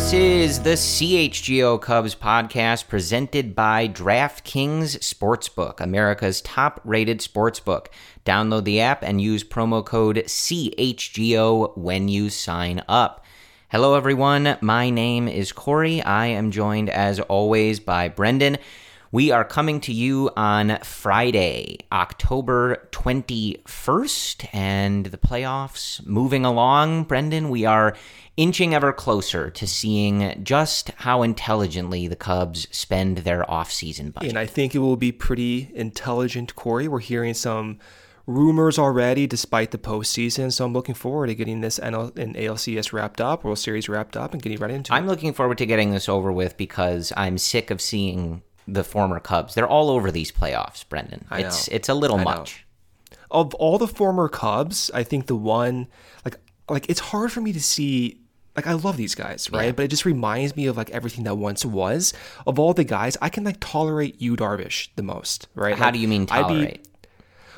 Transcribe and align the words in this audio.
This 0.00 0.14
is 0.14 0.60
the 0.60 0.70
CHGO 0.70 1.80
Cubs 1.80 2.16
podcast 2.16 2.88
presented 2.88 3.54
by 3.54 3.86
DraftKings 3.86 4.98
Sportsbook, 4.98 5.78
America's 5.78 6.40
top 6.40 6.80
rated 6.84 7.20
sportsbook. 7.20 7.88
Download 8.24 8.64
the 8.64 8.80
app 8.80 9.04
and 9.04 9.20
use 9.20 9.44
promo 9.44 9.84
code 9.84 10.16
CHGO 10.26 11.76
when 11.76 12.08
you 12.08 12.28
sign 12.30 12.82
up. 12.88 13.24
Hello, 13.68 13.94
everyone. 13.94 14.56
My 14.62 14.90
name 14.90 15.28
is 15.28 15.52
Corey. 15.52 16.02
I 16.02 16.26
am 16.28 16.50
joined, 16.50 16.90
as 16.90 17.20
always, 17.20 17.78
by 17.78 18.08
Brendan. 18.08 18.56
We 19.12 19.32
are 19.32 19.44
coming 19.44 19.80
to 19.80 19.92
you 19.92 20.30
on 20.36 20.78
Friday, 20.84 21.78
October 21.90 22.88
21st, 22.92 24.48
and 24.52 25.06
the 25.06 25.18
playoffs 25.18 26.06
moving 26.06 26.44
along. 26.44 27.04
Brendan, 27.04 27.48
we 27.48 27.64
are 27.64 27.96
inching 28.36 28.72
ever 28.72 28.92
closer 28.92 29.50
to 29.50 29.66
seeing 29.66 30.40
just 30.44 30.90
how 30.90 31.22
intelligently 31.22 32.06
the 32.06 32.14
Cubs 32.14 32.68
spend 32.70 33.18
their 33.18 33.42
offseason 33.42 34.12
budget. 34.12 34.28
And 34.28 34.38
I 34.38 34.46
think 34.46 34.76
it 34.76 34.78
will 34.78 34.96
be 34.96 35.10
pretty 35.10 35.72
intelligent, 35.74 36.54
Corey. 36.54 36.86
We're 36.86 37.00
hearing 37.00 37.34
some 37.34 37.80
rumors 38.26 38.78
already 38.78 39.26
despite 39.26 39.72
the 39.72 39.78
postseason. 39.78 40.52
So 40.52 40.64
I'm 40.64 40.72
looking 40.72 40.94
forward 40.94 41.26
to 41.26 41.34
getting 41.34 41.62
this 41.62 41.80
NL 41.80 42.16
and 42.16 42.36
ALCS 42.36 42.92
wrapped 42.92 43.20
up, 43.20 43.42
World 43.42 43.58
Series 43.58 43.88
wrapped 43.88 44.16
up, 44.16 44.34
and 44.34 44.40
getting 44.40 44.58
right 44.58 44.70
into 44.70 44.94
I'm 44.94 45.06
it. 45.06 45.08
looking 45.08 45.32
forward 45.32 45.58
to 45.58 45.66
getting 45.66 45.90
this 45.90 46.08
over 46.08 46.30
with 46.30 46.56
because 46.56 47.12
I'm 47.16 47.38
sick 47.38 47.72
of 47.72 47.80
seeing 47.80 48.42
the 48.72 48.84
former 48.84 49.20
Cubs. 49.20 49.54
They're 49.54 49.68
all 49.68 49.90
over 49.90 50.10
these 50.10 50.30
playoffs, 50.32 50.88
Brendan. 50.88 51.26
I 51.30 51.40
it's 51.42 51.68
know. 51.68 51.74
it's 51.76 51.88
a 51.88 51.94
little 51.94 52.18
I 52.18 52.24
know. 52.24 52.30
much. 52.30 52.66
Of 53.30 53.54
all 53.54 53.78
the 53.78 53.86
former 53.88 54.28
Cubs, 54.28 54.90
I 54.92 55.02
think 55.04 55.26
the 55.26 55.36
one 55.36 55.86
like 56.24 56.36
like 56.68 56.88
it's 56.88 57.00
hard 57.00 57.32
for 57.32 57.40
me 57.40 57.52
to 57.52 57.60
see. 57.62 58.20
Like 58.56 58.66
I 58.66 58.72
love 58.72 58.96
these 58.96 59.14
guys, 59.14 59.48
right? 59.52 59.74
But 59.74 59.84
it 59.84 59.88
just 59.88 60.04
reminds 60.04 60.56
me 60.56 60.66
of 60.66 60.76
like 60.76 60.90
everything 60.90 61.24
that 61.24 61.36
once 61.36 61.64
was. 61.64 62.12
Of 62.46 62.58
all 62.58 62.74
the 62.74 62.82
guys, 62.84 63.16
I 63.22 63.28
can 63.28 63.44
like 63.44 63.58
tolerate 63.60 64.20
Yu 64.20 64.36
Darvish, 64.36 64.88
the 64.96 65.02
most, 65.04 65.46
right? 65.54 65.76
How 65.78 65.86
Like, 65.86 65.94
do 65.94 66.00
you 66.00 66.08
mean 66.08 66.22
I'd 66.30 66.48
be- 66.48 66.54
tolerate? 66.54 66.86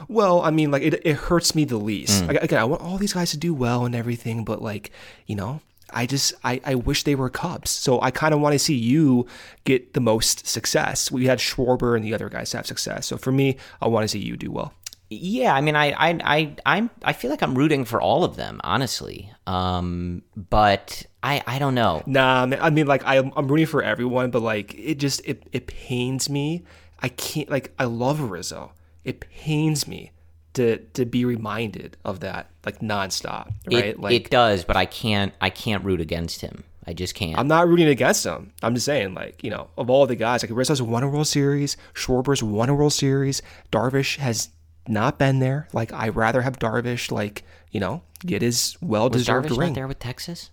Well, 0.08 0.42
I 0.42 0.50
mean, 0.50 0.70
like 0.70 0.82
it, 0.82 1.00
it 1.06 1.14
hurts 1.16 1.54
me 1.54 1.64
the 1.64 1.76
least. 1.78 2.24
Mm. 2.24 2.28
Like, 2.28 2.42
again, 2.42 2.58
I 2.58 2.64
want 2.64 2.82
all 2.82 2.98
these 2.98 3.12
guys 3.12 3.30
to 3.30 3.36
do 3.38 3.54
well 3.54 3.84
and 3.86 3.94
everything, 3.94 4.44
but 4.44 4.60
like, 4.60 4.90
you 5.26 5.36
know, 5.36 5.60
I 5.92 6.06
just 6.06 6.34
I, 6.44 6.60
I 6.64 6.74
wish 6.74 7.04
they 7.04 7.14
were 7.14 7.30
Cubs. 7.30 7.70
So 7.70 8.00
I 8.00 8.10
kind 8.10 8.34
of 8.34 8.40
want 8.40 8.54
to 8.54 8.58
see 8.58 8.74
you 8.74 9.26
get 9.64 9.94
the 9.94 10.00
most 10.00 10.46
success. 10.46 11.10
We 11.10 11.26
had 11.26 11.38
Schwarber 11.38 11.96
and 11.96 12.04
the 12.04 12.14
other 12.14 12.28
guys 12.28 12.52
have 12.52 12.66
success. 12.66 13.06
So 13.06 13.16
for 13.16 13.32
me, 13.32 13.56
I 13.80 13.88
want 13.88 14.04
to 14.04 14.08
see 14.08 14.18
you 14.20 14.36
do 14.36 14.50
well. 14.50 14.74
Yeah, 15.14 15.54
I 15.54 15.60
mean, 15.60 15.76
I, 15.76 15.92
I, 15.92 16.18
I, 16.24 16.56
I'm, 16.64 16.90
I 17.02 17.12
feel 17.12 17.30
like 17.30 17.42
I'm 17.42 17.54
rooting 17.54 17.84
for 17.84 18.00
all 18.00 18.24
of 18.24 18.36
them, 18.36 18.62
honestly. 18.64 19.30
Um, 19.46 20.22
but 20.34 21.04
I, 21.22 21.42
I 21.46 21.58
don't 21.58 21.74
know. 21.74 22.02
Nah, 22.06 22.46
man, 22.46 22.58
I 22.62 22.70
mean, 22.70 22.86
like 22.86 23.04
I, 23.04 23.18
I'm 23.18 23.48
rooting 23.48 23.66
for 23.66 23.82
everyone, 23.82 24.30
but 24.30 24.40
like 24.40 24.74
it 24.74 24.94
just 24.94 25.20
it 25.26 25.46
it 25.52 25.66
pains 25.66 26.30
me. 26.30 26.64
I 27.00 27.08
can't 27.08 27.50
like 27.50 27.74
I 27.78 27.84
love 27.84 28.20
Rizzo. 28.20 28.72
It 29.04 29.20
pains 29.20 29.86
me 29.86 30.12
to 30.54 30.78
to 30.78 31.04
be 31.04 31.24
reminded 31.24 31.96
of 32.04 32.20
that 32.20 32.50
like 32.64 32.80
nonstop, 32.80 33.52
right? 33.66 33.86
It, 33.86 34.00
like 34.00 34.14
it 34.14 34.30
does, 34.30 34.64
but 34.64 34.76
I 34.76 34.86
can't, 34.86 35.32
I 35.40 35.50
can't 35.50 35.84
root 35.84 36.00
against 36.00 36.40
him. 36.40 36.64
I 36.86 36.92
just 36.92 37.14
can't. 37.14 37.38
I'm 37.38 37.46
not 37.46 37.68
rooting 37.68 37.88
against 37.88 38.24
him. 38.24 38.52
I'm 38.62 38.74
just 38.74 38.86
saying, 38.86 39.14
like, 39.14 39.44
you 39.44 39.50
know, 39.50 39.68
of 39.78 39.88
all 39.88 40.06
the 40.06 40.16
guys, 40.16 40.42
like 40.42 40.50
Rizzo's 40.50 40.82
won 40.82 41.04
a 41.04 41.08
World 41.08 41.28
Series, 41.28 41.76
Schwarber's 41.94 42.42
won 42.42 42.68
a 42.68 42.74
World 42.74 42.92
Series, 42.92 43.40
Darvish 43.70 44.16
has 44.16 44.48
not 44.88 45.16
been 45.16 45.38
there. 45.38 45.68
Like, 45.72 45.92
I'd 45.92 46.16
rather 46.16 46.42
have 46.42 46.58
Darvish, 46.58 47.12
like, 47.12 47.44
you 47.70 47.78
know, 47.78 48.02
get 48.26 48.42
his 48.42 48.76
well 48.80 49.08
deserved 49.08 49.48
Darvish 49.48 49.58
ring. 49.58 49.68
not 49.68 49.74
there 49.76 49.86
with 49.86 50.00
Texas? 50.00 50.50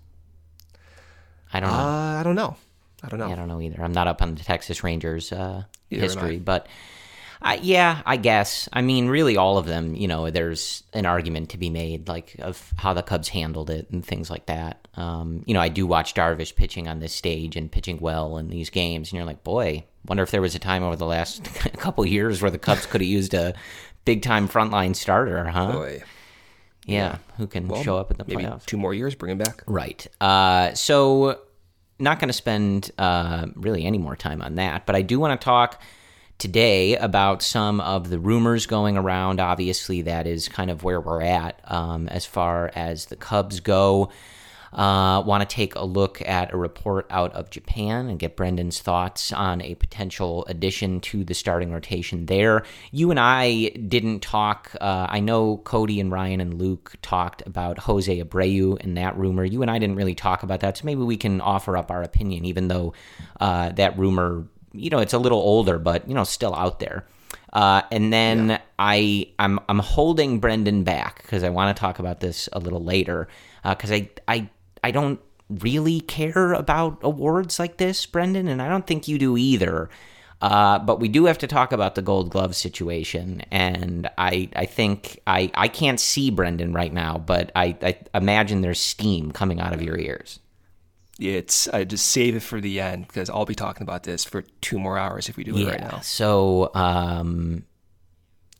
I 1.51 1.59
don't 1.59 1.71
know. 1.71 1.75
Uh, 1.77 2.19
I 2.19 2.23
don't 2.23 2.35
know. 2.35 2.55
I 3.03 3.07
don't 3.07 3.19
know. 3.19 3.31
I 3.31 3.35
don't 3.35 3.47
know 3.47 3.61
either. 3.61 3.83
I'm 3.83 3.93
not 3.93 4.07
up 4.07 4.21
on 4.21 4.35
the 4.35 4.43
Texas 4.43 4.83
Rangers 4.83 5.31
uh, 5.31 5.63
history, 5.89 6.37
but 6.37 6.67
uh, 7.41 7.57
yeah, 7.61 8.01
I 8.05 8.17
guess. 8.17 8.67
I 8.73 8.81
mean, 8.81 9.07
really, 9.07 9.37
all 9.37 9.57
of 9.57 9.65
them. 9.65 9.95
You 9.95 10.07
know, 10.07 10.29
there's 10.29 10.83
an 10.93 11.05
argument 11.05 11.49
to 11.51 11.57
be 11.57 11.69
made, 11.69 12.07
like 12.07 12.35
of 12.39 12.73
how 12.77 12.93
the 12.93 13.01
Cubs 13.03 13.29
handled 13.29 13.69
it 13.69 13.89
and 13.91 14.05
things 14.05 14.29
like 14.29 14.47
that. 14.47 14.87
Um, 14.95 15.43
you 15.45 15.53
know, 15.53 15.61
I 15.61 15.69
do 15.69 15.87
watch 15.87 16.13
Darvish 16.13 16.55
pitching 16.55 16.87
on 16.87 16.99
this 16.99 17.13
stage 17.13 17.55
and 17.55 17.71
pitching 17.71 17.99
well 17.99 18.37
in 18.37 18.49
these 18.49 18.69
games, 18.69 19.09
and 19.11 19.17
you're 19.17 19.25
like, 19.25 19.43
boy, 19.43 19.85
wonder 20.05 20.23
if 20.23 20.31
there 20.31 20.41
was 20.41 20.55
a 20.55 20.59
time 20.59 20.83
over 20.83 20.95
the 20.95 21.05
last 21.05 21.43
couple 21.77 22.05
years 22.05 22.41
where 22.41 22.51
the 22.51 22.59
Cubs 22.59 22.85
could 22.85 23.01
have 23.01 23.07
used 23.09 23.33
a 23.33 23.53
big 24.05 24.21
time 24.21 24.47
frontline 24.49 24.95
starter, 24.95 25.45
huh? 25.45 25.71
Boy, 25.71 26.03
Yeah, 26.85 27.19
who 27.37 27.47
can 27.47 27.69
show 27.83 27.97
up 27.97 28.11
in 28.11 28.17
the 28.17 28.25
maybe 28.27 28.43
playoffs? 28.43 28.65
two 28.65 28.77
more 28.77 28.93
years, 28.93 29.15
bring 29.15 29.31
him 29.31 29.37
back. 29.37 29.63
Right. 29.65 30.05
Uh, 30.19 30.73
so, 30.73 31.39
not 31.99 32.19
going 32.19 32.29
to 32.29 32.33
spend 32.33 32.91
uh, 32.97 33.47
really 33.55 33.85
any 33.85 33.97
more 33.97 34.15
time 34.15 34.41
on 34.41 34.55
that, 34.55 34.85
but 34.85 34.95
I 34.95 35.01
do 35.03 35.19
want 35.19 35.39
to 35.39 35.43
talk 35.45 35.81
today 36.39 36.95
about 36.95 37.43
some 37.43 37.79
of 37.81 38.09
the 38.09 38.17
rumors 38.17 38.65
going 38.65 38.97
around. 38.97 39.39
Obviously, 39.39 40.01
that 40.03 40.25
is 40.25 40.49
kind 40.49 40.71
of 40.71 40.83
where 40.83 40.99
we're 40.99 41.21
at 41.21 41.59
um, 41.65 42.07
as 42.07 42.25
far 42.25 42.71
as 42.73 43.05
the 43.05 43.15
Cubs 43.15 43.59
go. 43.59 44.09
Uh, 44.71 45.23
want 45.25 45.41
to 45.41 45.55
take 45.55 45.73
a 45.73 45.83
look 45.83 46.21
at 46.21 46.53
a 46.53 46.57
report 46.57 47.07
out 47.09 47.33
of 47.33 47.49
Japan 47.49 48.07
and 48.07 48.19
get 48.19 48.35
Brendan's 48.35 48.79
thoughts 48.79 49.33
on 49.33 49.61
a 49.61 49.73
potential 49.75 50.45
addition 50.47 50.99
to 51.01 51.23
the 51.23 51.33
starting 51.33 51.71
rotation 51.71 52.27
there. 52.27 52.63
You 52.91 53.09
and 53.09 53.19
I 53.19 53.69
didn't 53.69 54.19
talk. 54.19 54.75
Uh, 54.79 55.07
I 55.09 55.21
know 55.21 55.57
Cody 55.57 55.99
and 55.99 56.11
Ryan 56.11 56.39
and 56.39 56.53
Luke 56.53 56.93
talked 57.01 57.45
about 57.47 57.79
Jose 57.79 58.23
Abreu 58.23 58.79
and 58.79 58.95
that 58.95 59.17
rumor. 59.17 59.43
You 59.43 59.63
and 59.63 59.71
I 59.71 59.79
didn't 59.79 59.95
really 59.95 60.15
talk 60.15 60.43
about 60.43 60.59
that, 60.59 60.77
so 60.77 60.85
maybe 60.85 61.01
we 61.01 61.17
can 61.17 61.41
offer 61.41 61.75
up 61.75 61.89
our 61.89 62.03
opinion, 62.03 62.45
even 62.45 62.67
though 62.67 62.93
uh, 63.39 63.69
that 63.69 63.97
rumor, 63.97 64.45
you 64.73 64.89
know, 64.89 64.99
it's 64.99 65.13
a 65.13 65.19
little 65.19 65.39
older, 65.39 65.79
but 65.79 66.07
you 66.07 66.13
know, 66.13 66.23
still 66.23 66.55
out 66.55 66.79
there. 66.79 67.05
Uh, 67.53 67.81
and 67.91 68.13
then 68.13 68.59
I 68.77 69.31
I'm 69.39 69.59
I'm 69.67 69.79
holding 69.79 70.39
Brendan 70.39 70.83
back 70.83 71.21
because 71.23 71.43
I 71.43 71.49
want 71.49 71.75
to 71.75 71.79
talk 71.79 71.99
about 71.99 72.19
this 72.19 72.47
a 72.53 72.59
little 72.59 72.83
later 72.83 73.27
because 73.63 73.91
I 73.91 74.09
I 74.27 74.49
I 74.83 74.91
don't 74.91 75.19
really 75.49 75.99
care 76.01 76.53
about 76.53 76.99
awards 77.01 77.59
like 77.59 77.77
this, 77.77 78.05
Brendan, 78.05 78.47
and 78.47 78.61
I 78.61 78.69
don't 78.69 78.85
think 78.85 79.07
you 79.07 79.17
do 79.17 79.37
either. 79.37 79.89
Uh, 80.41 80.79
but 80.79 81.01
we 81.01 81.09
do 81.09 81.25
have 81.25 81.37
to 81.39 81.47
talk 81.47 81.73
about 81.73 81.95
the 81.95 82.01
Gold 82.01 82.29
Glove 82.29 82.55
situation, 82.55 83.41
and 83.51 84.09
I 84.17 84.49
I 84.55 84.65
think 84.65 85.19
I 85.27 85.51
I 85.53 85.67
can't 85.67 85.99
see 85.99 86.29
Brendan 86.29 86.71
right 86.71 86.93
now, 86.93 87.17
but 87.17 87.51
I, 87.55 87.75
I 87.81 87.97
imagine 88.13 88.61
there's 88.61 88.79
steam 88.79 89.31
coming 89.31 89.59
out 89.59 89.73
of 89.73 89.81
your 89.81 89.97
ears. 89.97 90.39
It's 91.19 91.67
I 91.67 91.83
just 91.83 92.07
save 92.07 92.35
it 92.35 92.41
for 92.43 92.61
the 92.61 92.79
end 92.79 93.07
because 93.07 93.29
I'll 93.29 93.45
be 93.45 93.55
talking 93.55 93.83
about 93.83 94.03
this 94.03 94.23
for 94.23 94.43
two 94.61 94.79
more 94.79 94.97
hours 94.97 95.27
if 95.29 95.35
we 95.37 95.43
do 95.43 95.55
it 95.57 95.67
right 95.67 95.81
now. 95.81 95.99
So 95.99 96.71
um, 96.73 97.63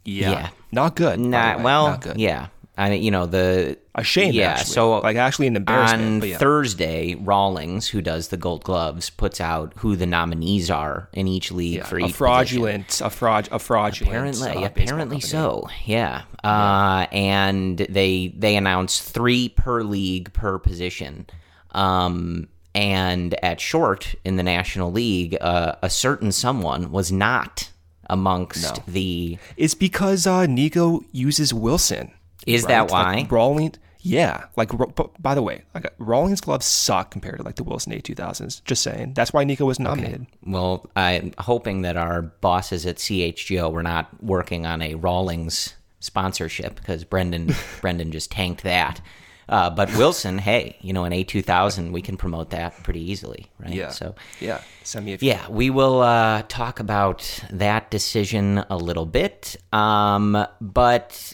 Yeah, 0.06 0.32
Yeah. 0.32 0.50
not 0.72 0.96
good. 0.96 1.18
by 1.18 1.24
the 1.24 1.28
nah, 1.30 1.58
way, 1.58 1.64
well, 1.64 1.88
not 1.92 2.02
good. 2.02 2.20
yeah. 2.20 2.48
I 2.78 2.90
mean, 2.90 3.04
you 3.04 3.12
know 3.12 3.26
the 3.26 3.78
a 3.94 4.04
shame. 4.06 4.34
Yeah, 4.34 4.52
actually. 4.52 4.66
so 4.74 5.00
like 5.00 5.18
actually 5.18 5.48
an 5.48 5.58
embarrassment. 5.58 6.24
on 6.24 6.30
yeah. 6.30 6.38
Thursday, 6.38 7.16
Rawlings, 7.16 7.90
who 7.90 8.02
does 8.02 8.30
the 8.30 8.38
Gold 8.38 8.64
Gloves, 8.64 9.10
puts 9.10 9.42
out 9.42 9.74
who 9.78 9.98
the 9.98 10.06
nominees 10.06 10.70
are 10.72 11.10
in 11.12 11.28
each 11.28 11.52
league 11.52 11.76
Yeah, 11.80 11.84
for 11.84 11.98
a 11.98 12.00
each 12.00 12.04
position. 12.14 12.18
fraudulent, 12.18 13.02
a 13.02 13.10
fraud, 13.10 13.50
a 13.52 13.60
fraudulent. 13.60 14.16
Apparently, 14.16 14.64
uh, 14.64 14.68
apparently 14.68 15.20
so. 15.20 15.68
Yeah. 15.86 16.22
Uh, 16.42 17.06
and 17.12 17.80
they 17.80 18.34
they 18.38 18.56
announce 18.56 19.02
three 19.02 19.50
per 19.50 19.84
league 19.84 20.32
per 20.32 20.58
position. 20.58 21.28
Um, 21.72 22.48
and 22.76 23.34
at 23.44 23.60
short 23.60 24.16
in 24.24 24.36
the 24.36 24.44
National 24.44 24.92
League, 24.92 25.38
uh, 25.42 25.76
a 25.82 25.90
certain 25.90 26.32
someone 26.32 26.92
was 26.92 27.12
not 27.12 27.72
amongst 28.10 28.86
the. 28.86 29.38
It's 29.58 29.74
because 29.74 30.28
uh, 30.28 30.46
Nico 30.46 31.02
uses 31.12 31.54
Wilson. 31.54 32.12
Is 32.46 32.66
that 32.66 32.90
why? 32.90 33.16
Like 33.16 33.32
Rawlings, 33.32 33.78
yeah. 34.02 34.46
Like, 34.56 34.72
by 35.20 35.36
the 35.36 35.42
way, 35.42 35.64
like 35.74 35.94
Rawlings 35.98 36.42
gloves 36.42 36.66
suck 36.66 37.12
compared 37.12 37.38
to 37.38 37.44
like 37.44 37.56
the 37.56 37.64
Wilson 37.64 37.92
A 37.94 38.00
two 38.00 38.16
thousands. 38.16 38.62
Just 38.62 38.82
saying. 38.82 39.14
That's 39.14 39.34
why 39.34 39.44
Nico 39.44 39.66
was 39.66 39.80
nominated. 39.80 40.26
Well, 40.46 40.90
I'm 40.96 41.34
hoping 41.38 41.82
that 41.82 41.98
our 41.98 42.22
bosses 42.22 42.86
at 42.86 42.98
CHGO 42.98 43.72
were 43.72 43.84
not 43.84 44.24
working 44.24 44.66
on 44.66 44.82
a 44.82 44.96
Rawlings 44.96 45.76
sponsorship 46.00 46.76
because 46.76 47.04
Brendan 47.04 47.54
Brendan 47.82 48.12
just 48.12 48.32
tanked 48.32 48.64
that. 48.64 49.02
Uh, 49.50 49.70
but 49.70 49.90
Wilson, 49.98 50.38
hey, 50.50 50.78
you 50.82 50.94
know, 50.94 51.04
an 51.04 51.12
A2000, 51.12 51.92
we 51.92 52.02
can 52.02 52.16
promote 52.16 52.52
that 52.52 52.82
pretty 52.84 53.12
easily, 53.12 53.48
right? 53.60 53.74
Yeah. 53.74 53.90
So, 53.90 54.16
yeah. 54.40 54.62
Send 54.84 55.06
me 55.06 55.14
a 55.14 55.18
yeah, 55.20 55.48
we 55.50 55.70
will 55.70 56.02
uh, 56.02 56.44
talk 56.48 56.80
about 56.80 57.44
that 57.52 57.92
decision 57.92 58.64
a 58.70 58.78
little 58.78 59.06
bit. 59.06 59.56
Um, 59.74 60.46
but 60.62 61.34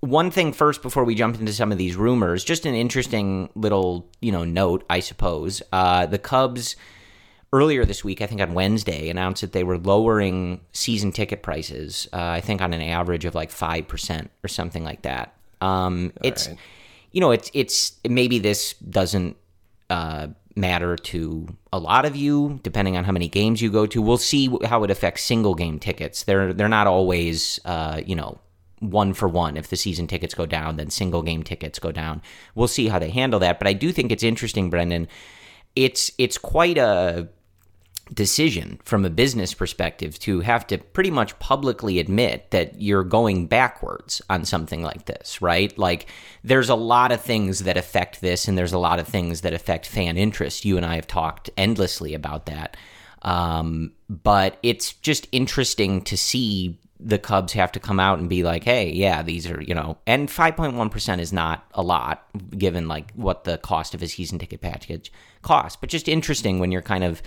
one 0.00 0.30
thing 0.30 0.52
first 0.52 0.82
before 0.82 1.04
we 1.04 1.14
jump 1.14 1.38
into 1.38 1.52
some 1.52 1.72
of 1.72 1.78
these 1.78 1.96
rumors, 1.96 2.44
just 2.44 2.66
an 2.66 2.74
interesting 2.74 3.48
little, 3.54 4.10
you 4.20 4.32
know, 4.32 4.44
note, 4.44 4.84
I 4.90 5.00
suppose. 5.00 5.62
Uh, 5.72 6.06
the 6.06 6.18
Cubs 6.18 6.76
earlier 7.52 7.84
this 7.84 8.04
week, 8.04 8.20
I 8.20 8.26
think 8.26 8.40
on 8.40 8.52
Wednesday, 8.52 9.08
announced 9.08 9.40
that 9.40 9.52
they 9.52 9.64
were 9.64 9.78
lowering 9.78 10.60
season 10.72 11.12
ticket 11.12 11.42
prices. 11.42 12.08
Uh, 12.12 12.18
I 12.20 12.40
think 12.40 12.60
on 12.60 12.72
an 12.72 12.82
average 12.82 13.24
of 13.24 13.34
like 13.34 13.50
five 13.50 13.88
percent 13.88 14.30
or 14.42 14.48
something 14.48 14.84
like 14.84 15.02
that. 15.02 15.34
Um, 15.60 16.12
it's 16.22 16.48
right. 16.48 16.58
You 17.14 17.20
know, 17.20 17.30
it's 17.30 17.48
it's 17.54 17.92
maybe 18.06 18.40
this 18.40 18.74
doesn't 18.74 19.36
uh, 19.88 20.26
matter 20.56 20.96
to 20.96 21.46
a 21.72 21.78
lot 21.78 22.04
of 22.04 22.16
you, 22.16 22.58
depending 22.64 22.96
on 22.96 23.04
how 23.04 23.12
many 23.12 23.28
games 23.28 23.62
you 23.62 23.70
go 23.70 23.86
to. 23.86 24.02
We'll 24.02 24.18
see 24.18 24.50
how 24.64 24.82
it 24.82 24.90
affects 24.90 25.22
single 25.22 25.54
game 25.54 25.78
tickets. 25.78 26.24
They're 26.24 26.52
they're 26.52 26.68
not 26.68 26.88
always, 26.88 27.60
uh, 27.64 28.00
you 28.04 28.16
know, 28.16 28.40
one 28.80 29.14
for 29.14 29.28
one. 29.28 29.56
If 29.56 29.68
the 29.68 29.76
season 29.76 30.08
tickets 30.08 30.34
go 30.34 30.44
down, 30.44 30.76
then 30.76 30.90
single 30.90 31.22
game 31.22 31.44
tickets 31.44 31.78
go 31.78 31.92
down. 31.92 32.20
We'll 32.56 32.66
see 32.66 32.88
how 32.88 32.98
they 32.98 33.10
handle 33.10 33.38
that. 33.38 33.60
But 33.60 33.68
I 33.68 33.74
do 33.74 33.92
think 33.92 34.10
it's 34.10 34.24
interesting, 34.24 34.68
Brendan. 34.68 35.06
It's 35.76 36.10
it's 36.18 36.36
quite 36.36 36.78
a 36.78 37.28
decision 38.12 38.78
from 38.84 39.04
a 39.04 39.10
business 39.10 39.54
perspective 39.54 40.18
to 40.18 40.40
have 40.40 40.66
to 40.66 40.78
pretty 40.78 41.10
much 41.10 41.38
publicly 41.38 41.98
admit 41.98 42.50
that 42.50 42.80
you're 42.80 43.04
going 43.04 43.46
backwards 43.46 44.20
on 44.28 44.44
something 44.44 44.82
like 44.82 45.06
this, 45.06 45.40
right? 45.40 45.76
Like 45.78 46.06
there's 46.42 46.68
a 46.68 46.74
lot 46.74 47.12
of 47.12 47.22
things 47.22 47.60
that 47.60 47.76
affect 47.76 48.20
this 48.20 48.46
and 48.46 48.58
there's 48.58 48.74
a 48.74 48.78
lot 48.78 48.98
of 48.98 49.08
things 49.08 49.40
that 49.40 49.54
affect 49.54 49.86
fan 49.86 50.16
interest. 50.16 50.64
You 50.64 50.76
and 50.76 50.84
I 50.84 50.96
have 50.96 51.06
talked 51.06 51.48
endlessly 51.56 52.14
about 52.14 52.46
that. 52.46 52.76
Um, 53.22 53.92
but 54.08 54.58
it's 54.62 54.92
just 54.94 55.26
interesting 55.32 56.02
to 56.02 56.16
see 56.16 56.78
the 57.00 57.18
Cubs 57.18 57.52
have 57.54 57.72
to 57.72 57.80
come 57.80 57.98
out 57.98 58.18
and 58.18 58.28
be 58.28 58.42
like, 58.42 58.64
hey, 58.64 58.90
yeah, 58.90 59.22
these 59.22 59.48
are, 59.48 59.62
you 59.62 59.74
know, 59.74 59.98
and 60.06 60.28
5.1% 60.28 61.18
is 61.18 61.32
not 61.32 61.66
a 61.74 61.82
lot 61.82 62.26
given 62.56 62.86
like 62.86 63.12
what 63.12 63.44
the 63.44 63.58
cost 63.58 63.94
of 63.94 64.02
a 64.02 64.08
season 64.08 64.38
ticket 64.38 64.60
package 64.60 65.12
costs, 65.42 65.76
but 65.80 65.90
just 65.90 66.08
interesting 66.08 66.58
when 66.58 66.70
you're 66.70 66.82
kind 66.82 67.04
of 67.04 67.22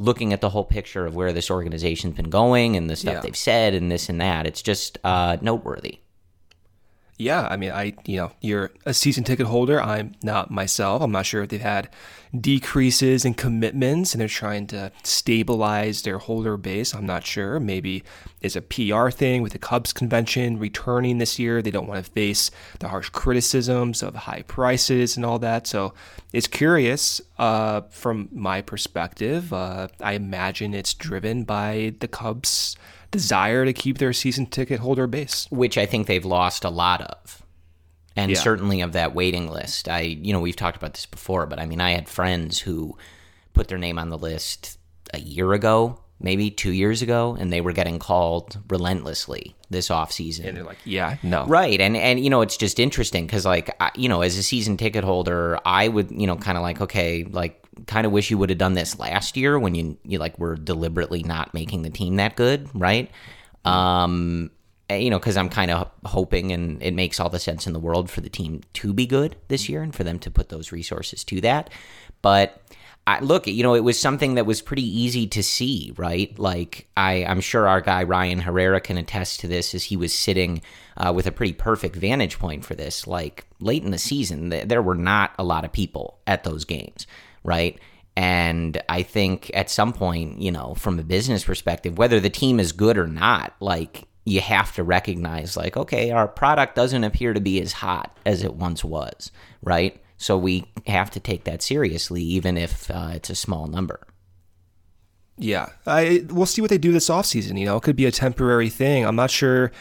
looking 0.00 0.32
at 0.32 0.40
the 0.40 0.48
whole 0.48 0.64
picture 0.64 1.04
of 1.06 1.14
where 1.14 1.32
this 1.32 1.50
organization's 1.50 2.16
been 2.16 2.30
going 2.30 2.74
and 2.76 2.88
the 2.88 2.96
stuff 2.96 3.14
Yeah. 3.14 3.20
they've 3.20 3.36
said 3.36 3.74
and 3.74 3.92
this 3.92 4.08
and 4.08 4.20
that. 4.20 4.46
It's 4.46 4.62
just 4.62 4.98
uh, 5.04 5.36
noteworthy. 5.42 5.98
Yeah, 7.20 7.46
I 7.50 7.58
mean, 7.58 7.70
I 7.70 7.92
you 8.06 8.16
know, 8.16 8.32
you're 8.40 8.70
a 8.86 8.94
season 8.94 9.24
ticket 9.24 9.46
holder. 9.46 9.78
I'm 9.80 10.14
not 10.22 10.50
myself. 10.50 11.02
I'm 11.02 11.12
not 11.12 11.26
sure 11.26 11.42
if 11.42 11.50
they've 11.50 11.60
had 11.60 11.90
decreases 12.38 13.26
in 13.26 13.34
commitments 13.34 14.14
and 14.14 14.22
they're 14.22 14.28
trying 14.28 14.66
to 14.68 14.90
stabilize 15.02 16.00
their 16.00 16.16
holder 16.16 16.56
base. 16.56 16.94
I'm 16.94 17.04
not 17.04 17.26
sure. 17.26 17.60
Maybe 17.60 18.04
it's 18.40 18.56
a 18.56 18.62
PR 18.62 19.10
thing 19.10 19.42
with 19.42 19.52
the 19.52 19.58
Cubs 19.58 19.92
convention 19.92 20.58
returning 20.58 21.18
this 21.18 21.38
year. 21.38 21.60
They 21.60 21.70
don't 21.70 21.86
want 21.86 22.02
to 22.02 22.10
face 22.10 22.50
the 22.78 22.88
harsh 22.88 23.10
criticisms 23.10 24.02
of 24.02 24.14
high 24.14 24.44
prices 24.46 25.18
and 25.18 25.26
all 25.26 25.38
that. 25.40 25.66
So 25.66 25.92
it's 26.32 26.46
curious. 26.46 27.20
Uh, 27.38 27.82
from 27.90 28.30
my 28.32 28.62
perspective, 28.62 29.52
uh, 29.52 29.88
I 30.00 30.12
imagine 30.12 30.72
it's 30.72 30.94
driven 30.94 31.44
by 31.44 31.94
the 32.00 32.08
Cubs' 32.08 32.76
desire 33.10 33.64
to 33.64 33.72
keep 33.72 33.98
their 33.98 34.12
season 34.12 34.46
ticket 34.46 34.80
holder 34.80 35.06
base. 35.06 35.46
which 35.50 35.76
I 35.78 35.86
think 35.86 36.06
they've 36.06 36.24
lost 36.24 36.64
a 36.64 36.70
lot 36.70 37.00
of. 37.00 37.42
And 38.16 38.30
Yeah. 38.30 38.38
certainly 38.40 38.80
of 38.80 38.92
that 38.92 39.14
waiting 39.14 39.48
list. 39.50 39.88
I 39.88 40.00
you 40.00 40.32
know, 40.32 40.40
we've 40.40 40.56
talked 40.56 40.76
about 40.76 40.94
this 40.94 41.06
before, 41.06 41.46
but 41.46 41.58
I 41.60 41.66
mean 41.66 41.80
I 41.80 41.92
had 41.92 42.08
friends 42.08 42.58
who 42.60 42.96
put 43.54 43.68
their 43.68 43.78
name 43.78 43.98
on 43.98 44.08
the 44.10 44.18
list 44.18 44.78
a 45.14 45.18
year 45.20 45.52
ago, 45.52 45.98
maybe 46.20 46.50
2 46.50 46.70
years 46.72 47.02
ago, 47.02 47.36
and 47.38 47.52
they 47.52 47.60
were 47.60 47.72
getting 47.72 47.98
called 47.98 48.58
relentlessly 48.68 49.54
this 49.70 49.88
offseason. 49.88 50.46
And 50.46 50.56
they're 50.56 50.64
like, 50.64 50.78
yeah, 50.84 51.16
no. 51.22 51.46
Right, 51.46 51.80
and 51.80 51.96
and 51.96 52.18
you 52.20 52.30
know 52.30 52.42
it's 52.42 52.56
just 52.56 52.78
interesting 52.78 53.26
because 53.26 53.44
like 53.46 53.74
I, 53.80 53.90
you 53.96 54.08
know 54.08 54.20
as 54.22 54.36
a 54.36 54.42
season 54.42 54.76
ticket 54.76 55.04
holder, 55.04 55.58
I 55.64 55.88
would 55.88 56.10
you 56.10 56.26
know 56.26 56.36
kind 56.36 56.56
of 56.58 56.62
like 56.62 56.80
okay 56.80 57.24
like 57.24 57.62
kind 57.86 58.06
of 58.06 58.12
wish 58.12 58.30
you 58.30 58.38
would 58.38 58.50
have 58.50 58.58
done 58.58 58.74
this 58.74 58.98
last 58.98 59.36
year 59.36 59.58
when 59.58 59.74
you 59.74 59.96
you 60.04 60.18
like 60.18 60.38
were 60.38 60.56
deliberately 60.56 61.22
not 61.22 61.54
making 61.54 61.82
the 61.82 61.90
team 61.90 62.16
that 62.16 62.36
good, 62.36 62.68
right? 62.74 63.10
Um, 63.64 64.50
eh, 64.88 64.96
you 64.96 65.10
know 65.10 65.18
because 65.18 65.36
I'm 65.36 65.48
kind 65.48 65.70
of 65.70 65.90
hoping 66.04 66.52
and 66.52 66.82
it 66.82 66.94
makes 66.94 67.20
all 67.20 67.28
the 67.28 67.38
sense 67.38 67.66
in 67.66 67.72
the 67.72 67.80
world 67.80 68.10
for 68.10 68.20
the 68.20 68.30
team 68.30 68.62
to 68.74 68.92
be 68.92 69.06
good 69.06 69.36
this 69.48 69.68
year 69.68 69.82
and 69.82 69.94
for 69.94 70.04
them 70.04 70.18
to 70.20 70.30
put 70.30 70.48
those 70.48 70.72
resources 70.72 71.24
to 71.24 71.40
that, 71.42 71.70
but. 72.22 72.62
I, 73.06 73.18
look, 73.20 73.46
you 73.46 73.62
know, 73.62 73.74
it 73.74 73.82
was 73.82 73.98
something 73.98 74.34
that 74.34 74.46
was 74.46 74.60
pretty 74.60 74.84
easy 74.84 75.26
to 75.28 75.42
see, 75.42 75.92
right? 75.96 76.38
Like, 76.38 76.86
I, 76.96 77.24
I'm 77.24 77.40
sure 77.40 77.66
our 77.66 77.80
guy 77.80 78.04
Ryan 78.04 78.40
Herrera 78.40 78.80
can 78.80 78.98
attest 78.98 79.40
to 79.40 79.48
this 79.48 79.74
as 79.74 79.84
he 79.84 79.96
was 79.96 80.14
sitting 80.16 80.60
uh, 80.96 81.12
with 81.12 81.26
a 81.26 81.32
pretty 81.32 81.54
perfect 81.54 81.96
vantage 81.96 82.38
point 82.38 82.64
for 82.64 82.74
this. 82.74 83.06
Like, 83.06 83.46
late 83.58 83.82
in 83.82 83.90
the 83.90 83.98
season, 83.98 84.50
th- 84.50 84.68
there 84.68 84.82
were 84.82 84.94
not 84.94 85.32
a 85.38 85.44
lot 85.44 85.64
of 85.64 85.72
people 85.72 86.18
at 86.26 86.44
those 86.44 86.64
games, 86.64 87.06
right? 87.42 87.78
And 88.16 88.82
I 88.88 89.02
think 89.02 89.50
at 89.54 89.70
some 89.70 89.92
point, 89.92 90.42
you 90.42 90.50
know, 90.50 90.74
from 90.74 90.98
a 90.98 91.02
business 91.02 91.44
perspective, 91.44 91.96
whether 91.96 92.20
the 92.20 92.30
team 92.30 92.60
is 92.60 92.72
good 92.72 92.98
or 92.98 93.06
not, 93.06 93.54
like, 93.60 94.06
you 94.26 94.40
have 94.40 94.74
to 94.74 94.82
recognize, 94.82 95.56
like, 95.56 95.76
okay, 95.76 96.10
our 96.10 96.28
product 96.28 96.74
doesn't 96.74 97.04
appear 97.04 97.32
to 97.32 97.40
be 97.40 97.60
as 97.60 97.72
hot 97.72 98.16
as 98.26 98.42
it 98.42 98.54
once 98.54 98.84
was, 98.84 99.32
right? 99.62 100.00
So 100.18 100.36
we 100.36 100.66
have 100.86 101.10
to 101.12 101.20
take 101.20 101.44
that 101.44 101.62
seriously, 101.62 102.22
even 102.22 102.58
if 102.58 102.90
uh, 102.90 103.12
it's 103.14 103.30
a 103.30 103.34
small 103.34 103.66
number. 103.66 104.06
Yeah, 105.38 105.70
I 105.86 106.26
we'll 106.28 106.44
see 106.44 106.60
what 106.60 106.68
they 106.68 106.76
do 106.76 106.92
this 106.92 107.08
offseason. 107.08 107.58
You 107.58 107.64
know, 107.64 107.78
it 107.78 107.82
could 107.82 107.96
be 107.96 108.04
a 108.04 108.12
temporary 108.12 108.68
thing. 108.68 109.06
I'm 109.06 109.16
not 109.16 109.30
sure. 109.30 109.72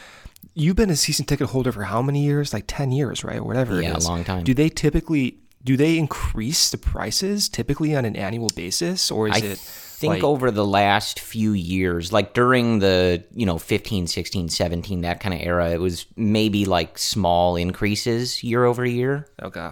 You've 0.54 0.78
been 0.78 0.90
a 0.90 0.96
season 0.96 1.26
ticket 1.26 1.50
holder 1.50 1.74
for 1.74 1.84
how 1.84 2.02
many 2.02 2.24
years? 2.24 2.54
Like 2.54 2.64
ten 2.66 2.94
years, 2.94 3.26
right? 3.26 3.40
Or 3.40 3.44
whatever. 3.44 3.82
Yeah, 3.82 3.98
a 3.98 4.00
long 4.00 4.24
time. 4.24 4.46
Do 4.46 4.54
they 4.54 4.70
typically 4.70 5.38
do 5.70 5.78
they 5.78 6.00
increase 6.00 6.72
the 6.72 6.80
prices 6.80 7.48
typically 7.48 7.96
on 7.96 8.04
an 8.04 8.16
annual 8.16 8.50
basis, 8.56 9.12
or 9.12 9.28
is 9.28 9.36
I 9.36 9.46
it? 9.46 9.60
think 9.60 10.14
like- 10.16 10.24
over 10.24 10.50
the 10.50 10.66
last 10.66 11.20
few 11.20 11.52
years, 11.52 12.12
like 12.12 12.34
during 12.34 12.80
the, 12.80 13.24
you 13.36 13.46
know, 13.46 13.60
15, 13.60 14.08
16, 14.08 14.50
17, 14.50 15.02
that 15.02 15.20
kind 15.20 15.36
of 15.36 15.42
era, 15.42 15.70
it 15.70 15.80
was 15.80 16.08
maybe 16.16 16.66
like 16.66 16.98
small 16.98 17.56
increases 17.56 18.44
year 18.44 18.66
over 18.66 18.84
year. 18.84 19.28
okay. 19.44 19.70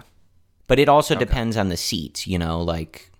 But 0.68 0.78
it 0.78 0.88
also 0.88 1.16
depends 1.16 1.56
on 1.56 1.68
the 1.68 1.76
seats, 1.76 2.28
you 2.28 2.38
know, 2.38 2.62
like 2.62 3.10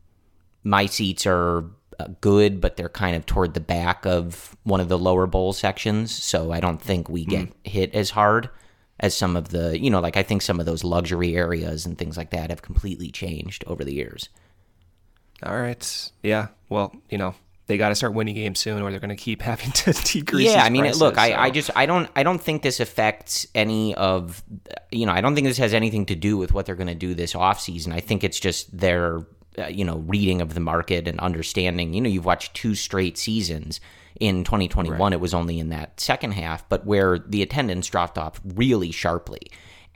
my 0.63 0.87
seats 0.87 1.27
are 1.27 1.65
uh, 1.99 2.07
good, 2.21 2.61
but 2.61 2.77
they're 2.77 2.89
kind 2.89 3.17
of 3.17 3.27
toward 3.27 3.55
the 3.55 3.61
back 3.61 4.07
of 4.07 4.57
one 4.63 4.79
of 4.79 4.89
the 4.89 4.99
lower 4.99 5.27
bowl 5.27 5.53
sections. 5.53 6.15
So 6.15 6.53
I 6.53 6.61
don't 6.61 6.81
think 6.81 7.09
we 7.09 7.25
get 7.25 7.49
hit 7.65 7.93
as 7.93 8.11
hard 8.11 8.51
as 9.01 9.17
some 9.17 9.37
of 9.37 9.51
the, 9.51 9.79
you 9.79 9.91
know, 9.91 10.01
like 10.01 10.17
I 10.17 10.23
think 10.23 10.43
some 10.43 10.61
of 10.61 10.67
those 10.67 10.85
luxury 10.85 11.37
areas 11.37 11.87
and 11.87 11.97
things 11.97 12.17
like 12.17 12.31
that 12.31 12.51
have 12.51 12.63
completely 12.63 13.11
changed 13.11 13.65
over 13.67 13.85
the 13.85 13.95
years. 13.95 14.29
All 15.43 15.59
right. 15.59 16.11
Yeah. 16.23 16.49
Well, 16.69 16.95
you 17.09 17.19
know, 17.19 17.35
they 17.69 17.77
got 17.77 17.91
to 17.91 17.95
start 17.95 18.15
winning 18.15 18.35
games 18.35 18.59
soon, 18.59 18.83
or 18.83 18.91
they're 18.91 18.99
going 18.99 19.11
to 19.11 19.17
keep 19.17 19.43
having 19.51 19.71
to 19.71 19.93
decrease. 19.93 20.51
yeah 20.51 20.65
i 20.65 20.71
mean 20.71 20.83
prices, 20.83 21.01
look 21.01 21.17
I, 21.17 21.35
I 21.35 21.51
just 21.51 21.71
i 21.77 21.87
don't 21.87 22.11
i 22.17 22.23
don't 22.23 22.41
think 22.41 22.63
this 22.63 22.81
affects 22.81 23.47
any 23.55 23.95
of 23.95 24.43
you 24.91 25.07
know 25.07 25.13
i 25.13 25.21
don't 25.21 25.35
think 25.35 25.47
this 25.47 25.59
has 25.59 25.75
anything 25.75 26.07
to 26.07 26.17
do 26.17 26.37
with 26.37 26.53
what 26.53 26.67
they're 26.67 26.75
going 26.75 26.89
to 26.89 26.95
do 26.95 27.15
this 27.15 27.35
offseason 27.35 27.93
i 27.93 28.01
think 28.01 28.25
it's 28.25 28.41
just 28.41 28.77
their 28.77 29.21
uh, 29.59 29.67
you 29.67 29.85
know 29.85 29.99
reading 29.99 30.41
of 30.41 30.55
the 30.55 30.61
market 30.61 31.07
and 31.07 31.21
understanding 31.21 31.93
you 31.93 32.01
know 32.01 32.09
you've 32.09 32.25
watched 32.25 32.55
two 32.55 32.75
straight 32.75 33.17
seasons 33.19 33.81
in 34.21 34.45
2021 34.45 35.13
it 35.13 35.21
was 35.21 35.33
only 35.35 35.59
in 35.59 35.69
that 35.69 35.99
second 36.01 36.33
half 36.33 36.69
but 36.69 36.85
where 36.87 37.19
the 37.19 37.43
attendance 37.43 37.87
dropped 37.89 38.19
off 38.19 38.41
really 38.45 38.91
sharply 38.91 39.41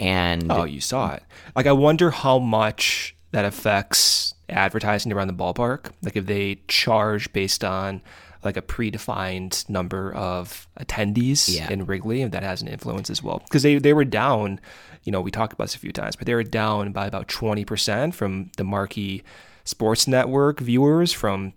and 0.00 0.50
Oh, 0.50 0.64
you 0.64 0.80
saw 0.80 1.12
it. 1.14 1.22
Like, 1.54 1.66
I 1.66 1.72
wonder 1.72 2.10
how 2.10 2.38
much 2.40 3.14
that 3.30 3.44
affects 3.44 4.34
advertising 4.48 5.12
around 5.12 5.28
the 5.28 5.34
ballpark. 5.34 5.92
Like, 6.02 6.16
if 6.16 6.26
they 6.26 6.60
charge 6.66 7.32
based 7.32 7.62
on 7.62 8.00
like 8.42 8.56
a 8.56 8.62
predefined 8.62 9.68
number 9.68 10.12
of 10.14 10.66
attendees 10.80 11.54
Yeah. 11.54 11.70
in 11.70 11.86
Wrigley, 11.86 12.22
and 12.22 12.32
that 12.32 12.42
has 12.42 12.62
an 12.62 12.68
influence 12.68 13.10
as 13.10 13.22
well. 13.22 13.38
Because 13.44 13.62
they, 13.62 13.78
they 13.78 13.92
were 13.92 14.04
down, 14.04 14.58
you 15.04 15.12
know, 15.12 15.20
we 15.20 15.30
talked 15.30 15.52
about 15.52 15.64
this 15.64 15.76
a 15.76 15.78
few 15.78 15.92
times, 15.92 16.16
but 16.16 16.26
they 16.26 16.34
were 16.34 16.42
down 16.42 16.90
by 16.90 17.06
about 17.06 17.28
20% 17.28 18.12
from 18.14 18.50
the 18.56 18.64
marquee 18.64 19.22
sports 19.64 20.08
network 20.08 20.58
viewers 20.58 21.12
from 21.12 21.52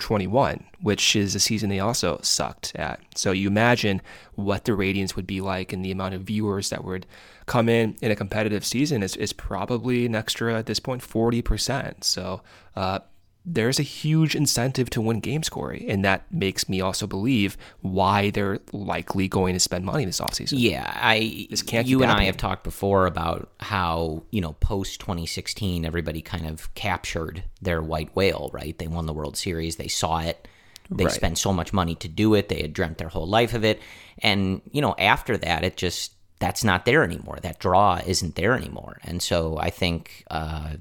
2021, 0.00 0.64
which 0.80 1.14
is 1.14 1.34
a 1.34 1.40
season 1.40 1.70
they 1.70 1.80
also 1.80 2.18
sucked 2.22 2.74
at. 2.74 3.00
So 3.14 3.32
you 3.32 3.48
imagine 3.48 4.02
what 4.34 4.64
the 4.64 4.74
ratings 4.74 5.14
would 5.14 5.26
be 5.26 5.40
like 5.40 5.72
and 5.72 5.84
the 5.84 5.92
amount 5.92 6.14
of 6.14 6.22
viewers 6.22 6.70
that 6.70 6.84
would 6.84 7.06
come 7.46 7.68
in 7.68 7.96
in 8.00 8.10
a 8.10 8.16
competitive 8.16 8.64
season 8.64 9.02
is, 9.02 9.16
is 9.16 9.32
probably 9.32 10.06
an 10.06 10.14
extra 10.14 10.54
at 10.54 10.66
this 10.66 10.80
point 10.80 11.02
40%. 11.02 12.04
So 12.04 12.42
uh, 12.76 13.00
there's 13.44 13.78
a 13.78 13.82
huge 13.82 14.34
incentive 14.36 14.90
to 14.90 15.00
win 15.00 15.20
game 15.20 15.42
scoring. 15.42 15.90
And 15.90 16.04
that 16.04 16.30
makes 16.30 16.68
me 16.68 16.80
also 16.80 17.06
believe 17.06 17.56
why 17.80 18.30
they're 18.30 18.60
likely 18.72 19.28
going 19.28 19.54
to 19.54 19.60
spend 19.60 19.84
money 19.84 20.04
this 20.04 20.20
offseason. 20.20 20.54
Yeah, 20.58 20.90
I 20.94 21.48
can't 21.66 21.86
you 21.86 22.02
and 22.02 22.12
I 22.12 22.24
have 22.24 22.36
talked 22.36 22.64
before 22.64 23.06
about 23.06 23.50
how 23.60 24.24
you 24.30 24.40
know 24.40 24.52
post 24.54 25.00
2016 25.00 25.84
everybody 25.84 26.20
kind 26.20 26.46
of 26.46 26.72
captured 26.74 27.42
their 27.62 27.80
white 27.80 28.14
whale, 28.14 28.50
right? 28.52 28.76
They 28.78 28.88
won 28.88 29.06
the 29.06 29.14
World 29.14 29.36
Series, 29.36 29.76
they 29.76 29.88
saw 29.88 30.18
it, 30.20 30.46
they 30.90 31.04
Right. 31.04 31.12
spent 31.12 31.38
so 31.38 31.52
much 31.52 31.72
money 31.72 31.94
to 31.96 32.08
do 32.08 32.34
it, 32.34 32.48
they 32.50 32.60
had 32.62 32.74
dreamt 32.74 32.98
their 32.98 33.08
whole 33.08 33.26
life 33.26 33.54
of 33.54 33.64
it, 33.64 33.80
and 34.18 34.60
you 34.70 34.82
know 34.82 34.94
after 34.98 35.38
that 35.38 35.64
it 35.64 35.76
just 35.78 36.12
that's 36.40 36.64
not 36.64 36.84
there 36.86 37.04
anymore. 37.04 37.38
That 37.42 37.58
draw 37.58 38.00
isn't 38.06 38.34
there 38.34 38.54
anymore, 38.54 38.98
and 39.02 39.22
so 39.22 39.56
I 39.58 39.70
think. 39.70 40.24
Uh, 40.30 40.74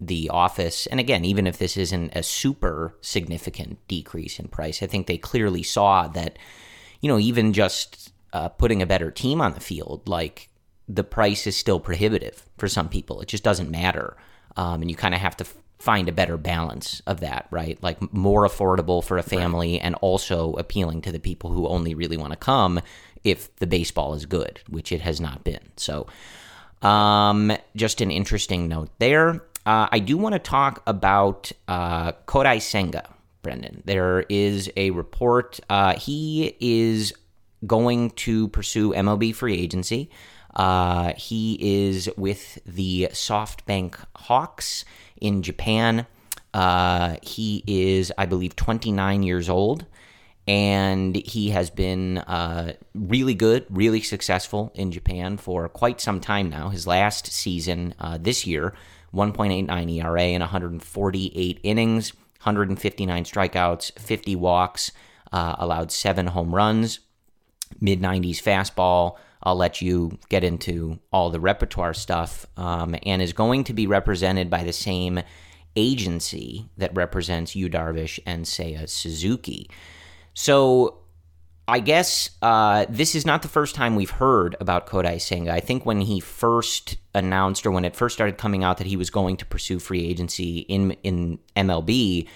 the 0.00 0.28
office, 0.28 0.86
and 0.86 1.00
again, 1.00 1.24
even 1.24 1.46
if 1.46 1.58
this 1.58 1.76
isn't 1.76 2.14
a 2.14 2.22
super 2.22 2.94
significant 3.00 3.78
decrease 3.88 4.38
in 4.38 4.48
price, 4.48 4.82
I 4.82 4.86
think 4.86 5.06
they 5.06 5.18
clearly 5.18 5.62
saw 5.62 6.06
that 6.08 6.38
you 7.00 7.08
know, 7.08 7.18
even 7.18 7.52
just 7.52 8.12
uh, 8.32 8.48
putting 8.48 8.82
a 8.82 8.86
better 8.86 9.10
team 9.10 9.40
on 9.40 9.54
the 9.54 9.60
field, 9.60 10.08
like 10.08 10.48
the 10.88 11.04
price 11.04 11.46
is 11.46 11.56
still 11.56 11.80
prohibitive 11.80 12.44
for 12.58 12.68
some 12.68 12.88
people. 12.88 13.20
It 13.20 13.28
just 13.28 13.44
doesn't 13.44 13.70
matter. 13.70 14.16
Um, 14.56 14.82
and 14.82 14.90
you 14.90 14.96
kind 14.96 15.14
of 15.14 15.20
have 15.20 15.36
to 15.38 15.44
f- 15.44 15.54
find 15.78 16.08
a 16.08 16.12
better 16.12 16.36
balance 16.36 17.02
of 17.06 17.20
that, 17.20 17.46
right? 17.50 17.80
Like 17.82 18.12
more 18.12 18.46
affordable 18.46 19.04
for 19.04 19.18
a 19.18 19.22
family 19.22 19.74
right. 19.74 19.82
and 19.82 19.94
also 19.96 20.54
appealing 20.54 21.02
to 21.02 21.12
the 21.12 21.18
people 21.18 21.50
who 21.50 21.68
only 21.68 21.94
really 21.94 22.16
want 22.16 22.32
to 22.32 22.36
come 22.36 22.80
if 23.24 23.54
the 23.56 23.66
baseball 23.66 24.14
is 24.14 24.26
good, 24.26 24.60
which 24.68 24.92
it 24.92 25.00
has 25.02 25.20
not 25.20 25.44
been. 25.44 25.72
So, 25.76 26.06
um, 26.82 27.52
just 27.74 28.00
an 28.00 28.10
interesting 28.10 28.68
note 28.68 28.90
there. 28.98 29.42
Uh, 29.66 29.88
I 29.90 29.98
do 29.98 30.16
want 30.16 30.34
to 30.34 30.38
talk 30.38 30.80
about 30.86 31.50
uh, 31.66 32.12
Kodai 32.26 32.62
Senga, 32.62 33.12
Brendan. 33.42 33.82
There 33.84 34.24
is 34.28 34.70
a 34.76 34.92
report. 34.92 35.58
Uh, 35.68 35.98
he 35.98 36.56
is 36.60 37.12
going 37.66 38.10
to 38.10 38.46
pursue 38.48 38.92
MLB 38.92 39.34
free 39.34 39.58
agency. 39.58 40.08
Uh, 40.54 41.14
he 41.16 41.58
is 41.60 42.08
with 42.16 42.60
the 42.64 43.08
SoftBank 43.10 43.96
Hawks 44.14 44.84
in 45.20 45.42
Japan. 45.42 46.06
Uh, 46.54 47.16
he 47.20 47.64
is, 47.66 48.12
I 48.16 48.26
believe, 48.26 48.54
29 48.54 49.24
years 49.24 49.48
old 49.48 49.84
and 50.48 51.16
he 51.16 51.50
has 51.50 51.70
been 51.70 52.18
uh, 52.18 52.74
really 52.94 53.34
good, 53.34 53.66
really 53.68 54.00
successful 54.00 54.70
in 54.74 54.92
Japan 54.92 55.36
for 55.36 55.68
quite 55.68 56.00
some 56.00 56.20
time 56.20 56.48
now. 56.48 56.68
His 56.68 56.86
last 56.86 57.26
season 57.26 57.94
uh, 57.98 58.18
this 58.20 58.46
year, 58.46 58.72
1.89 59.16 59.96
ERA 59.96 60.22
in 60.22 60.40
148 60.40 61.60
innings, 61.62 62.14
159 62.42 63.24
strikeouts, 63.24 63.98
50 63.98 64.36
walks, 64.36 64.92
uh, 65.32 65.56
allowed 65.58 65.90
seven 65.90 66.28
home 66.28 66.54
runs, 66.54 67.00
mid 67.80 68.00
90s 68.00 68.42
fastball. 68.42 69.16
I'll 69.42 69.56
let 69.56 69.80
you 69.80 70.18
get 70.28 70.44
into 70.44 70.98
all 71.12 71.30
the 71.30 71.40
repertoire 71.40 71.94
stuff, 71.94 72.46
um, 72.56 72.94
and 73.04 73.22
is 73.22 73.32
going 73.32 73.64
to 73.64 73.72
be 73.72 73.86
represented 73.86 74.50
by 74.50 74.64
the 74.64 74.72
same 74.72 75.20
agency 75.76 76.68
that 76.76 76.94
represents 76.94 77.56
Yu 77.56 77.68
Darvish 77.68 78.18
and 78.26 78.44
Seiya 78.44 78.88
Suzuki. 78.88 79.70
So 80.34 80.98
I 81.68 81.80
guess 81.80 82.30
uh, 82.42 82.86
this 82.88 83.14
is 83.16 83.26
not 83.26 83.42
the 83.42 83.48
first 83.48 83.74
time 83.74 83.96
we've 83.96 84.10
heard 84.10 84.54
about 84.60 84.86
Kodai 84.86 85.20
Senga. 85.20 85.52
I 85.52 85.58
think 85.58 85.84
when 85.84 86.00
he 86.00 86.20
first 86.20 86.96
announced, 87.12 87.66
or 87.66 87.72
when 87.72 87.84
it 87.84 87.96
first 87.96 88.14
started 88.14 88.38
coming 88.38 88.62
out 88.62 88.78
that 88.78 88.86
he 88.86 88.96
was 88.96 89.10
going 89.10 89.36
to 89.38 89.46
pursue 89.46 89.80
free 89.80 90.04
agency 90.04 90.60
in 90.60 90.92
in 91.02 91.40
MLB, 91.56 92.28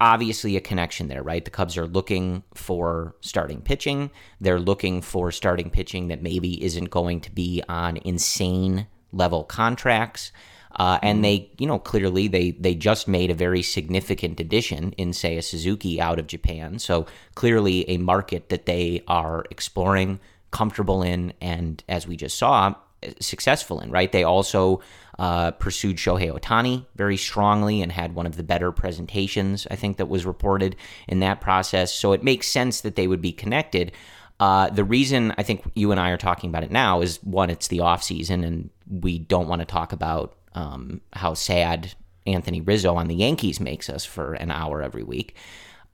obviously 0.00 0.56
a 0.56 0.60
connection 0.60 1.08
there, 1.08 1.22
right? 1.22 1.44
The 1.44 1.50
Cubs 1.50 1.78
are 1.78 1.86
looking 1.86 2.42
for 2.54 3.16
starting 3.20 3.62
pitching. 3.62 4.10
They're 4.40 4.60
looking 4.60 5.00
for 5.00 5.32
starting 5.32 5.70
pitching 5.70 6.08
that 6.08 6.22
maybe 6.22 6.62
isn't 6.62 6.90
going 6.90 7.22
to 7.22 7.32
be 7.32 7.62
on 7.68 7.96
insane 7.98 8.86
level 9.12 9.44
contracts. 9.44 10.30
Uh, 10.76 10.98
and 11.02 11.24
they, 11.24 11.50
you 11.58 11.66
know, 11.66 11.78
clearly 11.78 12.28
they 12.28 12.52
they 12.52 12.74
just 12.74 13.08
made 13.08 13.30
a 13.30 13.34
very 13.34 13.62
significant 13.62 14.38
addition 14.38 14.92
in 14.92 15.10
Seiya 15.10 15.42
Suzuki 15.42 16.00
out 16.00 16.18
of 16.18 16.26
Japan. 16.26 16.78
So 16.78 17.06
clearly 17.34 17.88
a 17.88 17.98
market 17.98 18.48
that 18.50 18.66
they 18.66 19.02
are 19.08 19.44
exploring, 19.50 20.20
comfortable 20.50 21.02
in, 21.02 21.32
and 21.40 21.82
as 21.88 22.06
we 22.06 22.16
just 22.16 22.38
saw, 22.38 22.74
successful 23.20 23.80
in. 23.80 23.90
Right? 23.90 24.12
They 24.12 24.24
also 24.24 24.80
uh, 25.18 25.50
pursued 25.52 25.96
Shohei 25.96 26.30
Ohtani 26.30 26.86
very 26.94 27.16
strongly 27.16 27.82
and 27.82 27.90
had 27.90 28.14
one 28.14 28.26
of 28.26 28.36
the 28.36 28.44
better 28.44 28.70
presentations 28.70 29.66
I 29.70 29.74
think 29.74 29.96
that 29.96 30.06
was 30.06 30.24
reported 30.24 30.76
in 31.08 31.20
that 31.20 31.40
process. 31.40 31.92
So 31.92 32.12
it 32.12 32.22
makes 32.22 32.46
sense 32.46 32.82
that 32.82 32.94
they 32.94 33.08
would 33.08 33.20
be 33.20 33.32
connected. 33.32 33.92
Uh, 34.38 34.70
the 34.70 34.84
reason 34.84 35.34
I 35.36 35.42
think 35.42 35.68
you 35.74 35.90
and 35.90 35.98
I 35.98 36.10
are 36.10 36.16
talking 36.16 36.50
about 36.50 36.62
it 36.62 36.70
now 36.70 37.00
is 37.00 37.20
one, 37.24 37.50
it's 37.50 37.66
the 37.66 37.80
off 37.80 38.04
season, 38.04 38.44
and 38.44 38.70
we 38.88 39.18
don't 39.18 39.48
want 39.48 39.60
to 39.60 39.66
talk 39.66 39.92
about 39.92 40.37
um, 40.58 41.00
how 41.12 41.34
sad 41.34 41.94
Anthony 42.26 42.60
Rizzo 42.60 42.96
on 42.96 43.06
the 43.06 43.14
Yankees 43.14 43.60
makes 43.60 43.88
us 43.88 44.04
for 44.04 44.34
an 44.34 44.50
hour 44.50 44.82
every 44.82 45.04
week. 45.04 45.36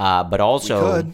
Uh, 0.01 0.25
but 0.25 0.41
also, 0.41 1.13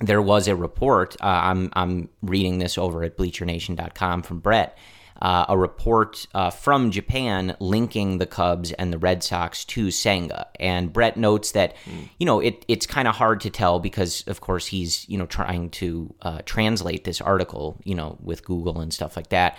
there 0.00 0.20
was 0.20 0.48
a 0.48 0.56
report. 0.56 1.16
Uh, 1.22 1.26
I'm 1.26 1.70
I'm 1.74 2.08
reading 2.20 2.58
this 2.58 2.76
over 2.76 3.04
at 3.04 3.16
BleacherNation.com 3.16 4.22
from 4.22 4.40
Brett. 4.40 4.76
Uh, 5.22 5.44
a 5.50 5.58
report 5.58 6.26
uh, 6.34 6.48
from 6.48 6.90
Japan 6.90 7.54
linking 7.60 8.16
the 8.16 8.26
Cubs 8.26 8.72
and 8.72 8.90
the 8.90 8.96
Red 8.96 9.22
Sox 9.22 9.66
to 9.66 9.90
Senga. 9.90 10.46
And 10.58 10.90
Brett 10.90 11.18
notes 11.18 11.52
that, 11.52 11.76
mm. 11.84 12.08
you 12.18 12.24
know, 12.24 12.40
it, 12.40 12.64
it's 12.68 12.86
kind 12.86 13.06
of 13.06 13.14
hard 13.14 13.42
to 13.42 13.50
tell 13.50 13.80
because, 13.80 14.24
of 14.28 14.40
course, 14.40 14.66
he's, 14.66 15.06
you 15.10 15.18
know, 15.18 15.26
trying 15.26 15.68
to 15.72 16.14
uh, 16.22 16.40
translate 16.46 17.04
this 17.04 17.20
article, 17.20 17.78
you 17.84 17.94
know, 17.94 18.16
with 18.22 18.46
Google 18.46 18.80
and 18.80 18.94
stuff 18.94 19.14
like 19.14 19.28
that 19.28 19.58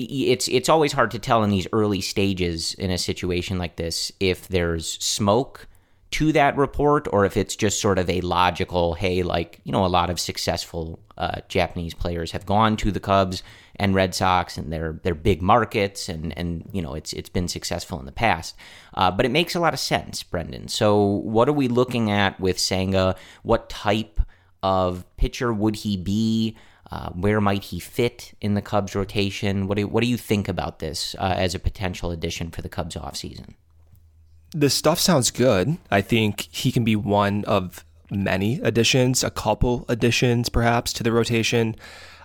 it's 0.00 0.48
it's 0.48 0.68
always 0.68 0.92
hard 0.92 1.10
to 1.10 1.18
tell 1.18 1.42
in 1.42 1.50
these 1.50 1.66
early 1.72 2.00
stages 2.00 2.74
in 2.74 2.90
a 2.90 2.98
situation 2.98 3.58
like 3.58 3.76
this 3.76 4.12
if 4.20 4.48
there's 4.48 4.92
smoke 5.04 5.66
to 6.10 6.32
that 6.32 6.56
report 6.56 7.06
or 7.12 7.24
if 7.24 7.36
it's 7.36 7.54
just 7.54 7.80
sort 7.80 7.98
of 7.98 8.08
a 8.08 8.20
logical 8.22 8.94
hey 8.94 9.22
like 9.22 9.60
you 9.64 9.72
know 9.72 9.84
a 9.84 9.86
lot 9.86 10.10
of 10.10 10.18
successful 10.18 10.98
uh, 11.18 11.40
Japanese 11.48 11.94
players 11.94 12.30
have 12.32 12.46
gone 12.46 12.76
to 12.76 12.92
the 12.92 13.00
Cubs 13.00 13.42
and 13.76 13.94
Red 13.94 14.14
Sox 14.14 14.56
and 14.56 14.72
they're 14.72 15.00
they're 15.02 15.14
big 15.14 15.42
markets 15.42 16.08
and 16.08 16.36
and 16.38 16.68
you 16.72 16.80
know 16.80 16.94
it's 16.94 17.12
it's 17.12 17.28
been 17.28 17.48
successful 17.48 17.98
in 17.98 18.06
the 18.06 18.12
past. 18.12 18.56
Uh, 18.94 19.10
but 19.10 19.26
it 19.26 19.30
makes 19.30 19.54
a 19.54 19.60
lot 19.60 19.74
of 19.74 19.80
sense 19.80 20.22
Brendan. 20.22 20.68
So 20.68 21.02
what 21.02 21.48
are 21.48 21.52
we 21.52 21.68
looking 21.68 22.10
at 22.10 22.38
with 22.40 22.58
Senga? 22.58 23.16
What 23.42 23.68
type 23.68 24.20
of 24.62 25.04
pitcher 25.16 25.52
would 25.52 25.76
he 25.76 25.96
be 25.96 26.56
uh, 26.90 27.10
where 27.10 27.40
might 27.40 27.64
he 27.64 27.78
fit 27.78 28.32
in 28.40 28.54
the 28.54 28.62
Cubs 28.62 28.94
rotation? 28.94 29.66
What 29.66 29.76
do, 29.76 29.86
what 29.86 30.02
do 30.02 30.08
you 30.08 30.16
think 30.16 30.48
about 30.48 30.78
this 30.78 31.14
uh, 31.18 31.34
as 31.36 31.54
a 31.54 31.58
potential 31.58 32.10
addition 32.10 32.50
for 32.50 32.62
the 32.62 32.68
Cubs 32.68 32.96
offseason? 32.96 33.54
The 34.52 34.70
stuff 34.70 34.98
sounds 34.98 35.30
good. 35.30 35.76
I 35.90 36.00
think 36.00 36.48
he 36.50 36.72
can 36.72 36.84
be 36.84 36.96
one 36.96 37.44
of 37.44 37.84
many 38.10 38.60
additions, 38.60 39.22
a 39.22 39.30
couple 39.30 39.84
additions 39.88 40.48
perhaps 40.48 40.92
to 40.94 41.02
the 41.02 41.12
rotation. 41.12 41.76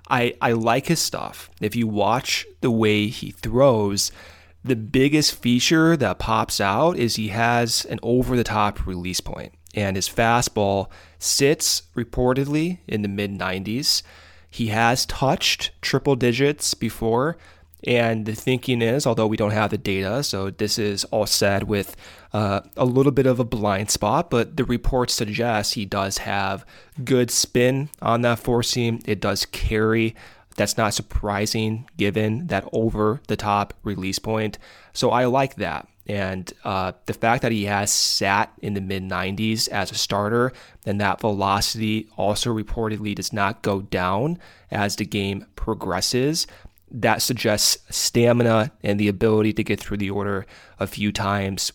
I, 0.09 0.33
I 0.41 0.53
like 0.53 0.87
his 0.87 1.01
stuff. 1.01 1.49
If 1.61 1.75
you 1.75 1.87
watch 1.87 2.45
the 2.61 2.71
way 2.71 3.07
he 3.07 3.31
throws, 3.31 4.11
the 4.63 4.75
biggest 4.75 5.35
feature 5.35 5.97
that 5.97 6.19
pops 6.19 6.61
out 6.61 6.97
is 6.97 7.15
he 7.15 7.29
has 7.29 7.85
an 7.85 7.99
over 8.01 8.37
the 8.37 8.43
top 8.43 8.85
release 8.85 9.19
point, 9.19 9.53
and 9.73 9.95
his 9.95 10.07
fastball 10.07 10.87
sits 11.19 11.83
reportedly 11.95 12.79
in 12.87 13.01
the 13.01 13.07
mid 13.09 13.31
90s. 13.31 14.03
He 14.53 14.67
has 14.67 15.07
touched 15.07 15.71
triple 15.81 16.15
digits 16.15 16.75
before. 16.75 17.37
And 17.85 18.27
the 18.27 18.35
thinking 18.35 18.83
is, 18.83 19.07
although 19.07 19.25
we 19.25 19.35
don't 19.35 19.51
have 19.51 19.71
the 19.71 19.79
data, 19.79 20.21
so 20.21 20.51
this 20.51 20.77
is 20.77 21.05
all 21.05 21.25
said 21.25 21.63
with 21.63 21.97
uh, 22.33 22.61
a 22.77 22.85
little 22.85 23.11
bit 23.11 23.25
of 23.25 23.39
a 23.39 23.43
blind 23.43 23.89
spot, 23.89 24.29
but 24.29 24.55
the 24.55 24.63
reports 24.63 25.15
suggest 25.15 25.73
he 25.73 25.85
does 25.85 26.19
have 26.19 26.65
good 27.03 27.31
spin 27.31 27.89
on 27.99 28.21
that 28.21 28.37
four 28.37 28.61
seam. 28.61 28.99
It 29.05 29.19
does 29.19 29.45
carry. 29.47 30.15
That's 30.55 30.77
not 30.77 30.93
surprising 30.93 31.89
given 31.97 32.45
that 32.47 32.69
over 32.71 33.21
the 33.27 33.35
top 33.35 33.73
release 33.83 34.19
point. 34.19 34.59
So 34.93 35.09
I 35.09 35.25
like 35.25 35.55
that. 35.55 35.87
And 36.05 36.51
uh, 36.65 36.93
the 37.05 37.13
fact 37.13 37.43
that 37.43 37.51
he 37.51 37.65
has 37.65 37.89
sat 37.91 38.51
in 38.61 38.73
the 38.73 38.81
mid 38.81 39.03
90s 39.03 39.69
as 39.69 39.91
a 39.91 39.95
starter, 39.95 40.51
and 40.85 40.99
that 40.99 41.21
velocity 41.21 42.09
also 42.17 42.53
reportedly 42.53 43.15
does 43.15 43.31
not 43.31 43.61
go 43.61 43.81
down 43.81 44.37
as 44.69 44.97
the 44.97 45.05
game 45.05 45.45
progresses, 45.55 46.45
that 46.91 47.21
suggests 47.21 47.77
stamina 47.89 48.71
and 48.83 48.99
the 48.99 49.07
ability 49.07 49.53
to 49.53 49.63
get 49.63 49.79
through 49.79 49.97
the 49.97 50.09
order 50.09 50.45
a 50.79 50.87
few 50.87 51.11
times, 51.11 51.71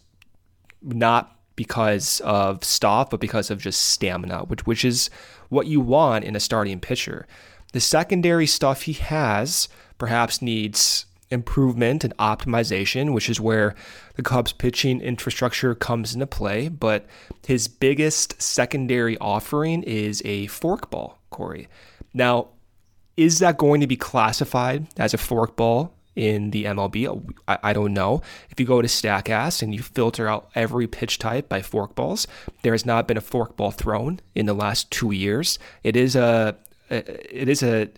not 0.83 1.37
because 1.57 2.21
of 2.21 2.63
stuff, 2.63 3.11
but 3.11 3.21
because 3.21 3.51
of 3.51 3.61
just 3.61 3.85
stamina, 3.89 4.41
which, 4.45 4.65
which 4.67 4.85
is 4.85 5.11
what 5.49 5.67
you 5.67 5.81
want 5.81 6.25
in 6.25 6.37
a 6.37 6.41
starting 6.41 6.79
pitcher. 6.79 7.27
The 7.73 7.81
secondary 7.81 8.47
stuff 8.47 8.83
he 8.83 8.93
has 8.93 9.69
perhaps 9.99 10.41
needs 10.41 11.07
improvement 11.31 12.05
and 12.05 12.17
optimization, 12.17 13.13
which 13.13 13.29
is 13.29 13.41
where 13.41 13.75
the 14.15 14.23
Cubs 14.23 14.53
pitching 14.53 15.01
infrastructure 15.01 15.75
comes 15.75 16.15
into 16.15 16.27
play. 16.27 16.69
But 16.69 17.07
his 17.47 17.69
biggest 17.69 18.41
secondary 18.41 19.19
offering 19.19 19.83
is 19.83 20.23
a 20.25 20.47
forkball, 20.47 21.15
Corey. 21.31 21.69
Now, 22.15 22.49
is 23.17 23.41
that 23.41 23.59
going 23.59 23.81
to 23.81 23.87
be 23.87 23.97
classified 23.97 24.87
as 24.97 25.13
a 25.13 25.19
forkball 25.19 25.91
in 26.15 26.51
the 26.51 26.65
MLB? 26.65 27.35
I, 27.47 27.59
I 27.63 27.73
don't 27.73 27.93
know. 27.93 28.23
If 28.51 28.61
you 28.61 28.67
go 28.67 28.81
to 28.81 28.89
Statcast 28.89 29.61
and 29.63 29.75
you 29.75 29.83
filter 29.83 30.29
out 30.29 30.51
every 30.55 30.87
pitch 30.87 31.19
type 31.19 31.49
by 31.49 31.61
forkballs, 31.61 32.27
there 32.63 32.73
has 32.73 32.87
not 32.87 33.09
been 33.09 33.17
a 33.17 33.23
forkball 33.23 33.75
thrown 33.75 34.21
in 34.35 34.47
the 34.47 34.55
last 34.55 34.91
two 34.91 35.11
years. 35.11 35.59
It 35.83 35.97
is 35.97 36.17
a 36.17 36.57
it 36.91 37.49
is 37.49 37.63
a 37.63 37.91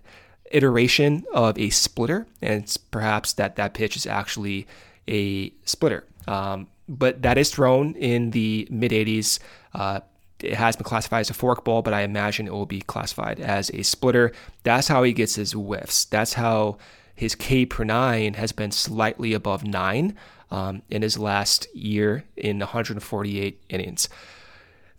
iteration 0.50 1.25
of 1.33 1.59
a 1.59 1.71
splitter, 1.71 2.26
and 2.42 2.62
it's 2.64 2.76
perhaps 2.76 3.33
that 3.35 3.57
that 3.57 3.75
pitch 3.75 3.97
is 3.97 4.07
actually 4.07 4.66
a 5.09 5.52
splitter. 5.64 6.04
Um, 6.26 6.69
but 6.88 7.23
that 7.23 7.38
is 7.38 7.50
thrown 7.50 7.95
in 7.95 8.30
the 8.33 8.66
mid 8.71 8.92
80s. 8.92 9.38
Uh, 9.73 10.00
it 10.40 10.54
has 10.54 10.76
been 10.76 10.85
classified 10.85 11.21
as 11.21 11.30
a 11.30 11.35
forkball, 11.35 11.85
but 11.85 11.92
I 11.92 12.02
imagine 12.02 12.47
it 12.47 12.52
will 12.52 12.66
be 12.66 12.80
classified 12.80 13.40
as 13.40 13.71
a 13.71 13.83
splitter. 13.83 14.33
That's 14.62 14.88
how 14.88 15.02
he 15.02 15.12
gets 15.12 15.35
his 15.35 15.52
whiffs. 15.52 16.04
That's 16.07 16.35
how 16.35 16.78
his 17.14 17.35
K 17.35 17.66
per 17.66 17.85
nine 17.85 18.35
has 18.35 18.52
been 18.52 18.71
slightly 18.71 19.35
above 19.35 19.64
nine. 19.64 20.16
um, 20.50 20.83
in 20.90 21.02
his 21.02 21.19
last 21.19 21.73
year 21.75 22.25
in 22.37 22.59
148 22.59 23.62
innings. 23.69 24.09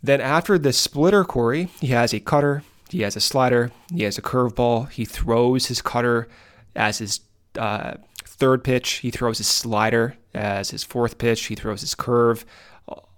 Then 0.02 0.20
after 0.20 0.58
the 0.58 0.72
splitter, 0.72 1.24
Corey, 1.24 1.64
he 1.80 1.88
has 1.88 2.12
a 2.12 2.20
cutter, 2.20 2.62
he 2.92 3.00
has 3.02 3.16
a 3.16 3.20
slider, 3.20 3.72
he 3.90 4.02
has 4.02 4.18
a 4.18 4.22
curveball. 4.22 4.90
He 4.90 5.06
throws 5.06 5.66
his 5.66 5.80
cutter 5.80 6.28
as 6.76 6.98
his 6.98 7.20
uh, 7.58 7.94
third 8.22 8.62
pitch. 8.62 8.96
He 8.96 9.10
throws 9.10 9.38
his 9.38 9.46
slider 9.46 10.18
as 10.34 10.70
his 10.70 10.84
fourth 10.84 11.16
pitch. 11.16 11.46
He 11.46 11.54
throws 11.54 11.80
his 11.80 11.94
curve, 11.94 12.44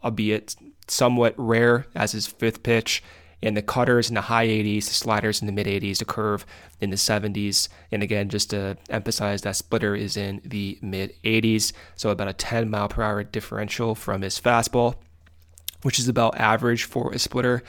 albeit 0.04 0.54
somewhat 0.86 1.34
rare, 1.36 1.86
as 1.92 2.12
his 2.12 2.28
fifth 2.28 2.62
pitch. 2.62 3.02
And 3.42 3.56
the 3.56 3.62
cutters 3.62 4.08
in 4.08 4.14
the 4.14 4.20
high 4.20 4.46
80s, 4.46 4.86
the 4.86 4.94
sliders 4.94 5.40
in 5.40 5.46
the 5.46 5.52
mid 5.52 5.66
80s, 5.66 5.98
the 5.98 6.04
curve 6.04 6.46
in 6.80 6.90
the 6.90 6.96
70s. 6.96 7.68
And 7.90 8.00
again, 8.00 8.28
just 8.28 8.50
to 8.50 8.78
emphasize, 8.88 9.42
that 9.42 9.56
splitter 9.56 9.96
is 9.96 10.16
in 10.16 10.40
the 10.44 10.78
mid 10.82 11.14
80s. 11.24 11.72
So 11.96 12.10
about 12.10 12.28
a 12.28 12.32
10 12.32 12.70
mile 12.70 12.88
per 12.88 13.02
hour 13.02 13.24
differential 13.24 13.96
from 13.96 14.22
his 14.22 14.40
fastball, 14.40 14.94
which 15.82 15.98
is 15.98 16.06
about 16.06 16.38
average 16.38 16.84
for 16.84 17.10
a 17.10 17.18
splitter. 17.18 17.64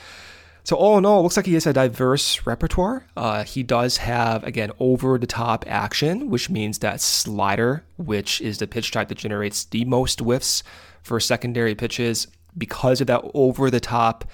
So 0.66 0.74
all 0.74 0.98
in 0.98 1.06
all, 1.06 1.22
looks 1.22 1.36
like 1.36 1.46
he 1.46 1.54
has 1.54 1.64
a 1.64 1.72
diverse 1.72 2.44
repertoire. 2.44 3.06
Uh, 3.16 3.44
he 3.44 3.62
does 3.62 3.98
have 3.98 4.42
again 4.42 4.72
over 4.80 5.16
the 5.16 5.24
top 5.28 5.64
action, 5.68 6.28
which 6.28 6.50
means 6.50 6.80
that 6.80 7.00
slider, 7.00 7.84
which 7.98 8.40
is 8.40 8.58
the 8.58 8.66
pitch 8.66 8.90
type 8.90 9.06
that 9.06 9.18
generates 9.18 9.64
the 9.66 9.84
most 9.84 10.18
whiffs 10.18 10.64
for 11.04 11.20
secondary 11.20 11.76
pitches, 11.76 12.26
because 12.58 13.00
of 13.00 13.06
that 13.06 13.22
over 13.32 13.70
the 13.70 13.78
top 13.78 14.24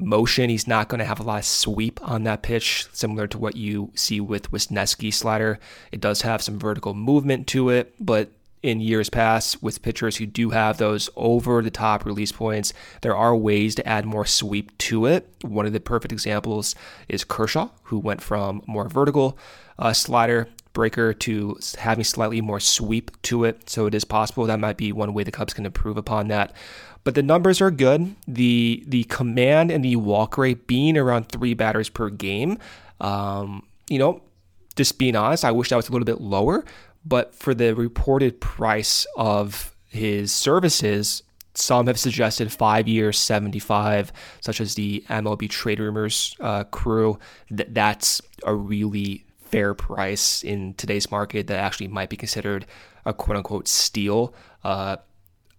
motion, 0.00 0.50
he's 0.50 0.66
not 0.66 0.88
going 0.88 0.98
to 0.98 1.04
have 1.04 1.20
a 1.20 1.22
lot 1.22 1.38
of 1.38 1.44
sweep 1.44 2.00
on 2.02 2.24
that 2.24 2.42
pitch, 2.42 2.88
similar 2.92 3.28
to 3.28 3.38
what 3.38 3.56
you 3.56 3.92
see 3.94 4.20
with 4.20 4.50
Wesneski 4.50 5.14
slider. 5.14 5.60
It 5.92 6.00
does 6.00 6.22
have 6.22 6.42
some 6.42 6.58
vertical 6.58 6.92
movement 6.92 7.46
to 7.48 7.68
it, 7.70 7.94
but 8.00 8.32
in 8.62 8.80
years 8.80 9.08
past 9.08 9.62
with 9.62 9.82
pitchers 9.82 10.16
who 10.16 10.26
do 10.26 10.50
have 10.50 10.78
those 10.78 11.08
over 11.16 11.62
the 11.62 11.70
top 11.70 12.04
release 12.04 12.32
points, 12.32 12.72
there 13.02 13.16
are 13.16 13.36
ways 13.36 13.74
to 13.76 13.88
add 13.88 14.04
more 14.04 14.26
sweep 14.26 14.76
to 14.78 15.06
it. 15.06 15.28
One 15.42 15.66
of 15.66 15.72
the 15.72 15.80
perfect 15.80 16.12
examples 16.12 16.74
is 17.08 17.24
Kershaw, 17.24 17.70
who 17.84 17.98
went 17.98 18.22
from 18.22 18.62
more 18.66 18.88
vertical 18.88 19.38
uh, 19.78 19.92
slider 19.92 20.48
breaker 20.72 21.12
to 21.12 21.58
having 21.78 22.04
slightly 22.04 22.40
more 22.40 22.60
sweep 22.60 23.10
to 23.22 23.44
it. 23.44 23.68
So 23.68 23.86
it 23.86 23.94
is 23.94 24.04
possible 24.04 24.46
that 24.46 24.60
might 24.60 24.76
be 24.76 24.92
one 24.92 25.14
way 25.14 25.24
the 25.24 25.32
Cubs 25.32 25.54
can 25.54 25.66
improve 25.66 25.96
upon 25.96 26.28
that. 26.28 26.52
But 27.04 27.14
the 27.14 27.22
numbers 27.22 27.60
are 27.60 27.70
good. 27.70 28.14
The 28.26 28.84
the 28.86 29.04
command 29.04 29.70
and 29.70 29.84
the 29.84 29.96
walk 29.96 30.36
rate 30.36 30.66
being 30.66 30.98
around 30.98 31.28
three 31.28 31.54
batters 31.54 31.88
per 31.88 32.10
game. 32.10 32.58
Um, 33.00 33.64
you 33.88 33.98
know, 33.98 34.20
just 34.76 34.98
being 34.98 35.16
honest, 35.16 35.44
I 35.44 35.52
wish 35.52 35.70
that 35.70 35.76
was 35.76 35.88
a 35.88 35.92
little 35.92 36.04
bit 36.04 36.20
lower 36.20 36.64
but 37.08 37.34
for 37.34 37.54
the 37.54 37.74
reported 37.74 38.40
price 38.40 39.06
of 39.16 39.74
his 39.88 40.32
services, 40.32 41.22
some 41.54 41.86
have 41.86 41.98
suggested 41.98 42.52
five 42.52 42.86
years, 42.86 43.18
75, 43.18 44.12
such 44.40 44.60
as 44.60 44.74
the 44.74 45.04
MLB 45.08 45.48
Trade 45.48 45.80
Rumors 45.80 46.36
uh, 46.40 46.64
crew. 46.64 47.18
That 47.50 47.74
that's 47.74 48.20
a 48.44 48.54
really 48.54 49.24
fair 49.40 49.74
price 49.74 50.42
in 50.42 50.74
today's 50.74 51.10
market 51.10 51.46
that 51.46 51.58
actually 51.58 51.88
might 51.88 52.10
be 52.10 52.16
considered 52.16 52.66
a 53.06 53.14
quote 53.14 53.38
unquote 53.38 53.66
steal. 53.66 54.34
Uh, 54.62 54.98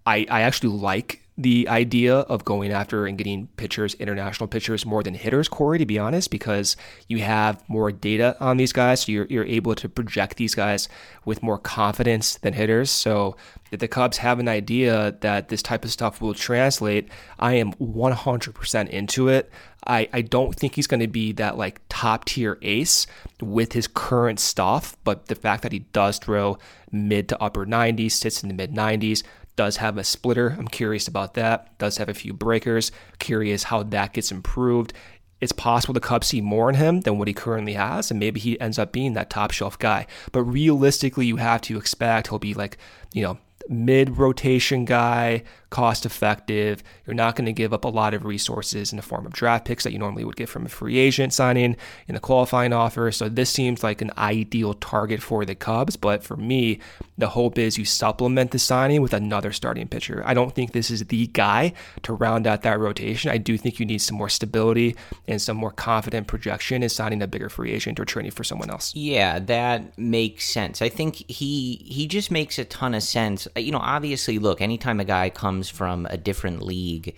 I, 0.05 0.25
I 0.29 0.41
actually 0.41 0.69
like 0.69 1.23
the 1.39 1.69
idea 1.69 2.17
of 2.17 2.43
going 2.43 2.69
after 2.73 3.05
and 3.05 3.17
getting 3.17 3.47
pitchers, 3.55 3.93
international 3.93 4.45
pitchers, 4.45 4.85
more 4.85 5.01
than 5.01 5.13
hitters, 5.13 5.47
Corey, 5.47 5.77
to 5.77 5.85
be 5.85 5.97
honest, 5.97 6.29
because 6.31 6.75
you 7.07 7.19
have 7.19 7.63
more 7.69 7.93
data 7.93 8.35
on 8.41 8.57
these 8.57 8.73
guys. 8.73 9.03
So 9.03 9.13
you're, 9.13 9.25
you're 9.27 9.45
able 9.45 9.73
to 9.75 9.87
project 9.87 10.35
these 10.35 10.53
guys 10.53 10.89
with 11.23 11.41
more 11.41 11.57
confidence 11.57 12.35
than 12.39 12.51
hitters. 12.51 12.91
So 12.91 13.37
if 13.71 13.79
the 13.79 13.87
Cubs 13.87 14.17
have 14.17 14.39
an 14.39 14.49
idea 14.49 15.15
that 15.21 15.47
this 15.47 15.61
type 15.61 15.85
of 15.85 15.91
stuff 15.91 16.19
will 16.19 16.33
translate, 16.33 17.07
I 17.39 17.53
am 17.53 17.71
100% 17.75 18.89
into 18.89 19.29
it. 19.29 19.49
I, 19.87 20.09
I 20.11 20.21
don't 20.21 20.53
think 20.53 20.75
he's 20.75 20.87
going 20.87 20.99
to 20.99 21.07
be 21.07 21.31
that 21.33 21.57
like 21.57 21.79
top 21.87 22.25
tier 22.25 22.57
ace 22.61 23.07
with 23.41 23.71
his 23.71 23.87
current 23.87 24.41
stuff, 24.41 24.97
but 25.05 25.27
the 25.27 25.35
fact 25.35 25.63
that 25.63 25.71
he 25.71 25.79
does 25.93 26.19
throw 26.19 26.57
mid 26.91 27.29
to 27.29 27.41
upper 27.41 27.65
90s, 27.65 28.11
sits 28.11 28.43
in 28.43 28.49
the 28.49 28.55
mid 28.55 28.73
90s, 28.73 29.23
does 29.59 29.75
have 29.75 29.97
a 29.97 30.05
splitter. 30.05 30.55
I'm 30.57 30.69
curious 30.69 31.09
about 31.09 31.33
that. 31.33 31.77
Does 31.79 31.97
have 31.97 32.07
a 32.07 32.13
few 32.13 32.31
breakers. 32.31 32.93
Curious 33.19 33.63
how 33.63 33.83
that 33.83 34.13
gets 34.13 34.31
improved. 34.31 34.93
It's 35.41 35.51
possible 35.51 35.93
the 35.93 35.99
Cubs 35.99 36.27
see 36.27 36.39
more 36.39 36.69
in 36.69 36.75
him 36.75 37.01
than 37.01 37.17
what 37.17 37.27
he 37.27 37.33
currently 37.33 37.73
has, 37.73 38.09
and 38.09 38.21
maybe 38.21 38.39
he 38.39 38.57
ends 38.61 38.79
up 38.79 38.93
being 38.93 39.15
that 39.15 39.29
top 39.29 39.51
shelf 39.51 39.77
guy. 39.77 40.07
But 40.31 40.43
realistically, 40.43 41.25
you 41.25 41.35
have 41.35 41.59
to 41.63 41.77
expect 41.77 42.29
he'll 42.29 42.39
be 42.39 42.53
like, 42.53 42.77
you 43.11 43.21
know, 43.21 43.37
mid 43.67 44.17
rotation 44.17 44.85
guy, 44.85 45.43
cost 45.69 46.05
effective. 46.05 46.83
You're 47.05 47.13
not 47.13 47.35
going 47.35 47.45
to 47.45 47.53
give 47.53 47.73
up 47.73 47.85
a 47.85 47.89
lot 47.89 48.13
of 48.13 48.25
resources 48.25 48.91
in 48.91 48.97
the 48.97 49.03
form 49.03 49.25
of 49.25 49.33
draft 49.33 49.65
picks 49.65 49.83
that 49.83 49.93
you 49.93 49.99
normally 49.99 50.23
would 50.23 50.35
get 50.35 50.49
from 50.49 50.65
a 50.65 50.69
free 50.69 50.97
agent 50.97 51.33
signing 51.33 51.75
in 52.07 52.15
the 52.15 52.19
qualifying 52.19 52.73
offer. 52.73 53.11
So 53.11 53.29
this 53.29 53.49
seems 53.49 53.83
like 53.83 54.01
an 54.01 54.11
ideal 54.17 54.73
target 54.73 55.21
for 55.21 55.45
the 55.45 55.55
Cubs. 55.55 55.95
But 55.95 56.23
for 56.23 56.37
me, 56.37 56.79
the 57.17 57.29
hope 57.29 57.57
is 57.57 57.77
you 57.77 57.85
supplement 57.85 58.51
the 58.51 58.59
signing 58.59 59.01
with 59.01 59.13
another 59.13 59.51
starting 59.51 59.87
pitcher. 59.87 60.23
I 60.25 60.33
don't 60.33 60.55
think 60.55 60.71
this 60.71 60.89
is 60.89 61.05
the 61.05 61.27
guy 61.27 61.73
to 62.03 62.13
round 62.13 62.47
out 62.47 62.63
that 62.63 62.79
rotation. 62.79 63.29
I 63.29 63.37
do 63.37 63.57
think 63.57 63.79
you 63.79 63.85
need 63.85 63.99
some 63.99 64.17
more 64.17 64.29
stability 64.29 64.95
and 65.27 65.41
some 65.41 65.57
more 65.57 65.71
confident 65.71 66.27
projection 66.27 66.81
in 66.81 66.89
signing 66.89 67.21
a 67.21 67.27
bigger 67.27 67.49
free 67.49 67.71
agent 67.71 67.99
or 67.99 68.05
trading 68.05 68.31
for 68.31 68.43
someone 68.43 68.69
else. 68.69 68.95
Yeah, 68.95 69.39
that 69.39 69.97
makes 69.97 70.45
sense. 70.45 70.81
I 70.81 70.89
think 70.89 71.29
he 71.29 71.83
he 71.85 72.07
just 72.07 72.31
makes 72.31 72.57
a 72.57 72.65
ton 72.65 72.93
of 72.93 73.03
sense. 73.03 73.47
You 73.55 73.71
know, 73.71 73.79
obviously, 73.79 74.39
look, 74.39 74.61
anytime 74.61 74.99
a 74.99 75.05
guy 75.05 75.29
comes 75.29 75.58
comes 75.59 75.69
from 75.69 76.07
a 76.09 76.15
different 76.15 76.61
league, 76.61 77.15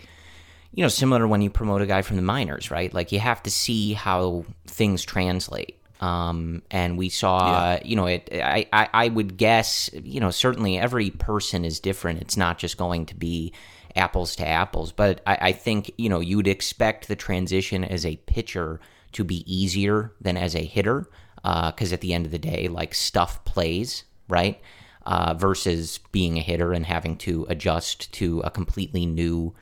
you 0.73 0.83
know, 0.83 0.89
similar 0.89 1.27
when 1.27 1.41
you 1.41 1.49
promote 1.49 1.81
a 1.81 1.85
guy 1.85 2.01
from 2.01 2.15
the 2.15 2.23
minors, 2.23 2.71
right? 2.71 2.91
Like 2.91 3.11
you 3.11 3.19
have 3.19 3.43
to 3.43 3.51
see 3.51 3.93
how 3.93 4.45
things 4.65 5.03
translate. 5.03 5.77
Um, 5.99 6.63
and 6.71 6.97
we 6.97 7.09
saw, 7.09 7.73
yeah. 7.73 7.79
you 7.85 7.95
know, 7.95 8.07
it. 8.07 8.29
I, 8.33 8.65
I, 8.73 8.89
I 8.91 9.09
would 9.09 9.37
guess, 9.37 9.91
you 9.93 10.19
know, 10.19 10.31
certainly 10.31 10.79
every 10.79 11.11
person 11.11 11.63
is 11.63 11.79
different. 11.79 12.21
It's 12.21 12.35
not 12.35 12.57
just 12.57 12.77
going 12.77 13.05
to 13.07 13.15
be 13.15 13.53
apples 13.95 14.35
to 14.37 14.47
apples. 14.47 14.91
But 14.91 15.21
I, 15.27 15.37
I 15.41 15.51
think, 15.51 15.91
you 15.99 16.09
know, 16.09 16.19
you 16.19 16.37
would 16.37 16.47
expect 16.47 17.07
the 17.07 17.15
transition 17.15 17.83
as 17.83 18.03
a 18.03 18.15
pitcher 18.15 18.79
to 19.11 19.23
be 19.23 19.43
easier 19.45 20.13
than 20.19 20.35
as 20.37 20.55
a 20.55 20.65
hitter, 20.65 21.07
because 21.43 21.91
uh, 21.91 21.93
at 21.93 22.01
the 22.01 22.13
end 22.13 22.25
of 22.25 22.31
the 22.31 22.39
day, 22.39 22.67
like 22.67 22.95
stuff 22.95 23.45
plays, 23.45 24.05
right? 24.27 24.59
Uh, 25.05 25.33
versus 25.33 25.99
being 26.11 26.37
a 26.37 26.41
hitter 26.41 26.73
and 26.73 26.85
having 26.85 27.17
to 27.17 27.45
adjust 27.49 28.11
to 28.13 28.39
a 28.41 28.51
completely 28.51 29.05
new 29.05 29.53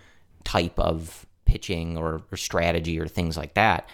type 0.44 0.78
of 0.80 1.26
pitching 1.46 1.98
or, 1.98 2.22
or 2.32 2.38
strategy 2.38 3.00
or 3.00 3.08
things 3.08 3.38
like 3.38 3.54
that. 3.54 3.90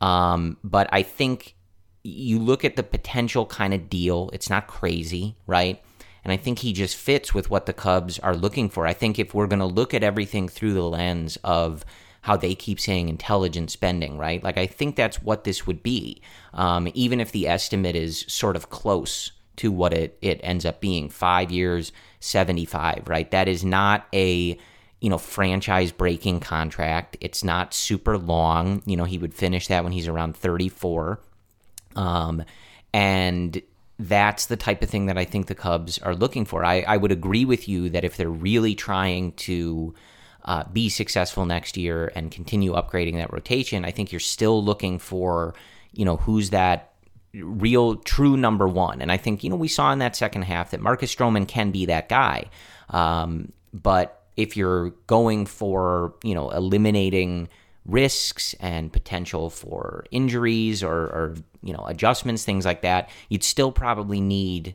Um, 0.00 0.56
but 0.64 0.88
I 0.92 1.02
think 1.02 1.56
you 2.02 2.38
look 2.38 2.64
at 2.64 2.76
the 2.76 2.82
potential 2.82 3.46
kind 3.46 3.74
of 3.74 3.90
deal, 3.90 4.30
it's 4.32 4.48
not 4.48 4.66
crazy, 4.66 5.36
right? 5.46 5.82
And 6.24 6.32
I 6.32 6.36
think 6.36 6.58
he 6.58 6.72
just 6.72 6.96
fits 6.96 7.34
with 7.34 7.50
what 7.50 7.66
the 7.66 7.72
Cubs 7.72 8.18
are 8.18 8.36
looking 8.36 8.68
for. 8.68 8.86
I 8.86 8.92
think 8.92 9.18
if 9.18 9.34
we're 9.34 9.46
going 9.46 9.60
to 9.60 9.66
look 9.66 9.94
at 9.94 10.02
everything 10.02 10.48
through 10.48 10.74
the 10.74 10.82
lens 10.82 11.38
of 11.44 11.84
how 12.22 12.36
they 12.36 12.54
keep 12.54 12.78
saying 12.78 13.08
intelligent 13.08 13.70
spending, 13.70 14.18
right? 14.18 14.42
Like, 14.44 14.58
I 14.58 14.66
think 14.66 14.96
that's 14.96 15.22
what 15.22 15.44
this 15.44 15.66
would 15.66 15.82
be. 15.82 16.20
Um, 16.52 16.90
even 16.94 17.20
if 17.20 17.32
the 17.32 17.48
estimate 17.48 17.96
is 17.96 18.26
sort 18.28 18.56
of 18.56 18.68
close 18.68 19.32
to 19.60 19.70
what 19.70 19.92
it, 19.92 20.16
it 20.22 20.40
ends 20.42 20.64
up 20.64 20.80
being. 20.80 21.08
Five 21.10 21.50
years 21.50 21.92
75 22.20 23.04
right? 23.06 23.30
That 23.30 23.48
is 23.48 23.64
not 23.64 24.06
a 24.12 24.58
you 25.00 25.10
know 25.10 25.18
franchise 25.18 25.92
breaking 25.92 26.40
contract. 26.40 27.16
It's 27.20 27.44
not 27.44 27.74
super 27.74 28.16
long. 28.18 28.82
You 28.86 28.96
know 28.96 29.04
he 29.04 29.18
would 29.18 29.34
finish 29.34 29.68
that 29.68 29.84
when 29.84 29.92
he's 29.92 30.08
around 30.08 30.36
34 30.36 31.20
um 31.96 32.44
and 32.92 33.60
that's 33.98 34.46
the 34.46 34.56
type 34.56 34.82
of 34.82 34.88
thing 34.88 35.06
that 35.06 35.18
I 35.18 35.24
think 35.24 35.46
the 35.46 35.54
Cubs 35.54 35.98
are 35.98 36.14
looking 36.14 36.46
for. 36.46 36.64
I, 36.64 36.80
I 36.80 36.96
would 36.96 37.12
agree 37.12 37.44
with 37.44 37.68
you 37.68 37.90
that 37.90 38.04
if 38.04 38.16
they're 38.16 38.30
really 38.30 38.74
trying 38.74 39.32
to 39.32 39.94
uh, 40.44 40.64
be 40.72 40.88
successful 40.88 41.44
next 41.44 41.76
year 41.76 42.10
and 42.14 42.30
continue 42.30 42.72
upgrading 42.72 43.16
that 43.16 43.30
rotation, 43.30 43.84
I 43.84 43.90
think 43.90 44.10
you're 44.10 44.20
still 44.20 44.64
looking 44.64 44.98
for, 44.98 45.54
you 45.92 46.06
know, 46.06 46.16
who's 46.16 46.48
that 46.50 46.89
real 47.34 47.96
true 47.96 48.36
number 48.36 48.66
one. 48.66 49.00
And 49.00 49.12
I 49.12 49.16
think, 49.16 49.44
you 49.44 49.50
know, 49.50 49.56
we 49.56 49.68
saw 49.68 49.92
in 49.92 50.00
that 50.00 50.16
second 50.16 50.42
half 50.42 50.70
that 50.70 50.80
Marcus 50.80 51.14
Stroman 51.14 51.46
can 51.46 51.70
be 51.70 51.86
that 51.86 52.08
guy. 52.08 52.50
Um, 52.88 53.52
but 53.72 54.24
if 54.36 54.56
you're 54.56 54.90
going 55.06 55.46
for, 55.46 56.14
you 56.24 56.34
know, 56.34 56.50
eliminating 56.50 57.48
risks 57.86 58.54
and 58.60 58.92
potential 58.92 59.50
for 59.50 60.04
injuries 60.10 60.82
or, 60.82 60.92
or, 60.92 61.34
you 61.62 61.72
know, 61.72 61.84
adjustments, 61.86 62.44
things 62.44 62.64
like 62.64 62.82
that, 62.82 63.10
you'd 63.28 63.44
still 63.44 63.72
probably 63.72 64.20
need 64.20 64.74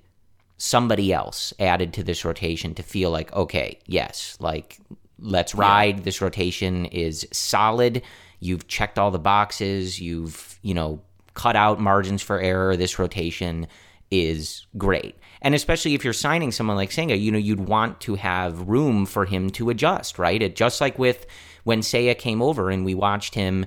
somebody 0.58 1.12
else 1.12 1.54
added 1.60 1.94
to 1.94 2.04
this 2.04 2.24
rotation 2.24 2.74
to 2.76 2.84
feel 2.84 3.12
like, 3.12 3.34
okay, 3.34 3.80
yes, 3.86 4.38
like 4.39 4.78
let's 5.20 5.54
ride. 5.54 5.98
Yeah. 5.98 6.04
This 6.04 6.22
rotation 6.22 6.86
is 6.86 7.28
solid. 7.32 8.02
You've 8.39 8.68
checked 8.68 8.98
all 8.98 9.12
the 9.12 9.20
boxes. 9.20 10.00
You've, 10.00 10.60
you 10.62 10.74
know, 10.74 11.02
cut 11.36 11.56
out 11.56 11.80
margins 11.80 12.21
for 12.21 12.39
error. 12.39 12.76
This 12.76 12.98
rotation 12.98 13.67
is 14.12 14.65
great. 14.78 15.15
And 15.41 15.54
especially 15.54 15.93
if 15.93 16.04
you're 16.04 16.13
signing 16.13 16.52
someone 16.52 16.78
like 16.78 16.91
Senga, 16.91 17.17
you 17.17 17.32
know, 17.32 17.38
you'd 17.38 17.67
want 17.67 18.02
to 18.02 18.15
have 18.15 18.67
room 18.67 19.06
for 19.06 19.26
him 19.26 19.50
to 19.52 19.69
adjust, 19.69 20.17
right? 20.17 20.41
It 20.41 20.56
just 20.56 20.82
like 20.82 20.98
with 20.98 21.26
when 21.63 21.82
Seiya 21.82 22.17
came 22.17 22.41
over 22.41 22.69
and 22.69 22.86
we 22.86 22.95
watched 22.95 23.36
him 23.36 23.65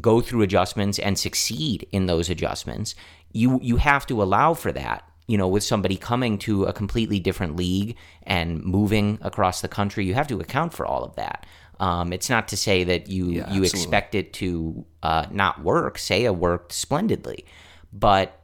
go 0.00 0.20
through 0.20 0.42
adjustments 0.42 0.98
and 0.98 1.18
succeed 1.18 1.86
in 1.90 2.06
those 2.06 2.30
adjustments, 2.30 2.94
you 3.32 3.58
you 3.62 3.76
have 3.76 4.06
to 4.06 4.22
allow 4.22 4.54
for 4.54 4.72
that. 4.72 5.04
You 5.26 5.38
know, 5.38 5.48
with 5.48 5.62
somebody 5.62 5.96
coming 5.96 6.38
to 6.38 6.64
a 6.64 6.72
completely 6.72 7.20
different 7.20 7.54
league 7.54 7.96
and 8.24 8.62
moving 8.64 9.18
across 9.22 9.60
the 9.60 9.68
country, 9.68 10.04
you 10.04 10.14
have 10.14 10.26
to 10.28 10.40
account 10.40 10.72
for 10.74 10.84
all 10.84 11.04
of 11.04 11.14
that. 11.16 11.46
Um, 11.80 12.12
it's 12.12 12.28
not 12.30 12.46
to 12.48 12.56
say 12.56 12.84
that 12.84 13.08
you 13.08 13.26
Yeah, 13.26 13.32
you 13.32 13.40
absolutely. 13.62 13.66
expect 13.66 14.14
it 14.14 14.32
to 14.34 14.84
uh, 15.02 15.26
not 15.32 15.64
work. 15.64 15.96
Seiya 15.98 16.36
worked 16.36 16.72
splendidly, 16.72 17.44
but 17.92 18.38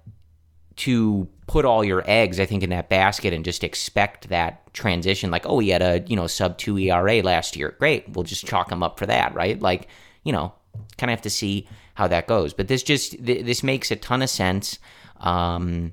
to 0.76 1.28
put 1.46 1.64
all 1.64 1.84
your 1.84 2.02
eggs, 2.06 2.40
I 2.40 2.46
think, 2.46 2.62
in 2.62 2.70
that 2.70 2.88
basket 2.88 3.32
and 3.32 3.44
just 3.44 3.62
expect 3.62 4.28
that 4.30 4.72
transition. 4.74 5.30
Like, 5.30 5.46
oh, 5.46 5.58
he 5.58 5.68
had 5.68 5.82
a 5.82 6.02
you 6.06 6.16
know 6.16 6.26
sub 6.26 6.58
two 6.58 6.78
ERA 6.78 7.22
last 7.22 7.56
year. 7.56 7.76
Great, 7.78 8.08
we'll 8.08 8.24
just 8.24 8.46
chalk 8.46 8.72
him 8.72 8.82
up 8.82 8.98
for 8.98 9.06
that, 9.06 9.34
right? 9.34 9.60
Like, 9.60 9.88
you 10.24 10.32
know, 10.32 10.52
kind 10.98 11.10
of 11.10 11.16
have 11.18 11.22
to 11.22 11.30
see 11.30 11.68
how 11.94 12.08
that 12.08 12.26
goes. 12.26 12.52
But 12.54 12.68
this 12.68 12.82
just 12.82 13.12
th- 13.24 13.44
this 13.44 13.62
makes 13.62 13.90
a 13.90 13.96
ton 13.96 14.22
of 14.22 14.30
sense. 14.30 14.78
Um, 15.20 15.92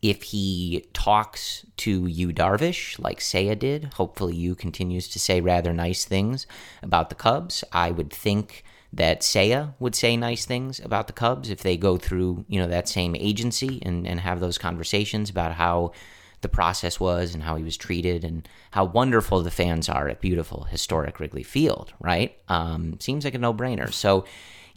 if 0.00 0.22
he 0.22 0.86
talks 0.92 1.66
to 1.78 2.06
Yu 2.06 2.32
Darvish, 2.32 2.98
like 2.98 3.18
Seiya 3.18 3.58
did, 3.58 3.94
hopefully 3.94 4.36
Yu 4.36 4.54
continues 4.54 5.08
to 5.08 5.18
say 5.18 5.40
rather 5.40 5.72
nice 5.72 6.04
things 6.04 6.46
about 6.82 7.08
the 7.08 7.16
Cubs. 7.16 7.64
I 7.72 7.90
would 7.90 8.12
think 8.12 8.64
that 8.92 9.20
Seiya 9.20 9.74
would 9.78 9.94
say 9.94 10.16
nice 10.16 10.46
things 10.46 10.80
about 10.80 11.08
the 11.08 11.12
Cubs 11.12 11.50
if 11.50 11.62
they 11.62 11.76
go 11.76 11.96
through, 11.96 12.44
you 12.48 12.60
know, 12.60 12.68
that 12.68 12.88
same 12.88 13.16
agency 13.16 13.80
and, 13.82 14.06
and 14.06 14.20
have 14.20 14.40
those 14.40 14.56
conversations 14.56 15.30
about 15.30 15.52
how 15.52 15.92
the 16.40 16.48
process 16.48 17.00
was 17.00 17.34
and 17.34 17.42
how 17.42 17.56
he 17.56 17.64
was 17.64 17.76
treated 17.76 18.24
and 18.24 18.48
how 18.70 18.84
wonderful 18.84 19.42
the 19.42 19.50
fans 19.50 19.88
are 19.88 20.08
at 20.08 20.20
beautiful 20.20 20.64
historic 20.64 21.18
Wrigley 21.18 21.42
Field, 21.42 21.92
right? 21.98 22.38
Um, 22.48 22.98
seems 23.00 23.24
like 23.24 23.34
a 23.34 23.38
no-brainer. 23.38 23.92
So 23.92 24.24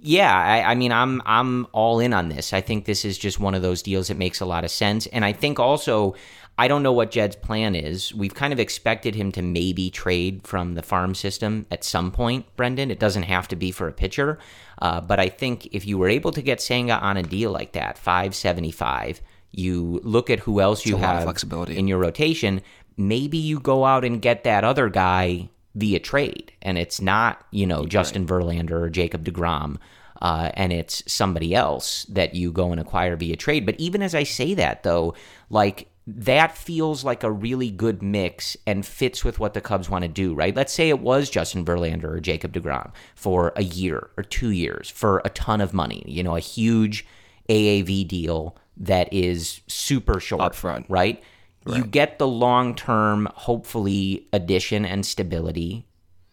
yeah, 0.01 0.35
I, 0.35 0.71
I 0.71 0.75
mean, 0.75 0.91
I'm 0.91 1.21
I'm 1.25 1.67
all 1.71 1.99
in 1.99 2.13
on 2.13 2.29
this. 2.29 2.53
I 2.53 2.61
think 2.61 2.85
this 2.85 3.05
is 3.05 3.17
just 3.17 3.39
one 3.39 3.53
of 3.53 3.61
those 3.61 3.81
deals 3.81 4.07
that 4.07 4.17
makes 4.17 4.41
a 4.41 4.45
lot 4.45 4.63
of 4.63 4.71
sense, 4.71 5.07
and 5.07 5.23
I 5.23 5.33
think 5.33 5.59
also. 5.59 6.15
I 6.57 6.67
don't 6.67 6.83
know 6.83 6.91
what 6.91 7.11
Jed's 7.11 7.37
plan 7.37 7.75
is. 7.75 8.13
We've 8.13 8.35
kind 8.35 8.53
of 8.53 8.59
expected 8.59 9.15
him 9.15 9.31
to 9.31 9.41
maybe 9.41 9.89
trade 9.89 10.45
from 10.45 10.75
the 10.75 10.83
farm 10.83 11.15
system 11.15 11.65
at 11.71 11.83
some 11.83 12.11
point, 12.11 12.45
Brendan. 12.55 12.91
It 12.91 12.99
doesn't 12.99 13.23
have 13.23 13.47
to 13.47 13.55
be 13.55 13.71
for 13.71 13.87
a 13.87 13.93
pitcher. 13.93 14.37
Uh, 14.79 15.01
but 15.01 15.19
I 15.19 15.29
think 15.29 15.67
if 15.71 15.87
you 15.87 15.97
were 15.97 16.09
able 16.09 16.31
to 16.33 16.41
get 16.41 16.61
Senga 16.61 16.99
on 16.99 17.17
a 17.17 17.23
deal 17.23 17.51
like 17.51 17.71
that, 17.71 17.97
575, 17.97 19.21
you 19.51 20.01
look 20.03 20.29
at 20.29 20.39
who 20.39 20.59
else 20.59 20.85
you 20.85 20.97
a 20.97 20.97
lot 20.97 21.11
of 21.11 21.15
have 21.15 21.23
flexibility. 21.23 21.77
in 21.77 21.87
your 21.87 21.97
rotation, 21.97 22.61
maybe 22.95 23.37
you 23.37 23.59
go 23.59 23.85
out 23.85 24.03
and 24.05 24.21
get 24.21 24.43
that 24.43 24.63
other 24.63 24.89
guy 24.89 25.49
via 25.75 25.99
trade. 25.99 26.51
And 26.61 26.77
it's 26.77 27.01
not, 27.01 27.45
you 27.51 27.65
know, 27.65 27.85
Justin 27.85 28.25
Verlander 28.25 28.71
or 28.71 28.89
Jacob 28.89 29.23
DeGrom. 29.25 29.77
Uh, 30.21 30.51
and 30.53 30.71
it's 30.71 31.03
somebody 31.11 31.55
else 31.55 32.05
that 32.05 32.35
you 32.35 32.51
go 32.51 32.71
and 32.71 32.79
acquire 32.79 33.15
via 33.15 33.35
trade. 33.35 33.65
But 33.65 33.79
even 33.79 34.03
as 34.03 34.13
I 34.13 34.23
say 34.23 34.53
that, 34.53 34.83
though, 34.83 35.15
like 35.49 35.87
that 36.05 36.57
feels 36.57 37.03
like 37.03 37.23
a 37.23 37.31
really 37.31 37.69
good 37.69 38.01
mix 38.03 38.57
and 38.65 38.85
fits 38.85 39.23
with 39.23 39.39
what 39.39 39.53
the 39.53 39.61
Cubs 39.61 39.89
want 39.89 40.03
to 40.03 40.07
do, 40.07 40.33
right? 40.33 40.55
Let's 40.55 40.73
say 40.73 40.89
it 40.89 40.99
was 40.99 41.29
Justin 41.29 41.63
Verlander 41.65 42.05
or 42.05 42.19
Jacob 42.19 42.53
DeGrom 42.53 42.91
for 43.15 43.53
a 43.55 43.63
year 43.63 44.09
or 44.17 44.23
two 44.23 44.49
years 44.49 44.89
for 44.89 45.21
a 45.25 45.29
ton 45.29 45.61
of 45.61 45.73
money, 45.73 46.03
you 46.07 46.23
know, 46.23 46.35
a 46.35 46.39
huge 46.39 47.05
AAV 47.49 48.07
deal 48.07 48.55
that 48.77 49.11
is 49.13 49.61
super 49.67 50.19
short 50.19 50.53
Upfront. 50.53 50.85
right? 50.89 51.21
You 51.67 51.83
get 51.83 52.17
the 52.17 52.27
long 52.27 52.75
term, 52.75 53.27
hopefully, 53.35 54.27
addition 54.33 54.85
and 54.85 55.05
stability 55.05 55.85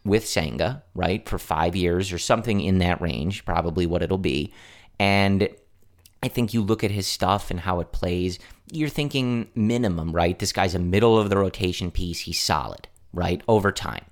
with 0.04 0.26
Senga, 0.26 0.82
right, 0.94 1.28
for 1.28 1.38
five 1.38 1.76
years 1.76 2.12
or 2.12 2.18
something 2.18 2.60
in 2.60 2.78
that 2.78 3.00
range, 3.00 3.44
probably 3.44 3.84
what 3.84 4.02
it'll 4.02 4.16
be. 4.16 4.52
And 4.98 5.48
I 6.22 6.28
think 6.28 6.54
you 6.54 6.62
look 6.62 6.82
at 6.82 6.90
his 6.90 7.06
stuff 7.06 7.50
and 7.50 7.60
how 7.60 7.80
it 7.80 7.92
plays, 7.92 8.38
you're 8.72 8.88
thinking 8.88 9.48
minimum, 9.54 10.12
right? 10.12 10.38
This 10.38 10.52
guy's 10.52 10.74
a 10.74 10.78
middle 10.78 11.18
of 11.18 11.28
the 11.30 11.36
rotation 11.36 11.90
piece. 11.90 12.20
He's 12.20 12.40
solid, 12.40 12.88
right, 13.12 13.42
over 13.46 13.70
time. 13.70 14.04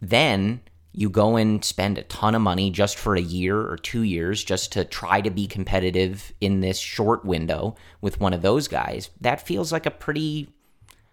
Then 0.00 0.60
you 0.92 1.08
go 1.08 1.36
and 1.36 1.64
spend 1.64 1.96
a 1.96 2.02
ton 2.02 2.34
of 2.34 2.42
money 2.42 2.70
just 2.70 2.98
for 2.98 3.14
a 3.14 3.20
year 3.20 3.58
or 3.58 3.76
two 3.76 4.02
years 4.02 4.44
just 4.44 4.72
to 4.72 4.84
try 4.84 5.20
to 5.20 5.30
be 5.30 5.46
competitive 5.46 6.32
in 6.40 6.60
this 6.60 6.78
short 6.78 7.24
window 7.24 7.74
with 8.00 8.20
one 8.20 8.34
of 8.34 8.42
those 8.42 8.68
guys. 8.68 9.10
That 9.20 9.46
feels 9.46 9.72
like 9.72 9.86
a 9.86 9.90
pretty 9.90 10.48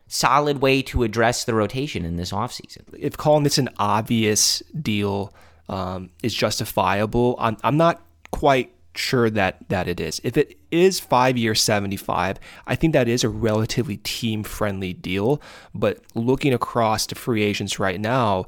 solid 0.08 0.62
way 0.62 0.82
to 0.82 1.04
address 1.04 1.46
the 1.46 1.54
rotation 1.54 2.04
in 2.04 2.18
this 2.18 2.32
offseason. 2.32 2.84
if 2.98 3.15
calling 3.15 3.44
this 3.44 3.58
an 3.58 3.70
obvious 3.78 4.62
deal 4.82 5.34
um, 5.70 6.10
is 6.24 6.34
justifiable, 6.34 7.36
I'm, 7.39 7.58
I'm 7.63 7.78
not 7.78 8.02
quite 8.32 8.74
sure 8.96 9.30
that 9.30 9.58
that 9.70 9.88
it 9.88 10.00
is. 10.00 10.20
If 10.24 10.36
it 10.36 10.58
is 10.72 11.00
five 11.00 11.38
years, 11.38 11.62
75, 11.62 12.39
I 12.68 12.76
think 12.76 12.94
that 12.94 13.08
is 13.08 13.24
a 13.24 13.30
relatively 13.30 13.98
team 13.98 14.44
friendly 14.44 14.94
deal. 14.94 15.42
But 15.74 16.00
looking 16.15 16.54
across 16.54 17.06
the 17.06 17.15
free 17.15 17.44
agents 17.44 17.80
right 17.80 18.00
now, 18.00 18.48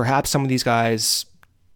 perhaps 0.00 0.30
some 0.30 0.42
of 0.42 0.48
these 0.48 0.62
guys 0.62 1.26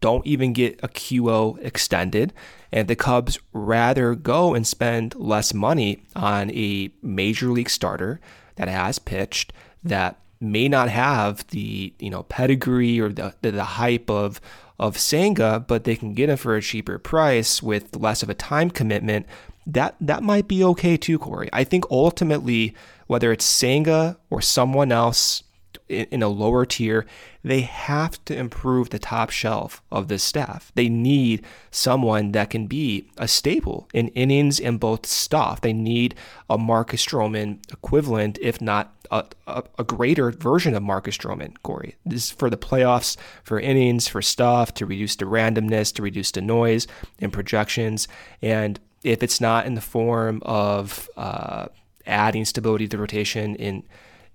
don't 0.01 0.27
even 0.27 0.55
get 0.55 0.81
a 0.83 0.89
QO 0.89 1.63
extended, 1.63 2.33
and 2.73 2.89
the 2.89 2.97
Cubs 2.97 3.39
rather 3.53 4.15
go 4.15 4.55
and 4.55 4.67
spend 4.67 5.15
less 5.15 5.53
money 5.53 6.07
on 6.17 6.51
a 6.53 6.91
major 7.03 7.49
league 7.49 7.69
starter 7.69 8.23
that 8.57 8.67
has 8.67 8.99
pitched 8.99 9.53
that 9.83 10.21
may 10.41 10.69
not 10.69 10.89
have 10.89 11.47
the 11.49 11.93
you 11.99 12.09
know 12.09 12.23
pedigree 12.23 12.99
or 12.99 13.11
the 13.11 13.35
the, 13.43 13.51
the 13.51 13.65
hype 13.65 14.09
of 14.09 14.41
of 14.79 14.97
Senga, 14.97 15.63
but 15.69 15.85
they 15.85 15.97
can 15.97 16.15
get 16.15 16.31
him 16.31 16.39
for 16.39 16.57
a 16.57 16.63
cheaper 16.63 16.99
price 16.99 17.63
with 17.63 17.95
less 17.95 18.23
of 18.23 18.31
a 18.31 18.35
time 18.35 18.71
commitment. 18.71 19.27
That 19.67 19.97
that 20.01 20.23
might 20.23 20.49
be 20.49 20.65
okay 20.65 20.97
too, 20.97 21.19
Corey. 21.19 21.51
I 21.53 21.65
think 21.65 21.85
ultimately, 21.91 22.75
whether 23.07 23.33
it's 23.33 23.45
Senga 23.45 24.17
or 24.31 24.41
someone 24.41 24.93
else 24.93 25.43
in, 25.91 26.07
in 26.11 26.23
a 26.23 26.29
lower 26.29 26.65
tier, 26.65 27.07
they 27.45 27.61
have 27.61 28.25
to 28.25 28.35
improve 28.35 28.89
the 28.89 28.99
top 28.99 29.29
shelf 29.29 29.83
of 29.93 30.09
this 30.09 30.25
staff. 30.25 30.73
They 30.75 30.89
need 30.89 31.45
someone 31.71 32.33
that 32.33 32.49
can 32.49 32.67
be 32.67 33.11
a 33.19 33.29
staple 33.29 33.87
in 33.93 34.09
innings 34.09 34.59
and 34.59 34.81
both 34.81 35.05
stuff. 35.05 35.61
They 35.61 35.75
need 35.75 36.15
a 36.49 36.57
Marcus 36.57 37.05
Stroman 37.05 37.59
equivalent, 37.71 38.39
if 38.41 38.63
not 38.63 38.95
a, 39.11 39.27
a, 39.47 39.63
a 39.79 39.85
greater 39.85 40.31
version 40.31 40.75
of 40.75 40.83
Marcus 40.83 41.19
Stroman, 41.19 41.55
Corey. 41.63 41.97
This 42.07 42.25
is 42.25 42.31
for 42.31 42.49
the 42.49 42.57
playoffs, 42.57 43.19
for 43.43 43.61
innings, 43.61 44.09
for 44.09 44.23
stuff, 44.23 44.73
to 44.75 44.87
reduce 44.87 45.17
the 45.17 45.27
randomness, 45.27 45.93
to 45.95 46.03
reduce 46.03 46.31
the 46.31 46.41
noise 46.41 46.87
and 47.21 47.31
projections. 47.31 48.09
And 48.41 48.81
if 49.03 49.23
it's 49.23 49.41
not 49.41 49.67
in 49.67 49.75
the 49.75 49.83
form 49.83 50.41
of 50.47 51.11
uh, 51.19 51.67
adding 52.07 52.47
stability 52.47 52.89
to 52.89 52.97
the 52.97 53.01
rotation 53.01 53.55
in 53.57 53.83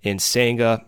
in 0.02 0.18
Senga, 0.18 0.86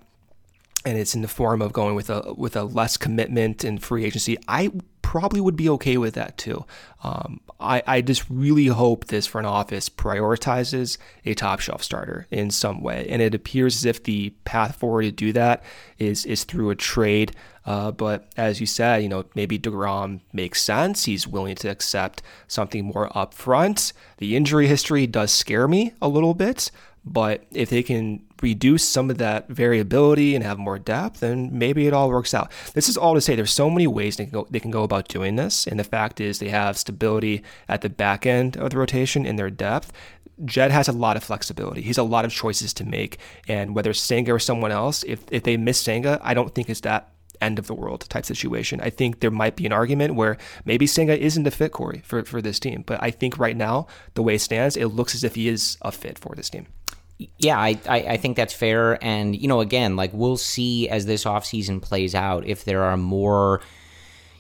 and 0.84 0.98
it's 0.98 1.14
in 1.14 1.22
the 1.22 1.28
form 1.28 1.62
of 1.62 1.72
going 1.72 1.94
with 1.94 2.10
a 2.10 2.34
with 2.36 2.56
a 2.56 2.64
less 2.64 2.96
commitment 2.96 3.64
and 3.64 3.82
free 3.82 4.04
agency, 4.04 4.36
I 4.48 4.70
probably 5.02 5.40
would 5.40 5.56
be 5.56 5.68
okay 5.68 5.98
with 5.98 6.14
that 6.14 6.38
too. 6.38 6.64
Um, 7.04 7.40
I 7.60 7.82
I 7.86 8.00
just 8.00 8.24
really 8.30 8.66
hope 8.66 9.06
this 9.06 9.26
front 9.26 9.46
office 9.46 9.88
prioritizes 9.88 10.98
a 11.24 11.34
top 11.34 11.60
shelf 11.60 11.82
starter 11.82 12.26
in 12.30 12.50
some 12.50 12.80
way, 12.82 13.06
and 13.08 13.20
it 13.20 13.34
appears 13.34 13.76
as 13.76 13.84
if 13.84 14.02
the 14.04 14.30
path 14.44 14.76
forward 14.76 15.02
to 15.02 15.12
do 15.12 15.32
that 15.34 15.62
is 15.98 16.24
is 16.24 16.44
through 16.44 16.70
a 16.70 16.76
trade. 16.76 17.32
Uh, 17.64 17.92
but 17.92 18.32
as 18.36 18.58
you 18.58 18.66
said, 18.66 19.02
you 19.02 19.08
know 19.08 19.24
maybe 19.34 19.58
Degrom 19.58 20.20
makes 20.32 20.62
sense. 20.62 21.04
He's 21.04 21.28
willing 21.28 21.56
to 21.56 21.68
accept 21.68 22.22
something 22.48 22.84
more 22.84 23.08
upfront. 23.10 23.92
The 24.18 24.34
injury 24.36 24.66
history 24.66 25.06
does 25.06 25.30
scare 25.30 25.68
me 25.68 25.92
a 26.00 26.08
little 26.08 26.34
bit, 26.34 26.70
but 27.04 27.44
if 27.52 27.70
they 27.70 27.82
can 27.82 28.24
reduce 28.40 28.88
some 28.88 29.10
of 29.10 29.18
that 29.18 29.48
variability 29.48 30.34
and 30.34 30.44
have 30.44 30.58
more 30.58 30.78
depth, 30.78 31.20
then 31.20 31.50
maybe 31.56 31.86
it 31.86 31.92
all 31.92 32.08
works 32.08 32.34
out. 32.34 32.50
This 32.74 32.88
is 32.88 32.96
all 32.96 33.14
to 33.14 33.20
say 33.20 33.34
there's 33.34 33.52
so 33.52 33.70
many 33.70 33.86
ways 33.86 34.16
they 34.16 34.24
can 34.24 34.32
go, 34.32 34.46
they 34.50 34.60
can 34.60 34.70
go 34.70 34.82
about 34.82 35.08
doing 35.08 35.36
this. 35.36 35.66
And 35.66 35.78
the 35.78 35.84
fact 35.84 36.20
is 36.20 36.38
they 36.38 36.48
have 36.48 36.76
stability 36.76 37.42
at 37.68 37.80
the 37.80 37.88
back 37.88 38.26
end 38.26 38.56
of 38.56 38.70
the 38.70 38.78
rotation 38.78 39.26
in 39.26 39.36
their 39.36 39.50
depth. 39.50 39.92
Jed 40.44 40.70
has 40.70 40.88
a 40.88 40.92
lot 40.92 41.16
of 41.16 41.22
flexibility. 41.22 41.82
He's 41.82 41.98
a 41.98 42.02
lot 42.02 42.24
of 42.24 42.32
choices 42.32 42.72
to 42.74 42.84
make. 42.84 43.18
And 43.46 43.74
whether 43.74 43.92
Senga 43.92 44.32
or 44.32 44.38
someone 44.38 44.72
else, 44.72 45.04
if, 45.04 45.20
if 45.30 45.42
they 45.44 45.56
miss 45.56 45.80
Senga, 45.80 46.20
I 46.22 46.34
don't 46.34 46.54
think 46.54 46.68
it's 46.68 46.80
that 46.80 47.12
end 47.42 47.58
of 47.58 47.66
the 47.66 47.74
world 47.74 48.08
type 48.08 48.24
situation. 48.24 48.80
I 48.80 48.90
think 48.90 49.20
there 49.20 49.30
might 49.30 49.56
be 49.56 49.66
an 49.66 49.72
argument 49.72 50.14
where 50.14 50.38
maybe 50.64 50.86
Senga 50.86 51.18
isn't 51.18 51.46
a 51.46 51.50
fit, 51.50 51.72
Corey, 51.72 52.02
for, 52.04 52.24
for 52.24 52.40
this 52.40 52.58
team. 52.58 52.84
But 52.86 53.02
I 53.02 53.10
think 53.10 53.38
right 53.38 53.56
now, 53.56 53.86
the 54.14 54.22
way 54.22 54.36
it 54.36 54.40
stands, 54.40 54.76
it 54.76 54.86
looks 54.86 55.14
as 55.14 55.24
if 55.24 55.34
he 55.34 55.48
is 55.48 55.76
a 55.82 55.92
fit 55.92 56.18
for 56.18 56.34
this 56.34 56.48
team. 56.48 56.66
Yeah, 57.38 57.58
I, 57.58 57.78
I, 57.88 57.98
I 57.98 58.16
think 58.16 58.36
that's 58.36 58.54
fair. 58.54 59.02
And, 59.04 59.36
you 59.36 59.46
know, 59.48 59.60
again, 59.60 59.96
like 59.96 60.10
we'll 60.12 60.36
see 60.36 60.88
as 60.88 61.06
this 61.06 61.24
offseason 61.24 61.80
plays 61.80 62.14
out 62.14 62.46
if 62.46 62.64
there 62.64 62.82
are 62.82 62.96
more, 62.96 63.60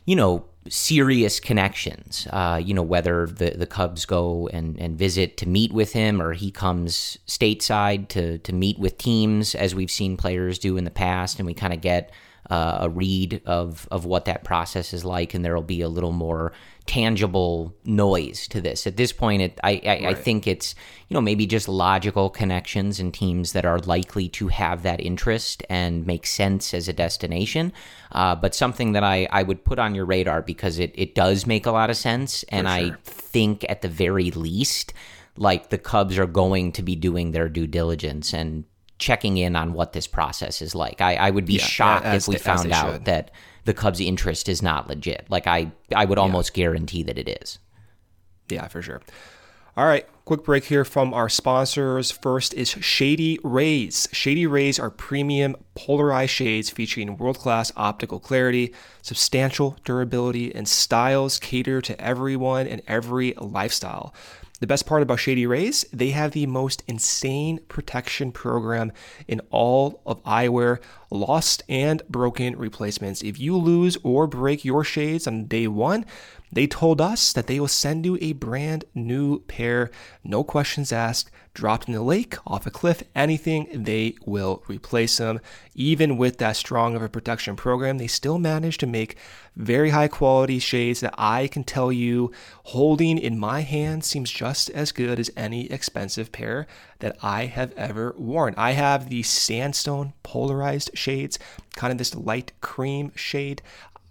you 0.04 0.16
know, 0.16 0.46
serious 0.68 1.40
connections. 1.40 2.26
Uh, 2.30 2.60
you 2.62 2.74
know, 2.74 2.82
whether 2.82 3.26
the, 3.26 3.50
the 3.50 3.66
Cubs 3.66 4.04
go 4.04 4.48
and, 4.52 4.78
and 4.78 4.96
visit 4.96 5.36
to 5.38 5.48
meet 5.48 5.72
with 5.72 5.92
him 5.92 6.20
or 6.22 6.32
he 6.32 6.50
comes 6.50 7.18
stateside 7.26 8.08
to, 8.08 8.38
to 8.38 8.52
meet 8.52 8.78
with 8.78 8.98
teams, 8.98 9.54
as 9.54 9.74
we've 9.74 9.90
seen 9.90 10.16
players 10.16 10.58
do 10.58 10.76
in 10.76 10.84
the 10.84 10.90
past, 10.90 11.38
and 11.38 11.46
we 11.46 11.54
kind 11.54 11.72
of 11.72 11.80
get 11.80 12.12
uh, 12.50 12.78
a 12.80 12.88
read 12.88 13.40
of, 13.46 13.86
of 13.90 14.04
what 14.04 14.24
that 14.24 14.44
process 14.44 14.92
is 14.92 15.04
like, 15.04 15.34
and 15.34 15.44
there 15.44 15.54
will 15.54 15.62
be 15.62 15.80
a 15.80 15.88
little 15.88 16.12
more 16.12 16.52
tangible 16.86 17.74
noise 17.84 18.48
to 18.48 18.60
this. 18.60 18.86
At 18.86 18.96
this 18.96 19.12
point, 19.12 19.42
it, 19.42 19.60
I, 19.62 19.70
I, 19.70 19.86
right. 19.86 20.04
I, 20.06 20.14
think 20.14 20.46
it's 20.46 20.74
you 21.08 21.14
know 21.14 21.20
maybe 21.20 21.46
just 21.46 21.68
logical 21.68 22.28
connections 22.28 22.98
and 22.98 23.14
teams 23.14 23.52
that 23.52 23.64
are 23.64 23.78
likely 23.78 24.28
to 24.30 24.48
have 24.48 24.82
that 24.82 25.00
interest 25.00 25.62
and 25.70 26.06
make 26.06 26.26
sense 26.26 26.74
as 26.74 26.88
a 26.88 26.92
destination. 26.92 27.72
Uh, 28.10 28.34
but 28.34 28.54
something 28.54 28.92
that 28.92 29.04
I, 29.04 29.28
I 29.30 29.44
would 29.44 29.64
put 29.64 29.78
on 29.78 29.94
your 29.94 30.04
radar 30.04 30.42
because 30.42 30.78
it, 30.78 30.92
it 30.94 31.14
does 31.14 31.46
make 31.46 31.66
a 31.66 31.72
lot 31.72 31.90
of 31.90 31.96
sense, 31.96 32.42
and 32.44 32.66
sure. 32.66 32.76
I 32.76 32.96
think 33.04 33.64
at 33.68 33.82
the 33.82 33.88
very 33.88 34.30
least, 34.32 34.92
like 35.36 35.70
the 35.70 35.78
Cubs 35.78 36.18
are 36.18 36.26
going 36.26 36.72
to 36.72 36.82
be 36.82 36.96
doing 36.96 37.30
their 37.30 37.48
due 37.48 37.66
diligence 37.68 38.34
and 38.34 38.64
checking 39.02 39.36
in 39.36 39.56
on 39.56 39.72
what 39.72 39.92
this 39.92 40.06
process 40.06 40.62
is 40.62 40.76
like. 40.76 41.00
I, 41.00 41.16
I 41.16 41.30
would 41.30 41.44
be 41.44 41.54
yeah, 41.54 41.64
shocked 41.64 42.06
if 42.06 42.28
we 42.28 42.36
found 42.36 42.70
out 42.70 42.92
should. 42.92 43.04
that 43.06 43.32
the 43.64 43.74
Cubs' 43.74 44.00
interest 44.00 44.48
is 44.48 44.62
not 44.62 44.88
legit. 44.88 45.26
Like 45.28 45.48
I, 45.48 45.72
I 45.94 46.04
would 46.04 46.18
almost 46.18 46.56
yeah. 46.56 46.62
guarantee 46.62 47.02
that 47.02 47.18
it 47.18 47.28
is. 47.42 47.58
Yeah, 48.48 48.68
for 48.68 48.80
sure. 48.80 49.02
All 49.76 49.86
right, 49.86 50.06
quick 50.24 50.44
break 50.44 50.64
here 50.64 50.84
from 50.84 51.12
our 51.14 51.28
sponsors. 51.28 52.10
First 52.12 52.54
is 52.54 52.68
Shady 52.68 53.40
Rays. 53.42 54.06
Shady 54.12 54.46
Rays 54.46 54.78
are 54.78 54.90
premium 54.90 55.56
polarized 55.74 56.32
shades 56.32 56.70
featuring 56.70 57.16
world 57.16 57.38
class 57.38 57.72
optical 57.76 58.20
clarity, 58.20 58.72
substantial 59.00 59.78
durability, 59.84 60.54
and 60.54 60.68
styles 60.68 61.38
cater 61.40 61.80
to 61.80 62.00
everyone 62.00 62.68
and 62.68 62.82
every 62.86 63.32
lifestyle. 63.38 64.14
The 64.62 64.68
best 64.68 64.86
part 64.86 65.02
about 65.02 65.18
Shady 65.18 65.44
Rays, 65.44 65.84
they 65.92 66.10
have 66.10 66.30
the 66.30 66.46
most 66.46 66.84
insane 66.86 67.58
protection 67.66 68.30
program 68.30 68.92
in 69.26 69.40
all 69.50 70.00
of 70.06 70.22
eyewear, 70.22 70.78
lost 71.10 71.64
and 71.68 72.00
broken 72.08 72.56
replacements. 72.56 73.24
If 73.24 73.40
you 73.40 73.56
lose 73.56 73.98
or 74.04 74.28
break 74.28 74.64
your 74.64 74.84
shades 74.84 75.26
on 75.26 75.46
day 75.46 75.66
one, 75.66 76.06
they 76.52 76.68
told 76.68 77.00
us 77.00 77.32
that 77.32 77.48
they 77.48 77.58
will 77.58 77.66
send 77.66 78.06
you 78.06 78.16
a 78.20 78.34
brand 78.34 78.84
new 78.94 79.40
pair, 79.40 79.90
no 80.22 80.44
questions 80.44 80.92
asked, 80.92 81.32
dropped 81.54 81.86
in 81.86 81.94
the 81.94 82.02
lake, 82.02 82.36
off 82.46 82.66
a 82.66 82.70
cliff, 82.70 83.02
anything, 83.14 83.68
they 83.72 84.14
will 84.24 84.62
replace 84.68 85.18
them. 85.18 85.40
Even 85.74 86.16
with 86.16 86.38
that 86.38 86.56
strong 86.56 86.94
of 86.94 87.02
a 87.02 87.08
production 87.08 87.56
program, 87.56 87.98
they 87.98 88.06
still 88.06 88.38
manage 88.38 88.78
to 88.78 88.86
make 88.86 89.16
very 89.54 89.90
high 89.90 90.08
quality 90.08 90.58
shades 90.58 91.00
that 91.00 91.14
I 91.18 91.46
can 91.46 91.62
tell 91.62 91.92
you 91.92 92.32
holding 92.64 93.18
in 93.18 93.38
my 93.38 93.60
hand 93.60 94.02
seems 94.04 94.30
just 94.30 94.70
as 94.70 94.92
good 94.92 95.20
as 95.20 95.30
any 95.36 95.70
expensive 95.70 96.32
pair 96.32 96.66
that 97.00 97.16
I 97.22 97.46
have 97.46 97.72
ever 97.76 98.14
worn. 98.16 98.54
I 98.56 98.72
have 98.72 99.10
the 99.10 99.22
sandstone 99.22 100.14
polarized 100.22 100.90
shades, 100.94 101.38
kind 101.76 101.92
of 101.92 101.98
this 101.98 102.14
light 102.14 102.52
cream 102.60 103.12
shade. 103.14 103.60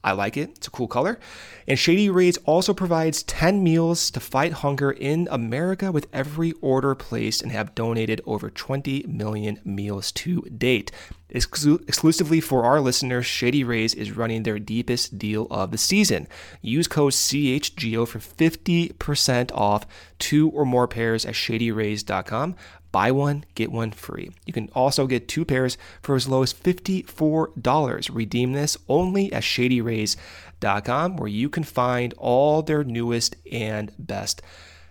I 0.04 0.14
like 0.14 0.36
it. 0.36 0.50
It's 0.56 0.68
a 0.68 0.72
cool 0.72 0.88
color. 0.88 1.20
And 1.68 1.78
Shady 1.78 2.10
Rays 2.10 2.38
also 2.38 2.74
provides 2.74 3.24
10 3.24 3.64
meals 3.64 4.10
to 4.12 4.20
fight 4.20 4.54
hunger 4.54 4.92
in 4.92 5.28
America 5.30 5.92
with 5.92 6.08
every 6.12 6.54
order 6.54 6.96
placed 6.96 7.42
and 7.44 7.52
have 7.52 7.76
donated 7.76 8.22
over 8.26 8.50
20 8.50 9.06
million 9.08 9.60
meals 9.64 10.12
to 10.14 10.42
date. 10.42 10.92
Exclu- 11.34 11.82
exclusively 11.88 12.42
for 12.42 12.64
our 12.64 12.82
listeners, 12.82 13.26
Shady 13.26 13.64
Rays 13.64 13.94
is 13.94 14.12
running 14.12 14.44
their 14.44 14.60
deepest 14.60 15.18
deal 15.18 15.48
of 15.50 15.72
the 15.72 15.78
season. 15.78 16.28
Use 16.62 16.88
code 16.88 17.14
CHGO 17.14 18.08
for 18.08 18.20
50% 18.20 19.52
off 19.54 19.86
two 20.20 20.50
or 20.50 20.66
more 20.66 20.88
pairs 20.88 21.26
at 21.26 21.36
shadyrays.com. 21.36 22.56
Buy 22.91 23.12
one, 23.12 23.45
get 23.56 23.71
one 23.71 23.91
free. 23.91 24.32
You 24.45 24.54
can 24.54 24.69
also 24.75 25.08
get 25.08 25.27
two 25.27 25.45
pairs 25.45 25.77
for 26.01 26.15
as 26.15 26.27
low 26.27 26.43
as 26.43 26.54
$54. 26.54 28.10
Redeem 28.13 28.54
this 28.54 28.77
only 28.89 29.32
at 29.32 29.43
shadyrays.com 29.43 31.17
where 31.17 31.30
you 31.30 31.49
can 31.49 31.63
find 31.63 32.13
all 32.17 32.62
their 32.62 32.84
newest 32.84 33.36
and 33.51 33.91
best 33.97 34.41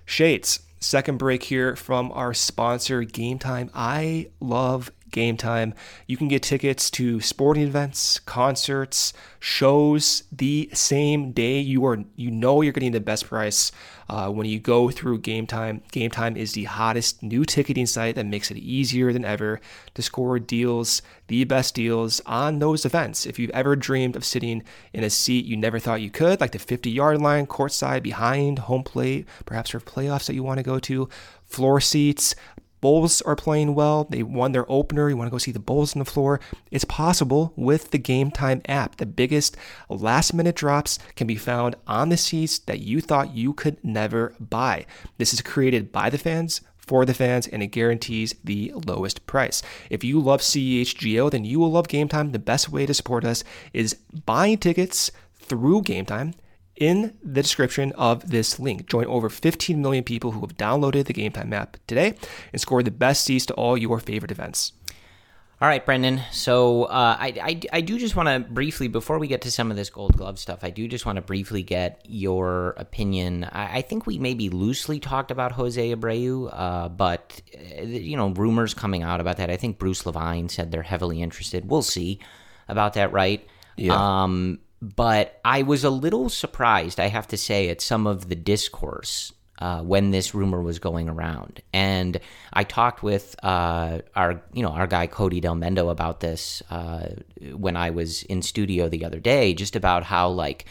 shades. 0.05 0.61
Second 0.83 1.19
break 1.19 1.43
here 1.43 1.77
from 1.77 2.11
our 2.13 2.33
sponsor, 2.33 3.03
Game 3.05 3.39
Time. 3.39 3.71
I 3.75 4.31
love 4.41 4.91
Game 5.11 5.37
Time. 5.37 5.75
You 6.07 6.17
can 6.17 6.29
get 6.29 6.43
tickets 6.43 6.91
to 6.93 7.21
sporting 7.21 7.65
events, 7.65 8.19
concerts, 8.21 9.13
shows 9.39 10.25
the 10.31 10.71
same 10.73 11.33
day. 11.33 11.59
You 11.61 11.85
are 11.87 12.05
you 12.17 12.31
know 12.31 12.63
you're 12.63 12.73
getting 12.73 12.93
the 12.93 13.01
best 13.01 13.27
price 13.27 13.73
uh, 14.09 14.29
when 14.29 14.47
you 14.47 14.59
go 14.59 14.91
through 14.91 15.19
Game 15.19 15.47
Time. 15.47 15.83
Game 15.93 16.11
Time 16.11 16.37
is 16.37 16.53
the 16.53 16.65
hottest 16.65 17.23
new 17.23 17.45
ticketing 17.45 17.87
site 17.87 18.17
that 18.17 18.27
makes 18.27 18.51
it 18.51 18.57
easier 18.57 19.13
than 19.13 19.25
ever 19.25 19.61
to 19.95 20.03
score 20.03 20.39
deals, 20.39 21.01
the 21.29 21.45
best 21.45 21.75
deals 21.75 22.21
on 22.27 22.59
those 22.59 22.85
events. 22.85 23.25
If 23.25 23.39
you've 23.39 23.51
ever 23.51 23.77
dreamed 23.77 24.17
of 24.17 24.25
sitting 24.25 24.65
in 24.93 25.05
a 25.05 25.11
seat 25.11 25.45
you 25.45 25.57
never 25.57 25.79
thought 25.79 26.01
you 26.01 26.11
could, 26.11 26.41
like 26.41 26.53
the 26.53 26.59
50 26.59 26.91
yard 26.91 27.21
line, 27.21 27.47
courtside, 27.47 28.03
behind 28.03 28.61
home 28.61 28.83
plate, 28.83 29.27
perhaps 29.47 29.71
for 29.71 29.81
playoffs 29.81 30.27
that 30.27 30.35
you 30.35 30.43
want 30.43 30.59
to 30.59 30.65
go 30.65 30.79
to, 30.81 31.09
floor 31.45 31.81
seats, 31.81 32.35
Bulls 32.81 33.21
are 33.23 33.37
playing 33.37 33.75
well. 33.75 34.05
They 34.05 34.23
won 34.23 34.53
their 34.53 34.71
opener. 34.71 35.09
You 35.09 35.17
want 35.17 35.29
to 35.29 35.33
go 35.33 35.39
see 35.39 35.53
the 35.53 35.59
Bulls 35.59 35.95
on 35.95 36.01
the 36.01 36.05
floor? 36.05 36.41
It's 36.71 36.85
possible 36.85 37.53
with 37.57 37.91
the 37.91 37.99
Game 37.99 38.31
Time 38.31 38.63
app. 38.67 38.97
The 38.97 39.07
biggest 39.07 39.57
last 39.89 40.33
minute 40.33 40.57
drops 40.57 40.99
can 41.17 41.27
be 41.27 41.37
found 41.37 41.77
on 41.87 42.09
the 42.09 42.17
seats 42.17 42.59
that 42.61 42.81
you 42.81 43.01
thought 43.01 43.35
you 43.35 43.53
could 43.53 43.83
never 43.85 44.35
buy. 44.41 44.87
This 45.19 45.33
is 45.33 45.43
created 45.43 45.93
by 45.93 46.11
the 46.11 46.19
fans 46.19 46.61
for 46.79 47.05
the 47.05 47.15
fans 47.15 47.47
and 47.47 47.63
it 47.63 47.69
guarantees 47.69 48.35
the 48.43 48.73
lowest 48.75 49.27
price. 49.27 49.63
If 49.91 50.03
you 50.03 50.19
love 50.19 50.41
CHGO, 50.41 51.31
then 51.31 51.45
you 51.45 51.61
will 51.61 51.71
love 51.71 51.89
Game 51.89 52.09
Time. 52.09 52.33
The 52.33 52.39
best 52.39 52.69
way 52.69 52.87
to 52.87 52.95
support 52.95 53.25
us 53.25 53.45
is 53.73 53.95
buying 54.27 54.59
tickets 54.59 55.13
through 55.35 55.83
Game 55.83 56.07
Time 56.07 56.35
in 56.81 57.17
the 57.23 57.43
description 57.43 57.93
of 57.93 58.31
this 58.31 58.59
link. 58.59 58.89
Join 58.89 59.07
over 59.07 59.29
15 59.29 59.81
million 59.81 60.03
people 60.03 60.33
who 60.33 60.41
have 60.41 60.57
downloaded 60.57 61.05
the 61.05 61.13
Game 61.13 61.31
Time 61.31 61.53
app 61.53 61.77
today 61.87 62.15
and 62.53 62.61
score 62.61 62.83
the 62.83 62.91
best 62.91 63.23
seats 63.23 63.47
to 63.47 63.55
all 63.55 63.79
your 63.79 64.01
favorite 64.01 64.33
events. 64.33 64.73
All 65.63 65.69
right, 65.69 65.85
Brendan. 65.85 66.23
So 66.33 66.85
uh, 66.85 67.17
I, 67.21 67.35
I, 67.43 67.61
I, 67.71 67.81
do 67.83 67.99
just 67.99 68.17
want 68.17 68.31
to 68.31 68.51
briefly, 68.51 68.89
before 68.89 69.19
we 69.19 69.29
get 69.29 69.43
to 69.43 69.51
some 69.51 69.71
of 69.71 69.77
this 69.77 69.91
gold 69.91 70.17
glove 70.17 70.39
stuff, 70.39 70.61
I 70.63 70.71
do 70.71 70.89
just 70.89 71.05
want 71.05 71.17
to 71.17 71.23
briefly 71.23 71.63
get 71.63 72.01
your 72.09 72.71
opinion. 72.79 73.45
I, 73.45 73.77
I, 73.77 73.83
think 73.83 74.07
we 74.07 74.19
maybe 74.19 74.49
loosely 74.49 75.01
talked 75.01 75.31
about 75.31 75.53
Jose 75.53 75.95
Abreu, 75.95 76.49
uh, 76.51 76.89
but, 76.89 77.43
uh, 77.79 77.83
you 77.83 78.17
know, 78.17 78.31
rumors 78.31 78.73
coming 78.73 79.03
out 79.03 79.21
about 79.21 79.37
that. 79.37 79.51
I 79.51 79.59
think 79.59 79.79
Bruce 79.79 80.07
Levine 80.07 80.49
said 80.49 80.73
they're 80.73 80.81
heavily 80.81 81.21
interested. 81.21 81.69
We'll 81.69 81.83
see 81.83 82.21
about 82.67 82.95
that, 82.95 83.13
right? 83.13 83.47
Yeah. 83.77 84.23
Um, 84.23 84.61
but 84.83 85.41
I 85.45 85.63
was 85.63 85.85
a 85.85 85.91
little 85.91 86.29
surprised, 86.29 86.99
I 87.01 87.09
have 87.09 87.29
to 87.29 87.37
say, 87.37 87.69
at 87.69 87.81
some 87.81 88.07
of 88.07 88.29
the 88.29 88.35
discourse 88.35 89.33
uh, 89.59 89.83
when 89.83 90.11
this 90.11 90.35
rumor 90.35 90.63
was 90.63 90.79
going 90.79 91.09
around. 91.09 91.61
And 91.73 92.19
I 92.53 92.65
talked 92.65 93.03
with 93.03 93.37
uh, 93.43 94.01
our, 94.17 94.43
you 94.55 94.63
know, 94.63 94.71
our 94.71 94.87
guy 94.87 95.07
Cody 95.07 95.41
Del 95.41 95.55
Mendo 95.55 95.91
about 95.91 96.21
this 96.21 96.63
uh, 96.71 97.09
when 97.53 97.77
I 97.77 97.91
was 97.91 98.23
in 98.25 98.41
studio 98.43 98.89
the 98.89 99.05
other 99.05 99.21
day, 99.21 99.53
just 99.53 99.77
about 99.77 100.05
how 100.05 100.31
like 100.31 100.65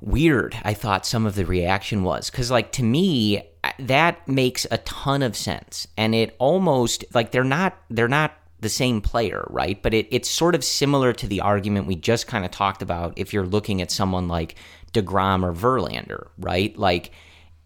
weird 0.00 0.56
I 0.64 0.74
thought 0.74 1.06
some 1.06 1.26
of 1.26 1.36
the 1.36 1.46
reaction 1.46 2.02
was, 2.02 2.28
because 2.28 2.50
like 2.50 2.72
to 2.72 2.82
me 2.82 3.42
that 3.78 4.26
makes 4.26 4.66
a 4.70 4.78
ton 4.78 5.22
of 5.22 5.36
sense, 5.36 5.86
and 5.96 6.14
it 6.14 6.34
almost 6.38 7.04
like 7.14 7.30
they're 7.30 7.44
not 7.44 7.76
they're 7.88 8.08
not 8.08 8.32
the 8.60 8.68
same 8.68 9.00
player, 9.00 9.46
right? 9.50 9.82
But 9.82 9.94
it, 9.94 10.08
it's 10.10 10.30
sort 10.30 10.54
of 10.54 10.64
similar 10.64 11.12
to 11.12 11.26
the 11.26 11.40
argument 11.40 11.86
we 11.86 11.96
just 11.96 12.26
kind 12.26 12.44
of 12.44 12.50
talked 12.50 12.82
about 12.82 13.14
if 13.16 13.32
you're 13.32 13.46
looking 13.46 13.82
at 13.82 13.90
someone 13.90 14.28
like 14.28 14.56
DeGrom 14.92 15.44
or 15.44 15.52
Verlander, 15.52 16.28
right? 16.38 16.76
Like, 16.76 17.12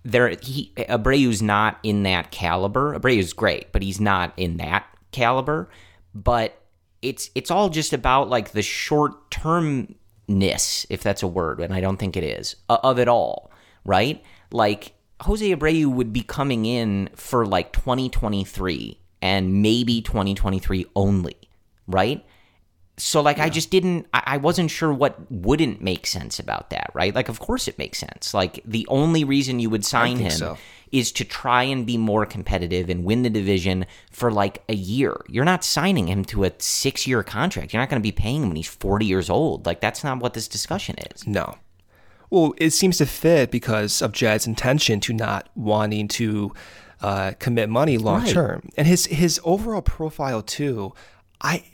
there, 0.02 0.30
he 0.42 0.72
Abreu's 0.76 1.42
not 1.42 1.78
in 1.82 2.04
that 2.04 2.30
caliber. 2.30 2.98
Abreu's 2.98 3.32
great, 3.32 3.70
but 3.72 3.82
he's 3.82 4.00
not 4.00 4.32
in 4.36 4.56
that 4.56 4.86
caliber. 5.12 5.68
But 6.14 6.60
it's 7.02 7.30
it's 7.34 7.50
all 7.50 7.68
just 7.68 7.92
about 7.92 8.28
like 8.28 8.52
the 8.52 8.62
short 8.62 9.30
termness, 9.30 10.86
if 10.90 11.02
that's 11.02 11.22
a 11.22 11.28
word, 11.28 11.60
and 11.60 11.74
I 11.74 11.80
don't 11.80 11.98
think 11.98 12.16
it 12.16 12.24
is, 12.24 12.56
of 12.68 12.98
it 12.98 13.08
all, 13.08 13.50
right? 13.84 14.22
Like 14.50 14.92
Jose 15.22 15.54
Abreu 15.54 15.86
would 15.86 16.12
be 16.12 16.22
coming 16.22 16.64
in 16.66 17.10
for 17.14 17.46
like 17.46 17.72
2023 17.72 18.99
and 19.22 19.62
maybe 19.62 20.00
2023 20.00 20.86
only, 20.96 21.36
right? 21.86 22.24
So 23.00 23.22
like 23.22 23.38
yeah. 23.38 23.44
I 23.44 23.48
just 23.48 23.70
didn't 23.70 24.06
I 24.12 24.36
wasn't 24.36 24.70
sure 24.70 24.92
what 24.92 25.18
wouldn't 25.30 25.80
make 25.80 26.06
sense 26.06 26.38
about 26.38 26.70
that, 26.70 26.90
right? 26.92 27.14
Like 27.14 27.28
of 27.28 27.40
course 27.40 27.66
it 27.66 27.78
makes 27.78 27.98
sense. 27.98 28.34
Like 28.34 28.60
the 28.64 28.86
only 28.88 29.24
reason 29.24 29.58
you 29.58 29.70
would 29.70 29.84
sign 29.84 30.18
him 30.18 30.30
so. 30.30 30.58
is 30.92 31.10
to 31.12 31.24
try 31.24 31.62
and 31.62 31.86
be 31.86 31.96
more 31.96 32.26
competitive 32.26 32.90
and 32.90 33.04
win 33.04 33.22
the 33.22 33.30
division 33.30 33.86
for 34.10 34.30
like 34.30 34.62
a 34.68 34.74
year. 34.74 35.16
You're 35.28 35.46
not 35.46 35.64
signing 35.64 36.08
him 36.08 36.26
to 36.26 36.44
a 36.44 36.50
6-year 36.50 37.22
contract. 37.22 37.72
You're 37.72 37.80
not 37.80 37.88
going 37.88 38.02
to 38.02 38.06
be 38.06 38.12
paying 38.12 38.42
him 38.42 38.50
when 38.50 38.56
he's 38.56 38.68
40 38.68 39.06
years 39.06 39.30
old. 39.30 39.64
Like 39.64 39.80
that's 39.80 40.04
not 40.04 40.18
what 40.18 40.34
this 40.34 40.46
discussion 40.46 40.96
is. 41.14 41.26
No. 41.26 41.56
Well, 42.28 42.54
it 42.58 42.70
seems 42.70 42.98
to 42.98 43.06
fit 43.06 43.50
because 43.50 44.02
of 44.02 44.12
Jed's 44.12 44.46
intention 44.46 45.00
to 45.00 45.14
not 45.14 45.48
wanting 45.54 46.06
to 46.08 46.52
uh, 47.02 47.32
commit 47.38 47.68
money 47.68 47.98
long 47.98 48.24
term, 48.26 48.60
right. 48.64 48.74
and 48.76 48.86
his 48.86 49.06
his 49.06 49.40
overall 49.44 49.82
profile 49.82 50.42
too. 50.42 50.92
I 51.40 51.64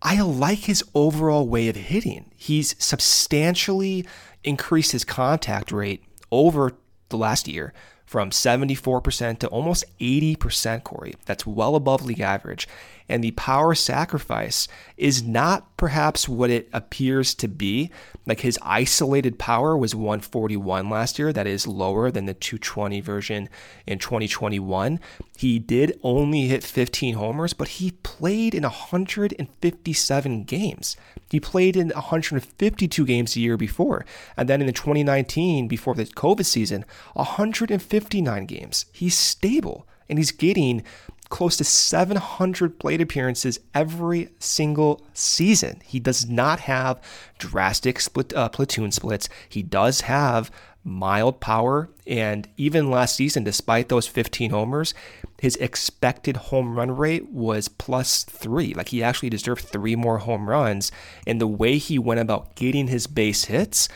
I 0.00 0.20
like 0.20 0.60
his 0.60 0.84
overall 0.94 1.48
way 1.48 1.68
of 1.68 1.76
hitting. 1.76 2.30
He's 2.36 2.76
substantially 2.78 4.06
increased 4.44 4.92
his 4.92 5.04
contact 5.04 5.72
rate 5.72 6.04
over 6.30 6.74
the 7.08 7.16
last 7.16 7.48
year 7.48 7.72
from 8.06 8.30
74% 8.30 9.38
to 9.40 9.48
almost 9.48 9.84
80%, 9.98 10.82
Corey. 10.82 11.14
That's 11.26 11.46
well 11.46 11.74
above 11.74 12.04
league 12.04 12.20
average. 12.20 12.66
And 13.08 13.24
the 13.24 13.30
power 13.32 13.74
sacrifice 13.74 14.68
is 14.96 15.22
not 15.22 15.76
perhaps 15.76 16.28
what 16.28 16.50
it 16.50 16.68
appears 16.72 17.34
to 17.36 17.48
be. 17.48 17.90
Like 18.26 18.40
his 18.40 18.58
isolated 18.62 19.38
power 19.38 19.76
was 19.76 19.94
141 19.94 20.90
last 20.90 21.18
year. 21.18 21.32
That 21.32 21.46
is 21.46 21.66
lower 21.66 22.10
than 22.10 22.26
the 22.26 22.34
220 22.34 23.00
version 23.00 23.48
in 23.86 23.98
2021. 23.98 25.00
He 25.36 25.58
did 25.58 25.98
only 26.02 26.48
hit 26.48 26.62
15 26.62 27.14
homers, 27.14 27.54
but 27.54 27.68
he 27.68 27.92
played 28.02 28.54
in 28.54 28.64
157 28.64 30.44
games. 30.44 30.96
He 31.30 31.40
played 31.40 31.76
in 31.76 31.90
152 31.90 33.06
games 33.06 33.36
a 33.36 33.40
year 33.40 33.56
before. 33.56 34.04
And 34.36 34.48
then 34.48 34.60
in 34.60 34.66
the 34.66 34.72
2019, 34.72 35.68
before 35.68 35.94
the 35.94 36.04
COVID 36.04 36.44
season, 36.44 36.84
159 37.14 38.46
games. 38.46 38.86
He's 38.92 39.16
stable 39.16 39.86
and 40.08 40.18
he's 40.18 40.32
getting 40.32 40.82
close 41.28 41.56
to 41.56 41.64
700 41.64 42.78
plate 42.78 43.00
appearances 43.00 43.60
every 43.74 44.30
single 44.38 45.02
season. 45.12 45.80
He 45.84 46.00
does 46.00 46.28
not 46.28 46.60
have 46.60 47.00
drastic 47.38 48.00
split, 48.00 48.34
uh, 48.34 48.48
platoon 48.48 48.92
splits. 48.92 49.28
He 49.48 49.62
does 49.62 50.02
have 50.02 50.50
mild 50.84 51.40
power. 51.40 51.90
And 52.06 52.48
even 52.56 52.90
last 52.90 53.16
season, 53.16 53.44
despite 53.44 53.88
those 53.88 54.06
15 54.06 54.50
homers, 54.50 54.94
his 55.38 55.56
expected 55.56 56.36
home 56.36 56.76
run 56.76 56.96
rate 56.96 57.30
was 57.30 57.68
plus 57.68 58.24
three. 58.24 58.74
Like 58.74 58.88
he 58.88 59.02
actually 59.02 59.30
deserved 59.30 59.64
three 59.64 59.96
more 59.96 60.18
home 60.18 60.48
runs. 60.48 60.90
And 61.26 61.40
the 61.40 61.46
way 61.46 61.78
he 61.78 61.98
went 61.98 62.20
about 62.20 62.54
getting 62.56 62.88
his 62.88 63.06
base 63.06 63.44
hits, 63.44 63.88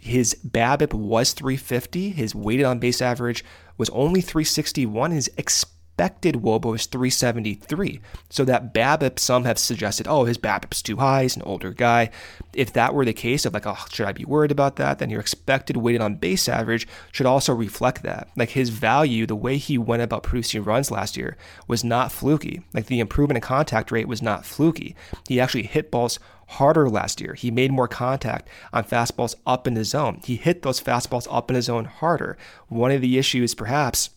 his 0.00 0.36
BABIP 0.46 0.94
was 0.94 1.32
350. 1.32 2.10
His 2.10 2.34
weighted 2.34 2.64
on 2.64 2.78
base 2.78 3.02
average 3.02 3.44
was 3.76 3.90
only 3.90 4.20
361. 4.20 5.10
His 5.10 5.28
expected 5.36 5.75
expected 5.98 6.34
wOBA 6.34 6.74
is 6.74 6.84
373. 6.84 8.00
So 8.28 8.44
that 8.44 8.74
BABIP, 8.74 9.18
some 9.18 9.44
have 9.44 9.58
suggested, 9.58 10.06
oh, 10.06 10.24
his 10.24 10.36
BABIP's 10.36 10.82
too 10.82 10.98
high. 10.98 11.22
He's 11.22 11.36
an 11.36 11.42
older 11.42 11.70
guy. 11.70 12.10
If 12.52 12.74
that 12.74 12.92
were 12.92 13.06
the 13.06 13.14
case, 13.14 13.46
of 13.46 13.54
like, 13.54 13.66
oh, 13.66 13.86
should 13.90 14.06
I 14.06 14.12
be 14.12 14.26
worried 14.26 14.50
about 14.50 14.76
that? 14.76 14.98
Then 14.98 15.08
your 15.08 15.20
expected 15.20 15.78
weighted 15.78 16.02
on 16.02 16.16
base 16.16 16.50
average 16.50 16.86
should 17.12 17.24
also 17.24 17.54
reflect 17.54 18.02
that. 18.02 18.28
Like 18.36 18.50
his 18.50 18.68
value, 18.68 19.24
the 19.24 19.34
way 19.34 19.56
he 19.56 19.78
went 19.78 20.02
about 20.02 20.22
producing 20.22 20.62
runs 20.64 20.90
last 20.90 21.16
year 21.16 21.38
was 21.66 21.82
not 21.82 22.12
fluky. 22.12 22.60
Like 22.74 22.86
the 22.86 23.00
improvement 23.00 23.38
in 23.38 23.42
contact 23.42 23.90
rate 23.90 24.06
was 24.06 24.20
not 24.20 24.44
fluky. 24.44 24.94
He 25.26 25.40
actually 25.40 25.64
hit 25.64 25.90
balls 25.90 26.18
harder 26.48 26.90
last 26.90 27.22
year. 27.22 27.32
He 27.32 27.50
made 27.50 27.72
more 27.72 27.88
contact 27.88 28.50
on 28.70 28.84
fastballs 28.84 29.34
up 29.46 29.66
in 29.66 29.72
the 29.72 29.84
zone. 29.84 30.20
He 30.24 30.36
hit 30.36 30.60
those 30.60 30.80
fastballs 30.80 31.26
up 31.30 31.50
in 31.50 31.54
the 31.54 31.62
zone 31.62 31.86
harder. 31.86 32.36
One 32.68 32.90
of 32.90 33.00
the 33.00 33.16
issues, 33.16 33.54
perhaps, 33.54 34.10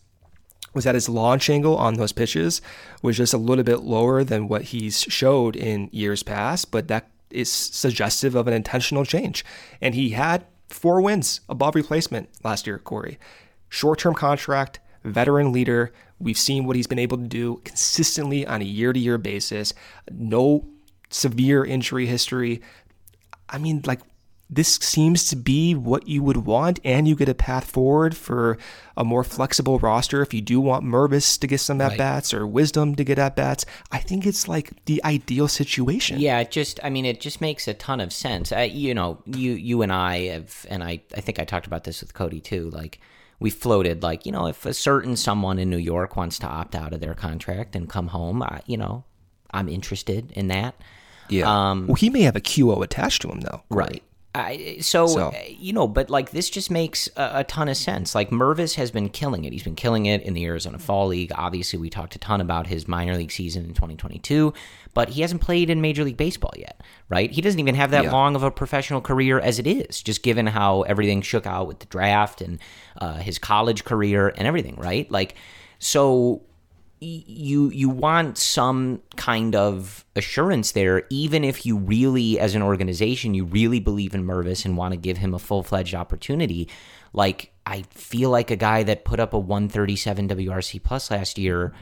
was 0.72 0.84
that 0.84 0.94
his 0.94 1.08
launch 1.08 1.50
angle 1.50 1.76
on 1.76 1.94
those 1.94 2.12
pitches 2.12 2.62
was 3.02 3.16
just 3.16 3.34
a 3.34 3.38
little 3.38 3.64
bit 3.64 3.80
lower 3.80 4.22
than 4.22 4.48
what 4.48 4.62
he's 4.62 5.02
showed 5.02 5.56
in 5.56 5.88
years 5.92 6.22
past, 6.22 6.70
but 6.70 6.88
that 6.88 7.08
is 7.30 7.50
suggestive 7.50 8.34
of 8.34 8.46
an 8.46 8.54
intentional 8.54 9.04
change. 9.04 9.44
And 9.80 9.94
he 9.94 10.10
had 10.10 10.44
four 10.68 11.00
wins 11.00 11.40
above 11.48 11.74
replacement 11.74 12.28
last 12.44 12.66
year, 12.66 12.78
Corey. 12.78 13.18
Short 13.68 13.98
term 13.98 14.14
contract, 14.14 14.80
veteran 15.04 15.52
leader. 15.52 15.92
We've 16.18 16.38
seen 16.38 16.66
what 16.66 16.76
he's 16.76 16.86
been 16.86 16.98
able 16.98 17.16
to 17.18 17.26
do 17.26 17.60
consistently 17.64 18.46
on 18.46 18.60
a 18.60 18.64
year 18.64 18.92
to 18.92 18.98
year 18.98 19.18
basis. 19.18 19.72
No 20.10 20.66
severe 21.08 21.64
injury 21.64 22.06
history. 22.06 22.60
I 23.48 23.58
mean, 23.58 23.82
like, 23.86 24.00
this 24.50 24.74
seems 24.76 25.28
to 25.28 25.36
be 25.36 25.74
what 25.74 26.08
you 26.08 26.22
would 26.24 26.38
want, 26.38 26.80
and 26.84 27.06
you 27.06 27.14
get 27.14 27.28
a 27.28 27.34
path 27.34 27.70
forward 27.70 28.16
for 28.16 28.58
a 28.96 29.04
more 29.04 29.22
flexible 29.22 29.78
roster. 29.78 30.22
If 30.22 30.34
you 30.34 30.40
do 30.40 30.60
want 30.60 30.84
Mervis 30.84 31.38
to 31.38 31.46
get 31.46 31.60
some 31.60 31.80
at 31.80 31.96
bats 31.96 32.34
right. 32.34 32.40
or 32.40 32.46
Wisdom 32.46 32.96
to 32.96 33.04
get 33.04 33.18
at 33.18 33.36
bats, 33.36 33.64
I 33.92 33.98
think 33.98 34.26
it's 34.26 34.48
like 34.48 34.84
the 34.86 35.02
ideal 35.04 35.46
situation. 35.46 36.18
Yeah, 36.18 36.40
it 36.40 36.50
just, 36.50 36.80
I 36.82 36.90
mean, 36.90 37.04
it 37.06 37.20
just 37.20 37.40
makes 37.40 37.68
a 37.68 37.74
ton 37.74 38.00
of 38.00 38.12
sense. 38.12 38.50
Uh, 38.50 38.60
you 38.60 38.92
know, 38.92 39.22
you 39.24 39.52
you 39.52 39.82
and 39.82 39.92
I 39.92 40.26
have, 40.26 40.66
and 40.68 40.82
I, 40.82 41.00
I 41.16 41.20
think 41.20 41.38
I 41.38 41.44
talked 41.44 41.68
about 41.68 41.84
this 41.84 42.00
with 42.00 42.14
Cody 42.14 42.40
too. 42.40 42.70
Like, 42.70 42.98
we 43.38 43.50
floated, 43.50 44.02
like, 44.02 44.26
you 44.26 44.32
know, 44.32 44.48
if 44.48 44.66
a 44.66 44.74
certain 44.74 45.16
someone 45.16 45.58
in 45.58 45.70
New 45.70 45.78
York 45.78 46.16
wants 46.16 46.38
to 46.40 46.46
opt 46.46 46.74
out 46.74 46.92
of 46.92 47.00
their 47.00 47.14
contract 47.14 47.76
and 47.76 47.88
come 47.88 48.08
home, 48.08 48.42
I, 48.42 48.60
you 48.66 48.76
know, 48.76 49.04
I'm 49.52 49.68
interested 49.68 50.32
in 50.32 50.48
that. 50.48 50.74
Yeah. 51.28 51.70
Um, 51.70 51.86
well, 51.86 51.94
he 51.94 52.10
may 52.10 52.22
have 52.22 52.36
a 52.36 52.40
QO 52.40 52.82
attached 52.82 53.22
to 53.22 53.28
him, 53.28 53.40
though. 53.40 53.62
Right. 53.70 54.02
I, 54.32 54.76
so, 54.80 55.08
so, 55.08 55.32
you 55.48 55.72
know, 55.72 55.88
but 55.88 56.08
like 56.08 56.30
this 56.30 56.48
just 56.48 56.70
makes 56.70 57.08
a, 57.16 57.30
a, 57.34 57.44
ton 57.44 57.68
of 57.68 57.76
sense. 57.76 58.14
Like 58.14 58.30
Mervis 58.30 58.76
has 58.76 58.92
been 58.92 59.08
killing 59.08 59.44
it. 59.44 59.52
He's 59.52 59.64
been 59.64 59.74
killing 59.74 60.06
it 60.06 60.22
in 60.22 60.34
the 60.34 60.44
Arizona 60.44 60.78
Fall 60.78 61.08
League. 61.08 61.32
Obviously, 61.34 61.80
we 61.80 61.90
talked 61.90 62.14
a 62.14 62.18
ton 62.20 62.40
about 62.40 62.68
his 62.68 62.86
minor 62.86 63.16
league 63.16 63.32
season 63.32 63.64
in 63.64 63.74
2022, 63.74 64.54
but 64.94 65.08
he 65.08 65.22
hasn't 65.22 65.40
played 65.40 65.68
in 65.68 65.80
Major 65.80 66.04
League 66.04 66.16
Baseball 66.16 66.52
yet, 66.56 66.80
right? 67.08 67.28
He 67.28 67.40
doesn't 67.40 67.58
even 67.58 67.74
have 67.74 67.90
that 67.90 68.04
yeah. 68.04 68.12
long 68.12 68.36
of 68.36 68.44
a 68.44 68.52
professional 68.52 69.00
career 69.00 69.40
as 69.40 69.58
it 69.58 69.66
is, 69.66 70.00
just 70.00 70.22
given 70.22 70.46
how 70.46 70.82
everything 70.82 71.22
shook 71.22 71.44
out 71.44 71.66
with 71.66 71.80
the 71.80 71.86
draft 71.86 72.40
and 72.40 72.60
uh, 73.00 73.14
his 73.14 73.36
college 73.36 73.84
career 73.84 74.28
and 74.36 74.46
everything, 74.46 74.76
right? 74.76 75.10
Like, 75.10 75.34
so 75.80 76.42
you 77.00 77.70
you 77.70 77.88
want 77.88 78.36
some 78.36 79.00
kind 79.16 79.56
of 79.56 80.04
assurance 80.16 80.72
there, 80.72 81.04
even 81.08 81.44
if 81.44 81.64
you 81.64 81.78
really, 81.78 82.38
as 82.38 82.54
an 82.54 82.62
organization, 82.62 83.32
you 83.32 83.44
really 83.44 83.80
believe 83.80 84.14
in 84.14 84.24
Mervis 84.24 84.64
and 84.64 84.76
want 84.76 84.92
to 84.92 84.98
give 84.98 85.16
him 85.16 85.32
a 85.32 85.38
full 85.38 85.62
fledged 85.62 85.94
opportunity. 85.94 86.68
Like 87.12 87.52
I 87.64 87.82
feel 87.90 88.30
like 88.30 88.50
a 88.50 88.56
guy 88.56 88.82
that 88.82 89.04
put 89.04 89.18
up 89.18 89.32
a 89.32 89.38
137 89.38 90.28
WRC 90.28 90.82
plus 90.82 91.10
last 91.10 91.38
year 91.38 91.72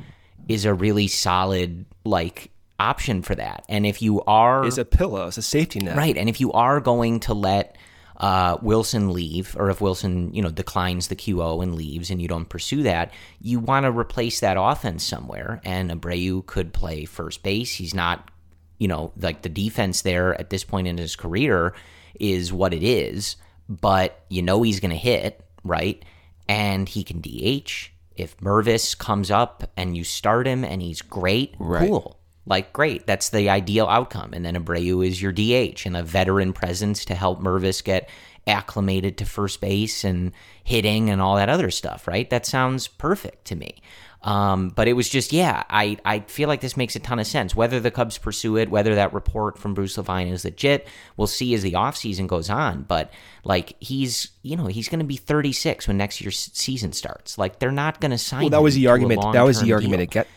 is 0.49 0.65
a 0.65 0.73
really 0.73 1.09
solid 1.09 1.85
like 2.05 2.51
option 2.79 3.23
for 3.23 3.35
that. 3.35 3.65
And 3.69 3.85
if 3.85 4.01
you 4.01 4.23
are 4.23 4.65
is 4.65 4.79
a 4.79 4.85
pillow, 4.85 5.27
it's 5.27 5.39
a 5.39 5.43
safety 5.43 5.81
net, 5.81 5.97
right? 5.97 6.17
And 6.17 6.29
if 6.29 6.41
you 6.41 6.53
are 6.53 6.81
going 6.81 7.21
to 7.21 7.35
let 7.35 7.77
uh, 8.19 8.59
Wilson 8.63 9.13
leave, 9.13 9.57
or 9.59 9.71
if 9.71 9.81
Wilson, 9.81 10.35
you 10.35 10.43
know, 10.43 10.51
declines 10.51 11.09
the 11.09 11.17
QO 11.17 11.63
and 11.63 11.77
leaves, 11.77 12.11
and 12.11 12.21
you 12.21 12.29
don't 12.29 12.49
pursue 12.49 12.83
that, 12.83 13.13
you 13.41 13.61
want 13.61 13.85
to 13.85 13.93
replace 13.93 14.41
that 14.41 14.57
offense 14.59 15.05
somewhere. 15.05 15.61
And 15.65 15.91
Abreu 15.91 16.45
could 16.45 16.73
play 16.73 17.05
first 17.05 17.43
base. 17.43 17.73
He's 17.73 17.95
not, 17.95 18.31
you 18.79 18.89
know, 18.89 19.13
like 19.17 19.43
the 19.43 19.49
defense 19.49 20.03
there 20.03 20.39
at 20.39 20.51
this 20.51 20.65
point 20.65 20.89
in 20.89 20.99
his 20.99 21.15
career 21.15 21.75
is 22.19 22.53
what 22.53 22.75
it 22.75 22.83
is, 22.83 23.37
but 23.69 24.25
you 24.29 24.43
know 24.43 24.63
he's 24.63 24.81
going 24.81 24.91
to 24.91 24.97
hit 24.97 25.45
right, 25.63 26.05
and 26.49 26.89
he 26.89 27.05
can 27.05 27.21
DH. 27.21 27.91
If 28.17 28.37
Mervis 28.39 28.99
comes 28.99 29.31
up 29.31 29.71
and 29.77 29.97
you 29.97 30.03
start 30.03 30.49
him 30.49 30.65
and 30.65 30.83
he's 30.83 31.03
great, 31.03 31.55
right. 31.61 31.89
cool 31.89 32.18
like 32.49 32.73
great 32.73 33.07
that's 33.07 33.29
the 33.29 33.49
ideal 33.51 33.87
outcome. 33.87 34.33
And 34.33 34.45
then 34.45 34.57
abreu 34.57 35.07
is 35.07 35.21
your 35.21 35.33
dh 35.33 35.87
and 35.87 35.97
a 35.97 36.03
veteran 36.03 36.53
presence 36.53 37.05
to 37.07 37.15
help 37.15 37.41
mervis 37.41 37.85
get 37.85 38.09
acclimated 38.47 39.19
to 39.19 39.27
first 39.27 39.61
base 39.61 40.05
and 40.05 40.33
hitting 40.65 41.11
and 41.11 41.21
all 41.21 41.37
that 41.37 41.49
other 41.49 41.71
stuff 41.71 42.09
right? 42.09 42.29
That 42.31 42.47
sounds 42.47 42.89
perfect 42.89 43.45
to 43.47 43.57
me. 43.57 43.77
Um, 44.21 44.71
but 44.71 44.89
it 44.89 44.95
was 44.95 45.09
just 45.09 45.33
yeah 45.33 45.63
I, 45.71 45.97
I 46.05 46.21
feel 46.21 46.49
like 46.49 46.61
this 46.61 46.77
makes 46.77 46.97
a 46.97 47.01
ton 47.01 47.21
of 47.21 47.27
sense. 47.27 47.55
Whether 47.55 47.79
the 47.79 47.91
cubs 47.91 48.19
pursue 48.19 48.57
it 48.57 48.71
whether 48.71 48.95
that 48.95 49.13
report 49.13 49.59
from 49.59 49.75
bruce 49.75 49.97
levine 49.97 50.29
is 50.29 50.45
legit 50.45 50.89
we'll 51.17 51.29
see 51.29 51.55
as 51.55 51.63
the 51.63 51.73
offseason 51.73 52.27
goes 52.27 52.51
on. 52.51 52.83
But 52.83 53.13
like 53.45 53.77
he's 53.79 54.31
you 54.43 54.57
know 54.57 54.67
he's 54.67 54.89
going 54.89 55.01
to 55.01 55.05
be 55.05 55.17
36 55.17 55.87
when 55.87 55.99
next 55.99 56.21
year's 56.21 56.51
season 56.55 56.93
starts. 56.93 57.37
Like 57.39 57.59
they're 57.59 57.71
not 57.71 58.01
going 58.01 58.11
to 58.11 58.19
sign 58.19 58.41
well 58.41 58.51
that 58.51 58.63
was 58.63 58.75
the 58.75 58.89
argument 58.89 59.21
that 59.35 59.43
was 59.43 59.61
the 59.61 59.73
argument 59.73 60.11
deal. 60.11 60.23
Get- 60.23 60.29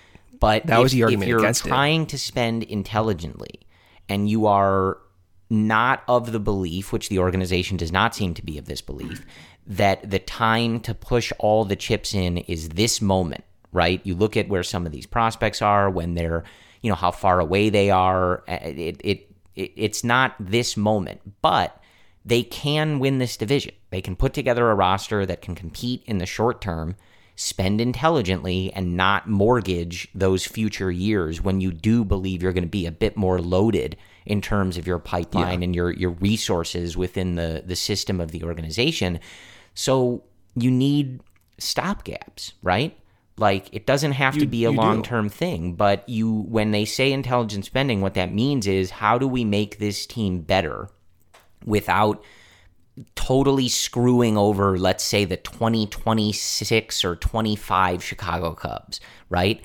but 0.42 0.66
that 0.66 0.78
if, 0.78 0.84
was 0.84 0.92
the 0.92 1.04
argument 1.04 1.24
if 1.24 1.30
you're 1.30 1.40
against 1.40 1.64
trying 1.64 2.02
it. 2.02 2.10
to 2.10 2.18
spend 2.18 2.64
intelligently 2.64 3.62
and 4.10 4.30
you 4.30 4.48
are 4.48 4.98
not 5.50 6.04
of 6.08 6.32
the 6.32 6.40
belief, 6.40 6.92
which 6.92 7.10
the 7.10 7.20
organization 7.20 7.78
does 7.78 7.92
not 7.92 8.16
seem 8.16 8.34
to 8.34 8.44
be 8.44 8.58
of 8.58 8.66
this 8.66 8.82
belief, 8.82 9.26
that 9.68 10.10
the 10.10 10.20
time 10.20 10.80
to 10.82 10.94
push 10.96 11.32
all 11.40 11.64
the 11.64 11.76
chips 11.76 12.14
in 12.14 12.40
is 12.40 12.70
this 12.70 13.02
moment, 13.02 13.44
right? 13.72 14.02
You 14.04 14.16
look 14.16 14.36
at 14.36 14.50
where 14.50 14.64
some 14.64 14.86
of 14.86 14.92
these 14.92 15.06
prospects 15.06 15.62
are 15.62 15.90
when 15.90 16.16
they're, 16.16 16.44
you 16.82 16.90
know, 16.90 16.96
how 16.96 17.12
far 17.12 17.40
away 17.40 17.70
they 17.70 17.92
are. 17.92 18.44
Uh, 18.48 18.58
it, 18.64 19.00
it, 19.04 19.36
it 19.56 19.72
it's 19.76 20.04
not 20.04 20.36
this 20.40 20.76
moment, 20.76 21.22
but 21.42 21.80
they 22.26 22.42
can 22.42 22.98
win 22.98 23.20
this 23.20 23.38
division. 23.38 23.74
They 23.92 24.02
can 24.02 24.16
put 24.16 24.34
together 24.34 24.72
a 24.72 24.76
roster 24.76 25.26
that 25.26 25.42
can 25.42 25.54
compete 25.54 26.02
in 26.06 26.18
the 26.18 26.26
short 26.26 26.62
term 26.62 26.96
spend 27.42 27.82
intelligently 27.82 28.72
and 28.74 28.96
not 28.96 29.28
mortgage 29.28 30.08
those 30.14 30.46
future 30.46 30.92
years 30.92 31.42
when 31.42 31.60
you 31.60 31.72
do 31.72 32.06
believe 32.06 32.44
you're 32.44 32.54
going 32.54 32.64
to 32.64 32.70
be 32.70 32.86
a 32.86 32.92
bit 32.92 33.18
more 33.18 33.40
loaded 33.40 33.98
in 34.28 34.40
terms 34.42 34.78
of 34.78 34.86
your 34.86 35.00
pipeline 35.00 35.60
yeah. 35.60 35.64
and 35.64 35.76
your 35.76 35.92
your 35.92 36.12
resources 36.12 36.96
within 36.96 37.34
the 37.34 37.64
the 37.66 37.76
system 37.76 38.22
of 38.22 38.30
the 38.30 38.44
organization. 38.44 39.20
So 39.74 40.24
you 40.56 40.70
need 40.70 41.22
stopgaps, 41.60 42.54
right? 42.62 42.96
Like 43.38 43.74
it 43.74 43.88
doesn't 43.88 44.12
have 44.12 44.36
you, 44.36 44.42
to 44.42 44.46
be 44.46 44.66
a 44.66 44.72
long 44.72 45.02
term 45.02 45.28
thing, 45.28 45.74
but 45.74 46.08
you 46.08 46.42
when 46.42 46.70
they 46.70 46.86
say 46.86 47.12
intelligent 47.12 47.66
spending, 47.66 48.02
what 48.02 48.14
that 48.14 48.32
means 48.32 48.68
is 48.68 48.92
how 48.92 49.18
do 49.18 49.28
we 49.28 49.44
make 49.44 49.80
this 49.80 50.06
team 50.06 50.42
better 50.42 50.90
without 51.66 52.24
totally 53.16 53.68
screwing 53.68 54.38
over, 54.38 54.78
let's 54.78 55.04
say, 55.04 55.26
the 55.26 55.38
2026 55.38 57.06
or 57.06 57.16
25 57.16 58.04
Chicago 58.04 58.54
Cubs, 58.54 59.00
right? 59.30 59.62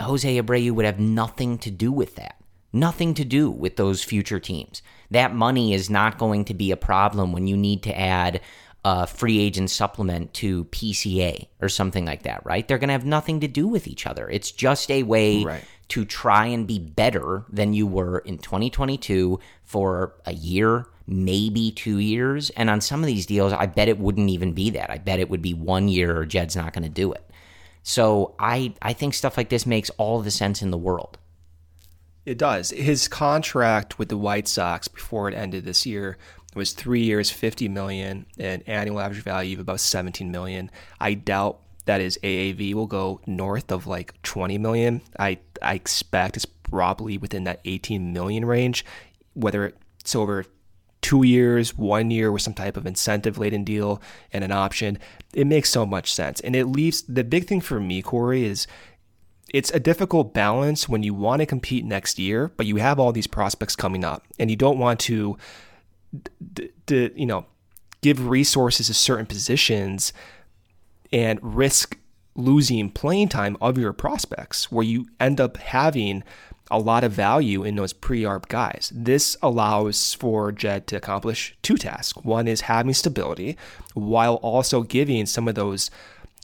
Jose 0.00 0.40
Abreu 0.40 0.72
would 0.72 0.84
have 0.84 1.00
nothing 1.00 1.58
to 1.58 1.70
do 1.70 1.92
with 1.92 2.16
that. 2.16 2.36
Nothing 2.72 3.14
to 3.14 3.24
do 3.24 3.50
with 3.50 3.76
those 3.76 4.02
future 4.02 4.40
teams. 4.40 4.82
That 5.10 5.34
money 5.34 5.74
is 5.74 5.90
not 5.90 6.18
going 6.18 6.46
to 6.46 6.54
be 6.54 6.70
a 6.70 6.76
problem 6.76 7.32
when 7.32 7.46
you 7.46 7.56
need 7.56 7.82
to 7.82 7.98
add 7.98 8.40
a 8.84 9.06
free 9.06 9.38
agent 9.38 9.70
supplement 9.70 10.34
to 10.34 10.64
PCA 10.66 11.46
or 11.60 11.68
something 11.68 12.04
like 12.04 12.24
that, 12.24 12.44
right? 12.44 12.66
They're 12.66 12.78
going 12.78 12.88
to 12.88 12.94
have 12.94 13.04
nothing 13.04 13.40
to 13.40 13.48
do 13.48 13.68
with 13.68 13.86
each 13.86 14.06
other. 14.06 14.28
It's 14.28 14.50
just 14.50 14.90
a 14.90 15.04
way 15.04 15.44
right. 15.44 15.64
to 15.88 16.04
try 16.04 16.46
and 16.46 16.66
be 16.66 16.78
better 16.78 17.44
than 17.48 17.74
you 17.74 17.86
were 17.86 18.18
in 18.18 18.38
2022 18.38 19.38
for 19.62 20.14
a 20.26 20.32
year, 20.32 20.86
maybe 21.06 21.70
two 21.70 21.98
years. 21.98 22.50
And 22.50 22.70
on 22.70 22.80
some 22.80 23.00
of 23.00 23.06
these 23.06 23.26
deals, 23.26 23.52
I 23.52 23.66
bet 23.66 23.88
it 23.88 23.98
wouldn't 23.98 24.30
even 24.30 24.52
be 24.52 24.70
that. 24.70 24.90
I 24.90 24.98
bet 24.98 25.20
it 25.20 25.30
would 25.30 25.42
be 25.42 25.54
one 25.54 25.88
year 25.88 26.16
or 26.16 26.26
Jed's 26.26 26.56
not 26.56 26.72
going 26.72 26.84
to 26.84 26.88
do 26.88 27.12
it. 27.12 27.28
So 27.82 28.34
I, 28.38 28.74
I 28.80 28.92
think 28.92 29.14
stuff 29.14 29.36
like 29.36 29.48
this 29.48 29.66
makes 29.66 29.90
all 29.90 30.20
the 30.20 30.30
sense 30.30 30.62
in 30.62 30.70
the 30.70 30.78
world. 30.78 31.18
It 32.24 32.38
does. 32.38 32.70
His 32.70 33.08
contract 33.08 33.98
with 33.98 34.08
the 34.08 34.16
White 34.16 34.46
Sox 34.46 34.86
before 34.86 35.28
it 35.28 35.34
ended 35.34 35.64
this 35.64 35.84
year 35.84 36.16
was 36.54 36.72
three 36.72 37.02
years, 37.02 37.30
50 37.30 37.68
million, 37.68 38.26
and 38.38 38.62
annual 38.68 39.00
average 39.00 39.22
value 39.22 39.56
of 39.56 39.60
about 39.60 39.80
17 39.80 40.30
million. 40.30 40.70
I 41.00 41.14
doubt 41.14 41.60
that 41.86 42.00
his 42.00 42.18
AAV 42.22 42.74
will 42.74 42.86
go 42.86 43.20
north 43.26 43.72
of 43.72 43.86
like 43.86 44.20
20 44.22 44.58
million. 44.58 45.00
I, 45.18 45.38
I 45.60 45.74
expect 45.74 46.36
it's 46.36 46.46
probably 46.46 47.18
within 47.18 47.44
that 47.44 47.60
18 47.64 48.12
million 48.12 48.44
range, 48.44 48.84
whether 49.34 49.72
it's 49.98 50.14
over 50.14 50.44
two 51.02 51.24
years, 51.24 51.76
one 51.76 52.10
year 52.10 52.32
with 52.32 52.42
some 52.42 52.54
type 52.54 52.76
of 52.76 52.86
incentive 52.86 53.36
laden 53.36 53.64
deal 53.64 54.00
and 54.32 54.42
an 54.42 54.52
option. 54.52 54.98
It 55.34 55.46
makes 55.46 55.68
so 55.68 55.84
much 55.84 56.12
sense. 56.12 56.40
And 56.40 56.56
it 56.56 56.66
leaves 56.66 57.02
the 57.02 57.24
big 57.24 57.46
thing 57.46 57.60
for 57.60 57.78
me, 57.80 58.00
Corey, 58.00 58.44
is 58.44 58.66
it's 59.52 59.70
a 59.72 59.80
difficult 59.80 60.32
balance 60.32 60.88
when 60.88 61.02
you 61.02 61.12
want 61.12 61.40
to 61.40 61.46
compete 61.46 61.84
next 61.84 62.18
year, 62.18 62.50
but 62.56 62.66
you 62.66 62.76
have 62.76 62.98
all 62.98 63.12
these 63.12 63.26
prospects 63.26 63.76
coming 63.76 64.04
up 64.04 64.24
and 64.38 64.50
you 64.50 64.56
don't 64.56 64.78
want 64.78 65.00
to, 65.00 65.36
d- 66.54 66.70
d- 66.86 67.10
you 67.14 67.26
know, 67.26 67.44
give 68.00 68.28
resources 68.28 68.86
to 68.86 68.94
certain 68.94 69.26
positions 69.26 70.12
and 71.12 71.38
risk 71.42 71.98
losing 72.34 72.88
playing 72.90 73.28
time 73.28 73.56
of 73.60 73.76
your 73.76 73.92
prospects 73.92 74.72
where 74.72 74.84
you 74.84 75.06
end 75.20 75.40
up 75.40 75.58
having 75.58 76.24
a 76.72 76.78
lot 76.78 77.04
of 77.04 77.12
value 77.12 77.62
in 77.62 77.76
those 77.76 77.92
pre-arb 77.92 78.48
guys. 78.48 78.90
This 78.94 79.36
allows 79.42 80.14
for 80.14 80.50
Jed 80.50 80.86
to 80.88 80.96
accomplish 80.96 81.54
two 81.62 81.76
tasks. 81.76 82.18
One 82.24 82.48
is 82.48 82.62
having 82.62 82.94
stability 82.94 83.56
while 83.94 84.36
also 84.36 84.82
giving 84.82 85.26
some 85.26 85.46
of 85.46 85.54
those 85.54 85.90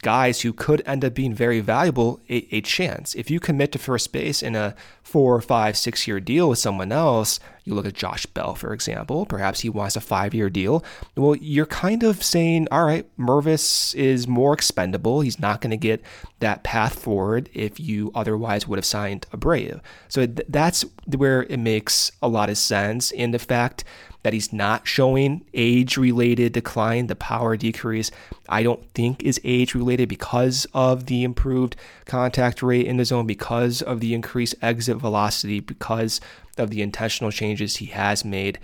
guys 0.02 0.42
who 0.42 0.52
could 0.52 0.82
end 0.86 1.04
up 1.04 1.14
being 1.14 1.34
very 1.34 1.60
valuable 1.60 2.20
a, 2.28 2.46
a, 2.54 2.60
chance. 2.60 3.14
If 3.14 3.30
you 3.30 3.40
commit 3.40 3.72
to 3.72 3.78
first 3.78 4.12
base 4.12 4.42
in 4.42 4.54
a 4.54 4.76
four, 5.02 5.40
five, 5.40 5.76
six 5.76 6.06
year 6.06 6.20
deal 6.20 6.48
with 6.48 6.58
someone 6.58 6.92
else, 6.92 7.40
you 7.64 7.74
look 7.74 7.86
at 7.86 7.94
Josh 7.94 8.24
Bell, 8.26 8.54
for 8.54 8.72
example, 8.72 9.26
perhaps 9.26 9.60
he 9.60 9.68
wants 9.68 9.96
a 9.96 10.00
five 10.00 10.34
year 10.34 10.48
deal. 10.48 10.84
Well, 11.16 11.34
you're 11.36 11.66
kind 11.66 12.04
of 12.04 12.22
saying, 12.22 12.68
all 12.70 12.84
right, 12.84 13.06
Mervis 13.18 13.94
is 13.94 14.28
more 14.28 14.52
expendable. 14.52 15.20
He's 15.20 15.40
not 15.40 15.60
going 15.60 15.72
to 15.72 15.76
get 15.76 16.02
that 16.38 16.62
path 16.62 16.98
forward 16.98 17.50
if 17.52 17.80
you 17.80 18.12
otherwise 18.14 18.68
would 18.68 18.78
have 18.78 18.86
signed 18.86 19.26
Abreu. 19.32 19.80
So 20.08 20.26
th- 20.26 20.46
that's 20.48 20.84
where 21.06 21.42
it 21.44 21.58
makes 21.58 22.12
a 22.22 22.28
lot 22.28 22.50
of 22.50 22.58
sense 22.58 23.10
in 23.10 23.32
the 23.32 23.38
fact 23.38 23.82
that 24.22 24.32
he's 24.32 24.52
not 24.52 24.86
showing 24.86 25.44
age 25.54 25.96
related 25.96 26.52
decline, 26.52 27.06
the 27.06 27.16
power 27.16 27.56
decrease, 27.56 28.10
I 28.48 28.62
don't 28.62 28.84
think 28.92 29.22
is 29.22 29.40
age 29.44 29.74
related 29.74 30.08
because 30.08 30.66
of 30.74 31.06
the 31.06 31.22
improved 31.24 31.76
contact 32.06 32.62
rate 32.62 32.86
in 32.86 32.96
the 32.96 33.04
zone, 33.04 33.26
because 33.26 33.80
of 33.82 34.00
the 34.00 34.14
increased 34.14 34.56
exit 34.60 34.96
velocity, 34.96 35.60
because 35.60 36.20
of 36.56 36.70
the 36.70 36.82
intentional 36.82 37.30
changes 37.30 37.76
he 37.76 37.86
has 37.86 38.24
made. 38.24 38.58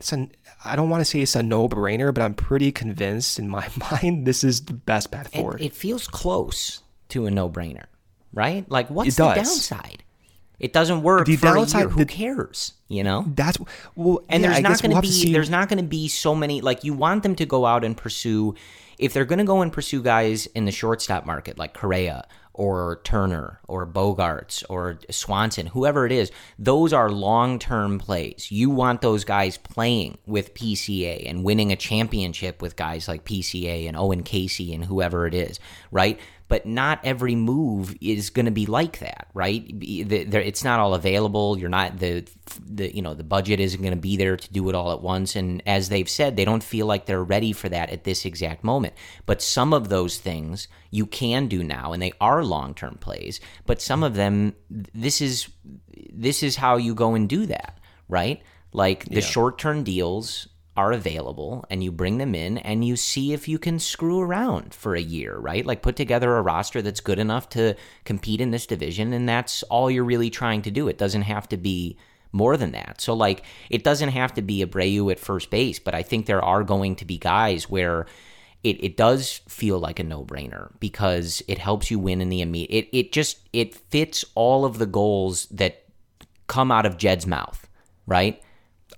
It's 0.00 0.12
an, 0.12 0.32
I 0.64 0.74
don't 0.74 0.90
want 0.90 1.00
to 1.00 1.04
say 1.04 1.20
it's 1.20 1.36
a 1.36 1.42
no 1.42 1.68
brainer, 1.68 2.12
but 2.12 2.22
I'm 2.22 2.34
pretty 2.34 2.72
convinced 2.72 3.38
in 3.38 3.48
my 3.48 3.68
mind 3.90 4.26
this 4.26 4.42
is 4.42 4.64
the 4.64 4.74
best 4.74 5.10
path 5.10 5.32
forward. 5.32 5.60
It, 5.60 5.66
it 5.66 5.74
feels 5.74 6.08
close 6.08 6.82
to 7.10 7.26
a 7.26 7.30
no 7.30 7.48
brainer, 7.48 7.84
right? 8.32 8.68
Like, 8.68 8.88
what's 8.88 9.14
the 9.14 9.34
downside? 9.34 10.02
It 10.62 10.72
doesn't 10.72 11.02
work 11.02 11.26
the 11.26 11.36
for 11.36 11.46
downside, 11.46 11.80
a 11.80 11.84
year. 11.84 11.88
Who 11.88 11.98
the, 11.98 12.06
cares? 12.06 12.74
You 12.86 13.02
know. 13.02 13.24
That's 13.26 13.58
well, 13.96 14.22
and 14.28 14.42
yeah, 14.42 14.50
there's 14.50 14.62
not 14.62 14.80
going 14.80 14.92
we'll 14.92 15.02
to 15.02 15.08
be 15.08 15.32
there's 15.32 15.50
not 15.50 15.68
going 15.68 15.82
to 15.82 15.88
be 15.88 16.06
so 16.08 16.36
many. 16.36 16.60
Like 16.60 16.84
you 16.84 16.94
want 16.94 17.24
them 17.24 17.34
to 17.34 17.44
go 17.44 17.66
out 17.66 17.84
and 17.84 17.96
pursue. 17.96 18.54
If 18.98 19.12
they're 19.12 19.24
going 19.24 19.40
to 19.40 19.44
go 19.44 19.60
and 19.62 19.72
pursue 19.72 20.00
guys 20.00 20.46
in 20.46 20.64
the 20.64 20.70
shortstop 20.70 21.26
market 21.26 21.58
like 21.58 21.74
Correa 21.74 22.24
or 22.54 23.00
Turner 23.02 23.58
or 23.66 23.84
Bogaerts 23.84 24.62
or 24.68 25.00
Swanson, 25.10 25.66
whoever 25.66 26.06
it 26.06 26.12
is, 26.12 26.30
those 26.60 26.92
are 26.92 27.10
long 27.10 27.58
term 27.58 27.98
plays. 27.98 28.52
You 28.52 28.70
want 28.70 29.00
those 29.00 29.24
guys 29.24 29.58
playing 29.58 30.18
with 30.26 30.54
PCA 30.54 31.28
and 31.28 31.42
winning 31.42 31.72
a 31.72 31.76
championship 31.76 32.62
with 32.62 32.76
guys 32.76 33.08
like 33.08 33.24
PCA 33.24 33.88
and 33.88 33.96
Owen 33.96 34.22
Caissie 34.22 34.72
and 34.72 34.84
whoever 34.84 35.26
it 35.26 35.34
is, 35.34 35.58
right? 35.90 36.20
But 36.52 36.66
not 36.66 37.00
every 37.02 37.34
move 37.34 37.96
is 38.02 38.28
going 38.28 38.44
to 38.44 38.52
be 38.52 38.66
like 38.66 38.98
that, 38.98 39.26
right? 39.32 39.64
It's 39.70 40.62
not 40.62 40.80
all 40.80 40.92
available. 40.92 41.58
You're 41.58 41.70
not 41.70 41.98
the 41.98 42.26
the 42.62 42.94
you 42.94 43.00
know 43.00 43.14
the 43.14 43.24
budget 43.24 43.58
isn't 43.58 43.80
going 43.80 43.94
to 43.94 43.98
be 43.98 44.18
there 44.18 44.36
to 44.36 44.52
do 44.52 44.68
it 44.68 44.74
all 44.74 44.92
at 44.92 45.00
once. 45.00 45.34
And 45.34 45.62
as 45.66 45.88
they've 45.88 46.10
said, 46.10 46.36
they 46.36 46.44
don't 46.44 46.62
feel 46.62 46.84
like 46.84 47.06
they're 47.06 47.24
ready 47.24 47.54
for 47.54 47.70
that 47.70 47.88
at 47.88 48.04
this 48.04 48.26
exact 48.26 48.64
moment. 48.64 48.92
But 49.24 49.40
some 49.40 49.72
of 49.72 49.88
those 49.88 50.18
things 50.18 50.68
you 50.90 51.06
can 51.06 51.48
do 51.48 51.64
now, 51.64 51.94
and 51.94 52.02
they 52.02 52.12
are 52.20 52.44
long 52.44 52.74
term 52.74 52.98
plays. 53.00 53.40
But 53.64 53.80
some 53.80 54.02
of 54.02 54.14
them, 54.14 54.54
this 54.68 55.22
is 55.22 55.48
this 56.12 56.42
is 56.42 56.56
how 56.56 56.76
you 56.76 56.94
go 56.94 57.14
and 57.14 57.30
do 57.30 57.46
that, 57.46 57.78
right? 58.10 58.42
Like 58.74 59.06
the 59.06 59.22
yeah. 59.22 59.26
short 59.26 59.56
term 59.56 59.84
deals 59.84 60.48
are 60.76 60.92
available 60.92 61.64
and 61.68 61.84
you 61.84 61.92
bring 61.92 62.18
them 62.18 62.34
in 62.34 62.56
and 62.58 62.84
you 62.84 62.96
see 62.96 63.32
if 63.32 63.46
you 63.46 63.58
can 63.58 63.78
screw 63.78 64.20
around 64.20 64.72
for 64.72 64.94
a 64.94 65.00
year, 65.00 65.36
right? 65.36 65.66
Like 65.66 65.82
put 65.82 65.96
together 65.96 66.36
a 66.36 66.42
roster 66.42 66.80
that's 66.80 67.00
good 67.00 67.18
enough 67.18 67.50
to 67.50 67.74
compete 68.04 68.40
in 68.40 68.52
this 68.52 68.66
division 68.66 69.12
and 69.12 69.28
that's 69.28 69.62
all 69.64 69.90
you're 69.90 70.04
really 70.04 70.30
trying 70.30 70.62
to 70.62 70.70
do. 70.70 70.88
It 70.88 70.96
doesn't 70.96 71.22
have 71.22 71.48
to 71.50 71.58
be 71.58 71.98
more 72.32 72.56
than 72.56 72.72
that. 72.72 73.02
So 73.02 73.12
like 73.12 73.44
it 73.68 73.84
doesn't 73.84 74.08
have 74.08 74.32
to 74.34 74.42
be 74.42 74.64
Abreu 74.64 75.12
at 75.12 75.18
first 75.18 75.50
base, 75.50 75.78
but 75.78 75.94
I 75.94 76.02
think 76.02 76.24
there 76.24 76.42
are 76.42 76.64
going 76.64 76.96
to 76.96 77.04
be 77.04 77.18
guys 77.18 77.68
where 77.68 78.06
it, 78.62 78.82
it 78.82 78.96
does 78.96 79.42
feel 79.48 79.78
like 79.78 79.98
a 79.98 80.04
no-brainer 80.04 80.70
because 80.80 81.42
it 81.48 81.58
helps 81.58 81.90
you 81.90 81.98
win 81.98 82.20
in 82.20 82.28
the 82.28 82.40
immediate 82.40 82.86
it, 82.86 82.96
it 82.96 83.12
just 83.12 83.40
it 83.52 83.74
fits 83.74 84.24
all 84.34 84.64
of 84.64 84.78
the 84.78 84.86
goals 84.86 85.46
that 85.46 85.84
come 86.46 86.70
out 86.70 86.86
of 86.86 86.96
Jed's 86.96 87.26
mouth, 87.26 87.68
right? 88.06 88.42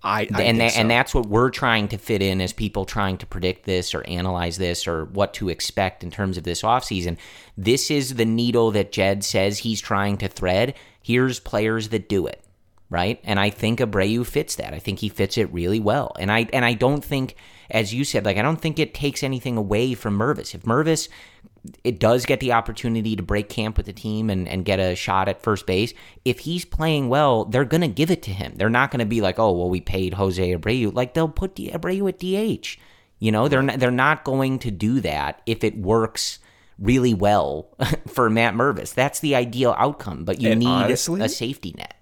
I, 0.05 0.29
I 0.33 0.43
and 0.43 0.61
that, 0.61 0.73
so. 0.73 0.81
and 0.81 0.91
that's 0.91 1.15
what 1.15 1.27
we're 1.27 1.51
trying 1.51 1.89
to 1.89 1.99
fit 1.99 2.21
in 2.21 2.43
as 2.43 2.53
people 2.53 2.85
trying 2.85 3.17
to 3.19 3.27
predict 3.27 3.65
this 3.65 3.95
or 3.95 4.07
analyze 4.07 4.59
this 4.59 4.87
or 4.87 5.07
what 5.07 5.33
to 5.35 5.49
expect 5.49 6.05
in 6.05 6.11
terms 6.11 6.37
of 6.37 6.45
this 6.45 6.61
offseason. 6.61 7.17
This 7.57 7.91
is 7.91 8.15
the 8.15 8.27
needle 8.27 8.71
that 8.73 8.93
Jed 8.93 9.25
says 9.25 9.59
he's 9.59 9.81
trying 9.81 10.19
to 10.19 10.29
thread. 10.29 10.75
Here's 11.03 11.41
players 11.41 11.89
that 11.89 12.09
do 12.09 12.27
it, 12.27 12.44
right? 12.91 13.21
And 13.25 13.41
I 13.41 13.51
think 13.51 13.81
Abreu 13.81 14.27
fits 14.27 14.57
that. 14.57 14.75
I 14.75 14.79
think 14.79 14.99
he 15.01 15.09
fits 15.09 15.39
it 15.39 15.53
really 15.53 15.81
well. 15.81 16.13
And 16.19 16.31
I 16.31 16.49
and 16.53 16.65
I 16.65 16.75
don't 16.75 17.05
think 17.05 17.37
as 17.71 17.95
you 17.95 18.05
said, 18.05 18.25
like 18.25 18.37
I 18.37 18.43
don't 18.43 18.61
think 18.61 18.79
it 18.79 18.95
takes 18.95 19.23
anything 19.23 19.57
away 19.57 19.95
from 19.95 20.19
Mervis. 20.19 20.55
If 20.55 20.63
Mervis 20.63 21.09
it 21.83 21.99
does 21.99 22.27
get 22.27 22.41
the 22.41 22.53
opportunity 22.53 23.17
to 23.17 23.23
break 23.23 23.49
camp 23.49 23.77
with 23.77 23.87
the 23.87 23.93
team 23.93 24.29
and, 24.29 24.47
and 24.49 24.65
get 24.65 24.79
a 24.79 24.95
shot 24.95 25.29
at 25.29 25.43
first 25.43 25.67
base. 25.67 25.95
If 26.25 26.41
he's 26.41 26.65
playing 26.65 27.09
well, 27.09 27.47
they're 27.47 27.65
going 27.65 27.81
to 27.81 27.89
give 27.89 28.11
it 28.11 28.23
to 28.25 28.31
him. 28.31 28.55
They're 28.57 28.69
not 28.69 28.91
going 28.91 29.01
to 29.01 29.07
be 29.07 29.21
like, 29.21 29.39
oh, 29.39 29.53
well, 29.53 29.71
we 29.71 29.81
paid 29.81 30.15
Jose 30.15 30.55
Abreu. 30.55 30.95
Like 30.95 31.15
they'll 31.15 31.29
put 31.29 31.57
Abreu 31.57 32.09
at 32.09 32.19
DH. 32.19 32.79
You 33.19 33.33
know, 33.33 33.49
they're 33.49 33.63
not, 33.63 33.79
they're 33.79 33.91
not 33.91 34.25
going 34.25 34.59
to 34.61 34.71
do 34.71 35.01
that 35.01 35.41
if 35.47 35.65
it 35.65 35.79
works 35.79 36.39
really 36.79 37.15
well 37.15 37.69
for 38.07 38.29
Matt 38.29 38.55
Mervis. 38.55 38.93
That's 38.93 39.21
the 39.21 39.35
ideal 39.35 39.75
outcome, 39.79 40.25
but 40.25 40.41
you 40.41 40.51
and 40.51 40.61
need 40.61 40.67
honestly, 40.67 41.23
a 41.23 41.29
safety 41.29 41.75
net. 41.77 41.95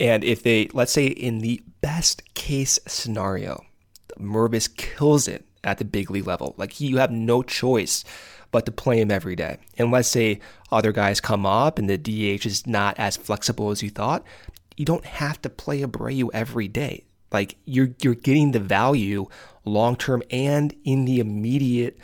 And 0.00 0.22
if 0.22 0.42
they, 0.42 0.68
let's 0.72 0.92
say, 0.92 1.06
in 1.06 1.38
the 1.38 1.62
best 1.80 2.34
case 2.34 2.78
scenario, 2.86 3.64
Mervis 4.18 4.74
kills 4.74 5.28
it 5.28 5.44
at 5.64 5.78
the 5.78 5.84
big 5.84 6.10
league 6.10 6.26
level, 6.26 6.54
like 6.56 6.80
you 6.80 6.98
have 6.98 7.10
no 7.10 7.42
choice 7.42 8.04
but 8.50 8.64
to 8.64 8.72
play 8.72 9.00
him 9.00 9.10
every 9.10 9.36
day. 9.36 9.58
And 9.76 9.90
let's 9.90 10.08
say 10.08 10.40
other 10.72 10.92
guys 10.92 11.20
come 11.20 11.44
up 11.44 11.78
and 11.78 11.88
the 11.88 11.98
DH 11.98 12.46
is 12.46 12.66
not 12.66 12.98
as 12.98 13.16
flexible 13.16 13.70
as 13.70 13.82
you 13.82 13.90
thought, 13.90 14.24
you 14.76 14.84
don't 14.84 15.04
have 15.04 15.42
to 15.42 15.50
play 15.50 15.82
Abreu 15.82 16.30
every 16.32 16.68
day. 16.68 17.04
Like 17.30 17.56
you're 17.66 17.90
you're 18.00 18.14
getting 18.14 18.52
the 18.52 18.60
value 18.60 19.26
long 19.64 19.96
term 19.96 20.22
and 20.30 20.74
in 20.84 21.04
the 21.04 21.20
immediate 21.20 21.98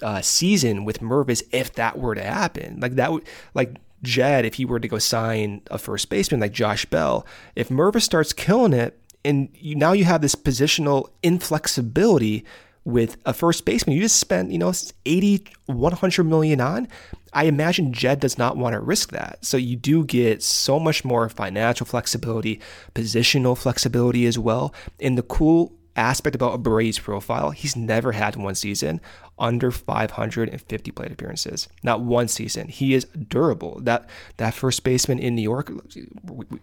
uh, 0.00 0.22
season 0.22 0.84
with 0.84 1.00
Mervis 1.00 1.42
if 1.52 1.74
that 1.74 1.98
were 1.98 2.14
to 2.14 2.22
happen. 2.22 2.80
Like 2.80 2.94
that 2.94 3.12
would 3.12 3.24
like 3.52 3.76
Jed 4.02 4.44
if 4.44 4.54
he 4.54 4.64
were 4.64 4.80
to 4.80 4.88
go 4.88 4.98
sign 4.98 5.62
a 5.70 5.78
first 5.78 6.08
baseman 6.08 6.40
like 6.40 6.52
Josh 6.52 6.84
Bell. 6.86 7.26
If 7.54 7.68
Mervis 7.68 8.02
starts 8.02 8.32
killing 8.32 8.72
it, 8.72 8.98
and 9.24 9.50
you, 9.54 9.74
now 9.74 9.92
you 9.92 10.04
have 10.04 10.22
this 10.22 10.34
positional 10.34 11.10
inflexibility 11.22 12.44
with 12.84 13.18
a 13.26 13.34
first 13.34 13.64
baseman 13.66 13.94
you 13.94 14.02
just 14.02 14.18
spent, 14.18 14.50
you 14.50 14.58
know, 14.58 14.72
80, 15.04 15.44
100 15.66 16.24
million 16.24 16.60
on. 16.60 16.88
I 17.32 17.44
imagine 17.44 17.92
Jed 17.92 18.20
does 18.20 18.38
not 18.38 18.56
want 18.56 18.72
to 18.72 18.80
risk 18.80 19.10
that. 19.10 19.44
So 19.44 19.56
you 19.56 19.76
do 19.76 20.04
get 20.04 20.42
so 20.42 20.80
much 20.80 21.04
more 21.04 21.28
financial 21.28 21.86
flexibility, 21.86 22.60
positional 22.94 23.56
flexibility 23.56 24.26
as 24.26 24.38
well. 24.38 24.74
And 24.98 25.16
the 25.16 25.22
cool 25.22 25.72
aspect 25.96 26.36
about 26.36 26.62
Abreu's 26.62 26.98
profile, 26.98 27.50
he's 27.50 27.76
never 27.76 28.12
had 28.12 28.36
one 28.36 28.54
season 28.54 29.00
under 29.38 29.70
550 29.70 30.90
plate 30.90 31.12
appearances. 31.12 31.68
Not 31.82 32.02
one 32.02 32.28
season. 32.28 32.68
He 32.68 32.94
is 32.94 33.06
durable. 33.06 33.80
That 33.80 34.08
that 34.36 34.54
first 34.54 34.84
baseman 34.84 35.18
in 35.18 35.34
New 35.34 35.42
York, 35.42 35.70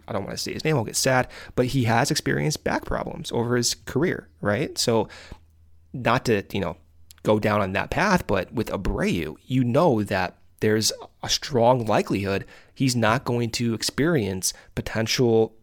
I 0.06 0.12
don't 0.12 0.24
want 0.24 0.36
to 0.36 0.38
say 0.38 0.52
his 0.52 0.64
name, 0.64 0.76
I'll 0.76 0.84
get 0.84 0.96
sad, 0.96 1.28
but 1.54 1.66
he 1.66 1.84
has 1.84 2.10
experienced 2.10 2.64
back 2.64 2.84
problems 2.84 3.32
over 3.32 3.56
his 3.56 3.74
career, 3.74 4.28
right? 4.40 4.76
So 4.78 5.08
not 5.92 6.24
to, 6.26 6.44
you 6.52 6.60
know, 6.60 6.76
go 7.22 7.38
down 7.38 7.60
on 7.60 7.72
that 7.72 7.90
path, 7.90 8.26
but 8.26 8.52
with 8.52 8.68
Abreu, 8.68 9.36
you 9.44 9.64
know 9.64 10.02
that 10.02 10.38
there's 10.60 10.92
a 11.22 11.28
strong 11.28 11.86
likelihood 11.86 12.44
he's 12.74 12.96
not 12.96 13.24
going 13.24 13.50
to 13.50 13.74
experience 13.74 14.52
potential 14.74 15.54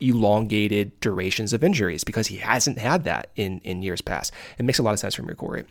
elongated 0.00 0.98
durations 1.00 1.52
of 1.52 1.62
injuries 1.62 2.04
because 2.04 2.28
he 2.28 2.36
hasn't 2.36 2.78
had 2.78 3.04
that 3.04 3.30
in, 3.36 3.60
in 3.60 3.82
years 3.82 4.00
past. 4.00 4.32
It 4.58 4.64
makes 4.64 4.78
a 4.78 4.82
lot 4.82 4.92
of 4.92 4.98
sense 4.98 5.14
from 5.14 5.26
your 5.26 5.34
Corey. 5.34 5.64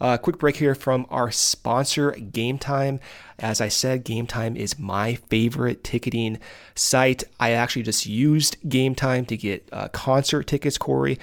Uh, 0.00 0.16
quick 0.16 0.38
break 0.38 0.56
here 0.56 0.74
from 0.74 1.06
our 1.10 1.30
sponsor, 1.30 2.12
Game 2.12 2.58
Time. 2.58 3.00
As 3.38 3.60
I 3.60 3.68
said, 3.68 4.04
Game 4.04 4.26
Time 4.26 4.56
is 4.56 4.78
my 4.78 5.14
favorite 5.14 5.82
ticketing 5.82 6.38
site. 6.74 7.24
I 7.40 7.50
actually 7.50 7.82
just 7.82 8.06
used 8.06 8.56
Game 8.68 8.94
Time 8.94 9.24
to 9.26 9.36
get 9.36 9.68
uh, 9.72 9.88
concert 9.88 10.46
tickets, 10.46 10.78
Corey. 10.78 11.18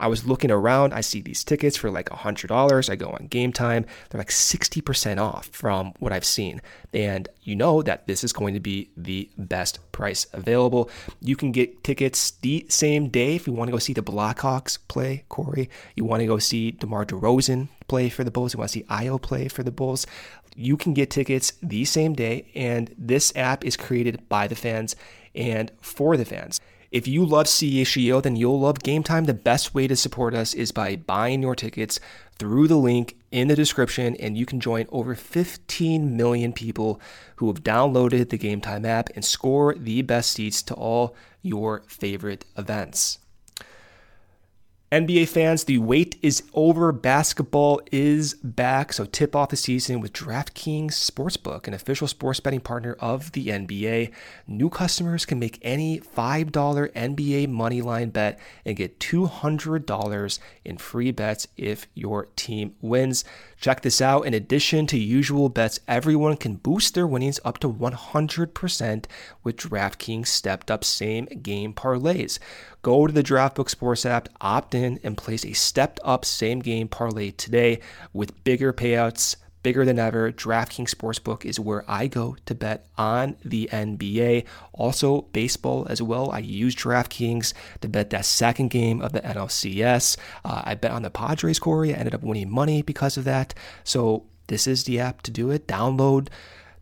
I 0.00 0.08
was 0.08 0.26
looking 0.26 0.50
around, 0.50 0.94
I 0.94 1.02
see 1.02 1.20
these 1.20 1.44
tickets 1.44 1.76
for 1.76 1.90
like 1.90 2.08
$100. 2.08 2.90
I 2.90 2.96
go 2.96 3.10
on 3.10 3.26
game 3.26 3.52
time, 3.52 3.84
they're 4.08 4.18
like 4.18 4.30
60% 4.30 5.20
off 5.20 5.46
from 5.48 5.92
what 5.98 6.12
I've 6.12 6.24
seen. 6.24 6.62
And 6.92 7.28
you 7.42 7.54
know 7.54 7.82
that 7.82 8.06
this 8.06 8.24
is 8.24 8.32
going 8.32 8.54
to 8.54 8.60
be 8.60 8.90
the 8.96 9.28
best 9.36 9.78
price 9.92 10.26
available. 10.32 10.90
You 11.20 11.36
can 11.36 11.52
get 11.52 11.84
tickets 11.84 12.32
the 12.32 12.66
same 12.68 13.08
day 13.08 13.36
if 13.36 13.46
you 13.46 13.52
want 13.52 13.68
to 13.68 13.72
go 13.72 13.78
see 13.78 13.92
the 13.92 14.02
Blackhawks 14.02 14.78
play, 14.88 15.24
Corey. 15.28 15.68
You 15.94 16.04
want 16.04 16.20
to 16.20 16.26
go 16.26 16.38
see 16.38 16.72
DeMar 16.72 17.04
DeRozan 17.04 17.68
play 17.86 18.08
for 18.08 18.24
the 18.24 18.30
Bulls. 18.30 18.54
You 18.54 18.58
want 18.58 18.70
to 18.70 18.78
see 18.78 18.84
Ayo 18.84 19.20
play 19.20 19.48
for 19.48 19.62
the 19.62 19.70
Bulls. 19.70 20.06
You 20.56 20.76
can 20.76 20.94
get 20.94 21.10
tickets 21.10 21.52
the 21.62 21.84
same 21.84 22.14
day, 22.14 22.50
and 22.54 22.94
this 22.98 23.32
app 23.36 23.64
is 23.64 23.76
created 23.76 24.28
by 24.28 24.48
the 24.48 24.56
fans 24.56 24.96
and 25.34 25.70
for 25.80 26.16
the 26.16 26.24
fans. 26.24 26.60
If 26.90 27.06
you 27.06 27.24
love 27.24 27.46
CHGO, 27.46 28.20
then 28.20 28.34
you'll 28.34 28.58
love 28.58 28.80
Game 28.80 29.04
Time. 29.04 29.26
The 29.26 29.34
best 29.34 29.74
way 29.74 29.86
to 29.86 29.94
support 29.94 30.34
us 30.34 30.54
is 30.54 30.72
by 30.72 30.96
buying 30.96 31.40
your 31.40 31.54
tickets 31.54 32.00
through 32.36 32.66
the 32.66 32.76
link 32.76 33.16
in 33.30 33.46
the 33.46 33.54
description, 33.54 34.16
and 34.16 34.36
you 34.36 34.44
can 34.44 34.58
join 34.58 34.86
over 34.90 35.14
15 35.14 36.16
million 36.16 36.52
people 36.52 37.00
who 37.36 37.46
have 37.46 37.62
downloaded 37.62 38.30
the 38.30 38.38
Game 38.38 38.60
Time 38.60 38.84
app 38.84 39.08
and 39.14 39.24
score 39.24 39.74
the 39.74 40.02
best 40.02 40.32
seats 40.32 40.62
to 40.64 40.74
all 40.74 41.14
your 41.42 41.84
favorite 41.86 42.44
events. 42.56 43.20
NBA 44.92 45.28
fans, 45.28 45.62
the 45.62 45.78
wait 45.78 46.16
is 46.20 46.42
over. 46.52 46.90
Basketball 46.90 47.80
is 47.92 48.34
back. 48.34 48.92
So 48.92 49.04
tip 49.04 49.36
off 49.36 49.50
the 49.50 49.56
season 49.56 50.00
with 50.00 50.12
DraftKings 50.12 50.94
Sportsbook, 50.94 51.68
an 51.68 51.74
official 51.74 52.08
sports 52.08 52.40
betting 52.40 52.58
partner 52.58 52.96
of 52.98 53.30
the 53.30 53.46
NBA. 53.46 54.10
New 54.48 54.68
customers 54.68 55.24
can 55.24 55.38
make 55.38 55.60
any 55.62 56.00
$5 56.00 56.50
NBA 56.50 57.46
moneyline 57.46 58.12
bet 58.12 58.40
and 58.64 58.76
get 58.76 58.98
$200 58.98 60.38
in 60.64 60.76
free 60.76 61.12
bets 61.12 61.46
if 61.56 61.86
your 61.94 62.26
team 62.34 62.74
wins. 62.80 63.24
Check 63.60 63.82
this 63.82 64.00
out. 64.00 64.26
In 64.26 64.34
addition 64.34 64.88
to 64.88 64.98
usual 64.98 65.50
bets, 65.50 65.78
everyone 65.86 66.36
can 66.36 66.56
boost 66.56 66.94
their 66.94 67.06
winnings 67.06 67.38
up 67.44 67.58
to 67.58 67.72
100% 67.72 69.04
with 69.44 69.56
DraftKings 69.56 70.26
stepped 70.26 70.68
up 70.68 70.82
same 70.82 71.26
game 71.26 71.74
parlays. 71.74 72.40
Go 72.82 73.06
to 73.06 73.12
the 73.12 73.22
DraftBook 73.22 73.68
Sports 73.68 74.06
app, 74.06 74.28
opt 74.40 74.74
in, 74.74 74.98
and 75.02 75.16
place 75.16 75.44
a 75.44 75.52
stepped 75.52 76.00
up 76.04 76.24
same 76.24 76.60
game 76.60 76.88
parlay 76.88 77.30
today 77.30 77.80
with 78.12 78.42
bigger 78.44 78.72
payouts 78.72 79.36
bigger 79.62 79.84
than 79.84 79.98
ever. 79.98 80.32
DraftKings 80.32 80.94
Sportsbook 80.94 81.44
is 81.44 81.60
where 81.60 81.84
I 81.88 82.06
go 82.06 82.36
to 82.46 82.54
bet 82.54 82.86
on 82.96 83.36
the 83.44 83.68
NBA. 83.72 84.44
Also, 84.72 85.22
baseball 85.32 85.86
as 85.88 86.00
well. 86.00 86.30
I 86.30 86.38
use 86.38 86.74
DraftKings 86.74 87.52
to 87.80 87.88
bet 87.88 88.10
that 88.10 88.24
second 88.24 88.68
game 88.68 89.00
of 89.02 89.12
the 89.12 89.20
NLCS. 89.20 90.16
Uh, 90.44 90.62
I 90.64 90.74
bet 90.74 90.92
on 90.92 91.02
the 91.02 91.10
Padres, 91.10 91.58
Corey. 91.58 91.94
I 91.94 91.98
ended 91.98 92.14
up 92.14 92.22
winning 92.22 92.50
money 92.50 92.82
because 92.82 93.16
of 93.16 93.24
that. 93.24 93.54
So, 93.84 94.24
this 94.46 94.66
is 94.66 94.84
the 94.84 94.98
app 94.98 95.22
to 95.22 95.30
do 95.30 95.50
it. 95.50 95.68
Download 95.68 96.28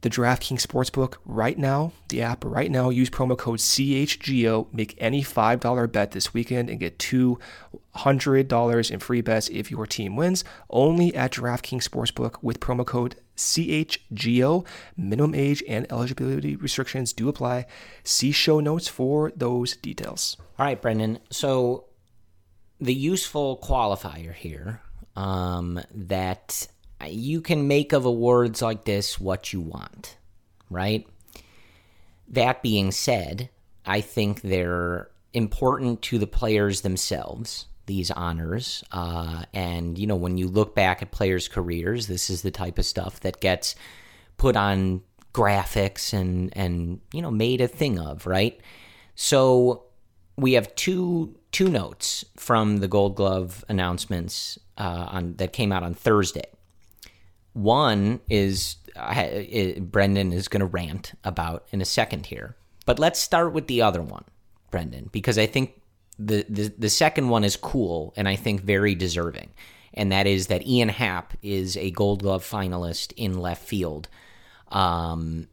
the 0.00 0.10
DraftKings 0.10 0.64
Sportsbook 0.64 1.14
right 1.24 1.58
now, 1.58 1.92
the 2.08 2.22
app 2.22 2.44
right 2.44 2.70
now. 2.70 2.90
Use 2.90 3.10
promo 3.10 3.36
code 3.36 3.58
CHGO. 3.58 4.72
Make 4.72 4.94
any 4.98 5.22
$5 5.22 5.92
bet 5.92 6.12
this 6.12 6.32
weekend 6.32 6.70
and 6.70 6.78
get 6.78 6.98
$200 6.98 8.90
in 8.90 9.00
free 9.00 9.20
bets 9.20 9.48
if 9.48 9.70
your 9.70 9.86
team 9.86 10.14
wins. 10.14 10.44
Only 10.70 11.14
at 11.14 11.32
DraftKings 11.32 11.88
Sportsbook 11.88 12.36
with 12.42 12.60
promo 12.60 12.86
code 12.86 13.16
CHGO. 13.36 14.64
Minimum 14.96 15.34
age 15.34 15.62
and 15.68 15.90
eligibility 15.90 16.54
restrictions 16.54 17.12
do 17.12 17.28
apply. 17.28 17.66
See 18.04 18.30
show 18.30 18.60
notes 18.60 18.86
for 18.86 19.32
those 19.34 19.76
details. 19.76 20.36
All 20.58 20.66
right, 20.66 20.80
Brendan. 20.80 21.18
So 21.30 21.86
the 22.80 22.94
useful 22.94 23.58
qualifier 23.58 24.32
here 24.32 24.80
um, 25.16 25.80
that 25.92 26.68
you 27.06 27.40
can 27.40 27.68
make 27.68 27.92
of 27.92 28.04
awards 28.04 28.62
like 28.62 28.84
this 28.84 29.20
what 29.20 29.52
you 29.52 29.60
want, 29.60 30.16
right? 30.70 31.06
That 32.28 32.62
being 32.62 32.90
said, 32.90 33.50
I 33.86 34.00
think 34.00 34.42
they're 34.42 35.08
important 35.32 36.02
to 36.02 36.18
the 36.18 36.26
players 36.26 36.80
themselves, 36.80 37.66
these 37.86 38.10
honors. 38.10 38.84
Uh, 38.92 39.44
and, 39.54 39.98
you 39.98 40.06
know, 40.06 40.16
when 40.16 40.36
you 40.36 40.48
look 40.48 40.74
back 40.74 41.00
at 41.02 41.10
players' 41.10 41.48
careers, 41.48 42.06
this 42.06 42.28
is 42.28 42.42
the 42.42 42.50
type 42.50 42.78
of 42.78 42.84
stuff 42.84 43.20
that 43.20 43.40
gets 43.40 43.74
put 44.36 44.56
on 44.56 45.02
graphics 45.32 46.12
and, 46.12 46.56
and 46.56 47.00
you 47.12 47.22
know, 47.22 47.30
made 47.30 47.60
a 47.60 47.68
thing 47.68 47.98
of, 47.98 48.26
right? 48.26 48.60
So 49.14 49.84
we 50.36 50.52
have 50.52 50.74
two 50.74 51.34
two 51.50 51.68
notes 51.68 52.24
from 52.36 52.78
the 52.78 52.88
Gold 52.88 53.16
Glove 53.16 53.64
announcements 53.68 54.58
uh, 54.76 55.08
on 55.10 55.34
that 55.34 55.52
came 55.52 55.72
out 55.72 55.82
on 55.82 55.94
Thursday. 55.94 56.44
One 57.58 58.20
is 58.30 58.76
uh, 58.94 59.80
Brendan 59.80 60.32
is 60.32 60.46
going 60.46 60.60
to 60.60 60.66
rant 60.66 61.12
about 61.24 61.66
in 61.72 61.80
a 61.80 61.84
second 61.84 62.26
here, 62.26 62.54
but 62.86 63.00
let's 63.00 63.18
start 63.18 63.52
with 63.52 63.66
the 63.66 63.82
other 63.82 64.00
one, 64.00 64.24
Brendan, 64.70 65.08
because 65.10 65.38
I 65.38 65.46
think 65.46 65.72
the, 66.20 66.46
the 66.48 66.72
the 66.78 66.88
second 66.88 67.30
one 67.30 67.42
is 67.42 67.56
cool 67.56 68.14
and 68.16 68.28
I 68.28 68.36
think 68.36 68.60
very 68.60 68.94
deserving, 68.94 69.50
and 69.92 70.12
that 70.12 70.28
is 70.28 70.46
that 70.46 70.68
Ian 70.68 70.88
Happ 70.88 71.34
is 71.42 71.76
a 71.76 71.90
Gold 71.90 72.22
Glove 72.22 72.44
finalist 72.48 73.12
in 73.16 73.38
left 73.38 73.66
field. 73.66 74.08
Um, 74.68 75.48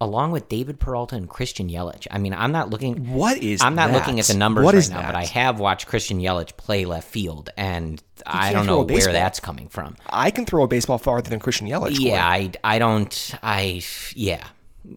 along 0.00 0.30
with 0.32 0.48
David 0.48 0.80
Peralta 0.80 1.14
and 1.16 1.28
Christian 1.28 1.68
Yelich. 1.68 2.06
I 2.10 2.18
mean, 2.18 2.32
I'm 2.34 2.52
not 2.52 2.70
looking. 2.70 3.12
What 3.12 3.38
is? 3.38 3.60
I'm 3.62 3.74
not 3.74 3.90
that? 3.90 3.98
looking 3.98 4.18
at 4.20 4.26
the 4.26 4.34
numbers 4.34 4.64
what 4.64 4.74
right 4.74 4.88
now, 4.90 5.02
that? 5.02 5.06
but 5.12 5.16
I 5.16 5.24
have 5.24 5.60
watched 5.60 5.86
Christian 5.86 6.20
Yelich 6.20 6.56
play 6.56 6.84
left 6.84 7.08
field, 7.08 7.50
and 7.56 8.02
I 8.26 8.52
don't 8.52 8.66
know 8.66 8.82
where 8.82 9.12
that's 9.12 9.40
coming 9.40 9.68
from. 9.68 9.96
I 10.08 10.30
can 10.30 10.46
throw 10.46 10.64
a 10.64 10.68
baseball 10.68 10.98
farther 10.98 11.28
than 11.30 11.38
Christian 11.40 11.66
Yelich. 11.68 11.98
Yeah, 12.00 12.26
I, 12.26 12.50
I 12.64 12.78
don't. 12.78 13.34
I 13.42 13.82
yeah. 14.14 14.44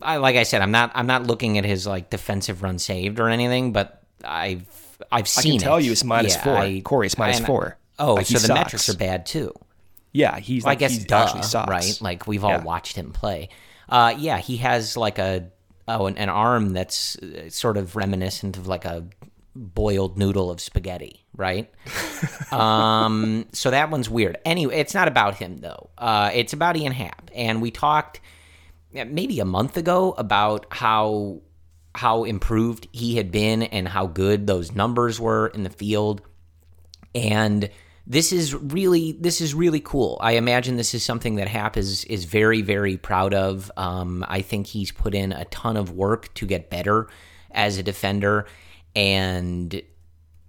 I 0.01 0.17
like 0.17 0.35
I 0.37 0.43
said, 0.43 0.61
I'm 0.61 0.71
not 0.71 0.91
I'm 0.95 1.07
not 1.07 1.27
looking 1.27 1.57
at 1.57 1.65
his 1.65 1.85
like 1.85 2.09
defensive 2.09 2.63
run 2.63 2.79
saved 2.79 3.19
or 3.19 3.27
anything, 3.29 3.73
but 3.73 4.01
I've 4.23 4.65
I've 5.11 5.23
I 5.23 5.27
seen. 5.27 5.59
can 5.59 5.61
tell 5.61 5.77
it. 5.77 5.83
you 5.83 5.91
it's 5.91 6.03
minus 6.05 6.35
Yeah, 6.35 6.43
four. 6.43 6.57
I- 6.57 6.79
Corey, 6.81 7.07
it's 7.07 7.17
minus 7.17 7.37
and- 7.37 7.45
four. 7.45 7.77
Oh, 7.99 8.15
Like, 8.15 8.25
so 8.25 8.33
the 8.35 8.39
sucks. 8.39 8.57
metrics 8.59 8.89
are 8.89 8.97
bad 8.97 9.25
too. 9.25 9.53
Yeah, 10.13 10.39
he's. 10.39 10.63
Well, 10.63 10.71
I 10.71 10.75
guess 10.75 10.97
he 10.97 11.03
duh, 11.03 11.41
sucks. 11.41 11.69
right? 11.69 11.97
Like 12.01 12.25
we've 12.27 12.43
all 12.43 12.51
Yeah. 12.51 12.63
watched 12.63 12.95
him 12.95 13.11
play. 13.11 13.49
Uh, 13.89 14.13
yeah, 14.17 14.37
he 14.37 14.57
has 14.57 14.97
like 14.97 15.19
a 15.19 15.49
oh 15.87 16.05
an, 16.05 16.17
an 16.17 16.29
arm 16.29 16.73
that's 16.73 17.17
uh, 17.17 17.49
sort 17.49 17.77
of 17.77 17.95
reminiscent 17.95 18.57
of 18.57 18.67
like 18.67 18.85
a 18.85 19.05
boiled 19.55 20.17
noodle 20.17 20.49
of 20.49 20.59
spaghetti, 20.59 21.23
right? 21.35 21.71
um, 22.51 23.45
so 23.51 23.71
that 23.71 23.89
one's 23.89 24.09
weird. 24.09 24.37
Anyway, 24.45 24.75
it's 24.75 24.93
not 24.93 25.07
about 25.07 25.35
him 25.35 25.57
though. 25.57 25.89
Uh, 25.97 26.31
it's 26.33 26.53
about 26.53 26.77
Ian 26.77 26.93
Happ, 26.93 27.29
and 27.35 27.61
we 27.61 27.71
talked 27.71 28.19
maybe 28.93 29.39
a 29.39 29.45
month 29.45 29.77
ago 29.77 30.13
about 30.17 30.67
how 30.69 31.41
how 31.95 32.23
improved 32.23 32.87
he 32.91 33.17
had 33.17 33.31
been 33.31 33.63
and 33.63 33.87
how 33.87 34.07
good 34.07 34.47
those 34.47 34.71
numbers 34.71 35.19
were 35.19 35.47
in 35.47 35.63
the 35.63 35.69
field. 35.69 36.21
And 37.13 37.69
this 38.05 38.33
is 38.33 38.53
really 38.53 39.13
this 39.13 39.39
is 39.39 39.53
really 39.53 39.79
cool. 39.79 40.17
I 40.21 40.33
imagine 40.33 40.75
this 40.75 40.93
is 40.93 41.03
something 41.03 41.35
that 41.35 41.47
Happ 41.47 41.77
is 41.77 42.03
is 42.05 42.25
very 42.25 42.61
very 42.61 42.97
proud 42.97 43.33
of. 43.33 43.71
Um, 43.77 44.25
I 44.27 44.41
think 44.41 44.67
he's 44.67 44.91
put 44.91 45.15
in 45.15 45.31
a 45.31 45.45
ton 45.45 45.77
of 45.77 45.91
work 45.91 46.33
to 46.35 46.45
get 46.45 46.69
better 46.69 47.07
as 47.51 47.77
a 47.77 47.83
defender, 47.83 48.45
and 48.95 49.81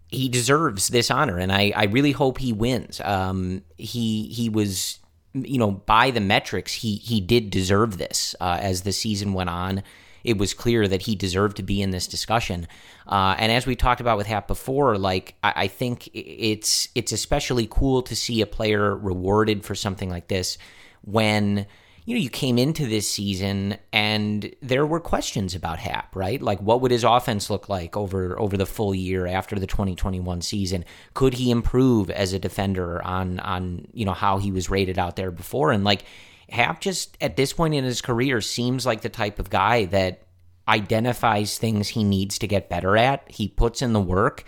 he 0.09 0.29
deserves 0.29 0.89
this 0.89 1.11
honor. 1.11 1.39
And 1.39 1.53
I 1.53 1.73
I 1.77 1.85
really 1.85 2.13
hope 2.13 2.39
he 2.39 2.53
wins. 2.53 3.01
Um, 3.01 3.63
he 3.79 4.29
he 4.29 4.49
was 4.49 4.99
you 5.33 5.59
know 5.59 5.71
by 5.71 6.11
the 6.11 6.21
metrics 6.21 6.73
he 6.73 6.97
he 6.97 7.21
did 7.21 7.51
deserve 7.51 7.99
this 7.99 8.35
uh, 8.41 8.59
as 8.61 8.83
the 8.83 8.93
season 8.93 9.33
went 9.33 9.51
on 9.51 9.85
it 10.25 10.39
was 10.39 10.55
clear 10.55 10.89
that 10.89 11.03
he 11.03 11.15
deserved 11.15 11.59
to 11.59 11.63
be 11.63 11.81
in 11.81 11.91
this 11.91 12.07
discussion. 12.07 12.67
Uh, 13.07 13.37
and 13.39 13.53
as 13.53 13.67
we 13.67 13.77
talked 13.77 14.01
about 14.01 14.17
with 14.17 14.27
Happ 14.27 14.49
before, 14.49 14.99
like 14.99 15.35
I, 15.45 15.53
I 15.57 15.67
think 15.69 16.09
it's 16.15 16.89
it's 16.95 17.13
especially 17.13 17.69
cool 17.71 18.03
to 18.03 18.17
see 18.17 18.41
a 18.41 18.47
player 18.47 18.97
rewarded 18.97 19.65
for 19.65 19.75
something 19.75 20.11
like 20.11 20.29
this 20.29 20.59
when 21.03 21.67
you 22.07 22.15
know, 22.15 22.21
you 22.21 22.29
came 22.29 22.59
into 22.59 22.87
this 22.87 23.11
season 23.11 23.79
and 23.91 24.55
there 24.61 24.85
were 24.85 25.01
questions 25.01 25.55
about 25.55 25.79
Happ, 25.79 26.15
right? 26.15 26.41
Like 26.41 26.61
what 26.61 26.83
would 26.83 26.91
his 26.91 27.05
offense 27.05 27.49
look 27.49 27.69
like 27.69 27.97
over 27.97 28.39
over 28.39 28.57
the 28.57 28.67
full 28.67 28.95
year 28.95 29.27
after 29.27 29.59
the 29.59 29.67
2021 29.67 30.43
season? 30.43 30.85
Could 31.15 31.35
he 31.35 31.51
improve 31.51 32.11
as 32.11 32.33
a 32.33 32.39
defender 32.39 33.03
on 33.03 33.41
on, 33.41 33.89
you 33.93 34.05
know, 34.05 34.13
how 34.13 34.39
he 34.39 34.53
was 34.53 34.69
rated 34.69 34.99
out 34.99 35.17
there 35.17 35.31
before 35.31 35.73
and 35.73 35.85
like 35.85 36.05
Happ 36.51 36.81
just 36.81 37.17
at 37.21 37.37
this 37.37 37.53
point 37.53 37.75
in 37.75 37.85
his 37.85 38.01
career 38.01 38.41
seems 38.41 38.85
like 38.87 39.01
the 39.01 39.09
type 39.09 39.39
of 39.39 39.51
guy 39.51 39.87
that 39.87 40.23
identifies 40.67 41.59
things 41.59 41.89
he 41.89 42.05
needs 42.05 42.39
to 42.39 42.47
get 42.47 42.69
better 42.69 42.97
at. 42.97 43.31
He 43.31 43.49
puts 43.49 43.83
in 43.83 43.93
the 43.93 44.01
work 44.01 44.45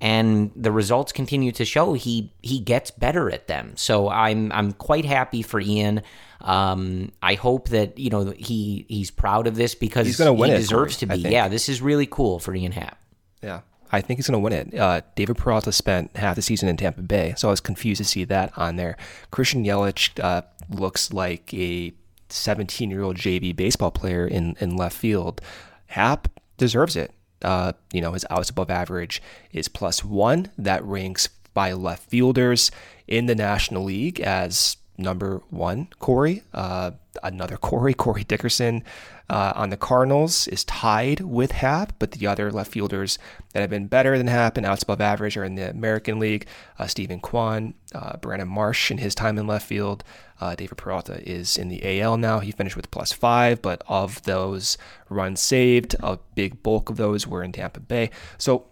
and 0.00 0.52
the 0.54 0.70
results 0.70 1.12
continue 1.12 1.52
to 1.52 1.64
show 1.64 1.92
he 1.92 2.32
he 2.40 2.60
gets 2.60 2.90
better 2.90 3.30
at 3.30 3.48
them. 3.48 3.72
So 3.76 4.08
I'm 4.08 4.52
I'm 4.52 4.72
quite 4.72 5.04
happy 5.04 5.42
for 5.42 5.60
Ian. 5.60 6.02
Um, 6.40 7.10
I 7.20 7.34
hope 7.34 7.70
that 7.70 7.98
you 7.98 8.10
know 8.10 8.32
he 8.36 8.86
he's 8.88 9.10
proud 9.10 9.46
of 9.46 9.56
this 9.56 9.74
because 9.74 10.06
he's 10.06 10.16
to 10.28 10.32
win 10.32 10.50
he 10.50 10.56
it, 10.56 10.58
deserves 10.58 10.96
Corey, 10.96 11.18
to 11.18 11.22
be. 11.22 11.28
Yeah, 11.30 11.48
this 11.48 11.68
is 11.68 11.82
really 11.82 12.06
cool 12.06 12.38
for 12.38 12.54
Ian 12.54 12.72
Happ. 12.72 12.98
Yeah. 13.42 13.60
I 13.90 14.00
think 14.00 14.18
he's 14.18 14.28
going 14.28 14.40
to 14.40 14.44
win 14.44 14.52
it. 14.52 14.78
Uh, 14.78 15.00
David 15.14 15.36
Peralta 15.36 15.72
spent 15.72 16.16
half 16.16 16.36
the 16.36 16.42
season 16.42 16.68
in 16.68 16.76
Tampa 16.76 17.02
Bay, 17.02 17.34
so 17.36 17.48
I 17.48 17.50
was 17.50 17.60
confused 17.60 17.98
to 17.98 18.04
see 18.04 18.24
that 18.24 18.56
on 18.56 18.76
there. 18.76 18.96
Christian 19.30 19.64
Yelich 19.64 20.22
uh, 20.22 20.42
looks 20.68 21.12
like 21.12 21.52
a 21.54 21.92
17 22.28 22.90
year 22.90 23.02
old 23.02 23.16
JV 23.16 23.54
baseball 23.54 23.90
player 23.90 24.26
in, 24.26 24.56
in 24.60 24.76
left 24.76 24.96
field. 24.96 25.40
Happ 25.88 26.28
deserves 26.56 26.96
it. 26.96 27.12
Uh, 27.42 27.72
you 27.92 28.00
know, 28.00 28.12
his 28.12 28.26
outs 28.30 28.50
above 28.50 28.70
average 28.70 29.22
is 29.52 29.68
plus 29.68 30.04
one. 30.04 30.50
That 30.58 30.84
ranks 30.84 31.28
by 31.54 31.72
left 31.72 32.08
fielders 32.08 32.70
in 33.06 33.26
the 33.26 33.34
National 33.34 33.84
League 33.84 34.20
as 34.20 34.76
number 34.98 35.40
one, 35.48 35.88
Corey. 36.00 36.42
Uh, 36.52 36.90
another 37.22 37.56
Corey, 37.68 37.94
Corey 37.94 38.24
Dickerson 38.24 38.84
uh, 39.30 39.52
on 39.54 39.70
the 39.70 39.76
Cardinals 39.76 40.48
is 40.48 40.64
tied 40.64 41.20
with 41.20 41.52
Happ, 41.52 41.92
but 41.98 42.12
the 42.12 42.26
other 42.26 42.50
left 42.50 42.72
fielders 42.72 43.18
that 43.52 43.60
have 43.60 43.70
been 43.70 43.86
better 43.86 44.18
than 44.18 44.26
Happ 44.26 44.56
and 44.56 44.66
outs 44.66 44.82
above 44.82 45.00
average 45.00 45.36
are 45.36 45.44
in 45.44 45.54
the 45.54 45.70
American 45.70 46.18
League. 46.18 46.46
Uh, 46.78 46.86
Steven 46.86 47.20
Kwan, 47.20 47.74
uh, 47.94 48.16
Brandon 48.16 48.48
Marsh 48.48 48.90
in 48.90 48.98
his 48.98 49.14
time 49.14 49.38
in 49.38 49.46
left 49.46 49.66
field. 49.66 50.02
Uh, 50.40 50.54
David 50.54 50.78
Peralta 50.78 51.20
is 51.28 51.56
in 51.56 51.68
the 51.68 52.00
AL 52.00 52.16
now. 52.16 52.38
He 52.38 52.52
finished 52.52 52.76
with 52.76 52.90
plus 52.90 53.12
five, 53.12 53.60
but 53.60 53.82
of 53.86 54.22
those 54.22 54.78
runs 55.08 55.40
saved, 55.40 55.96
a 56.00 56.18
big 56.34 56.62
bulk 56.62 56.90
of 56.90 56.96
those 56.96 57.26
were 57.26 57.42
in 57.42 57.52
Tampa 57.52 57.80
Bay. 57.80 58.10
So 58.38 58.66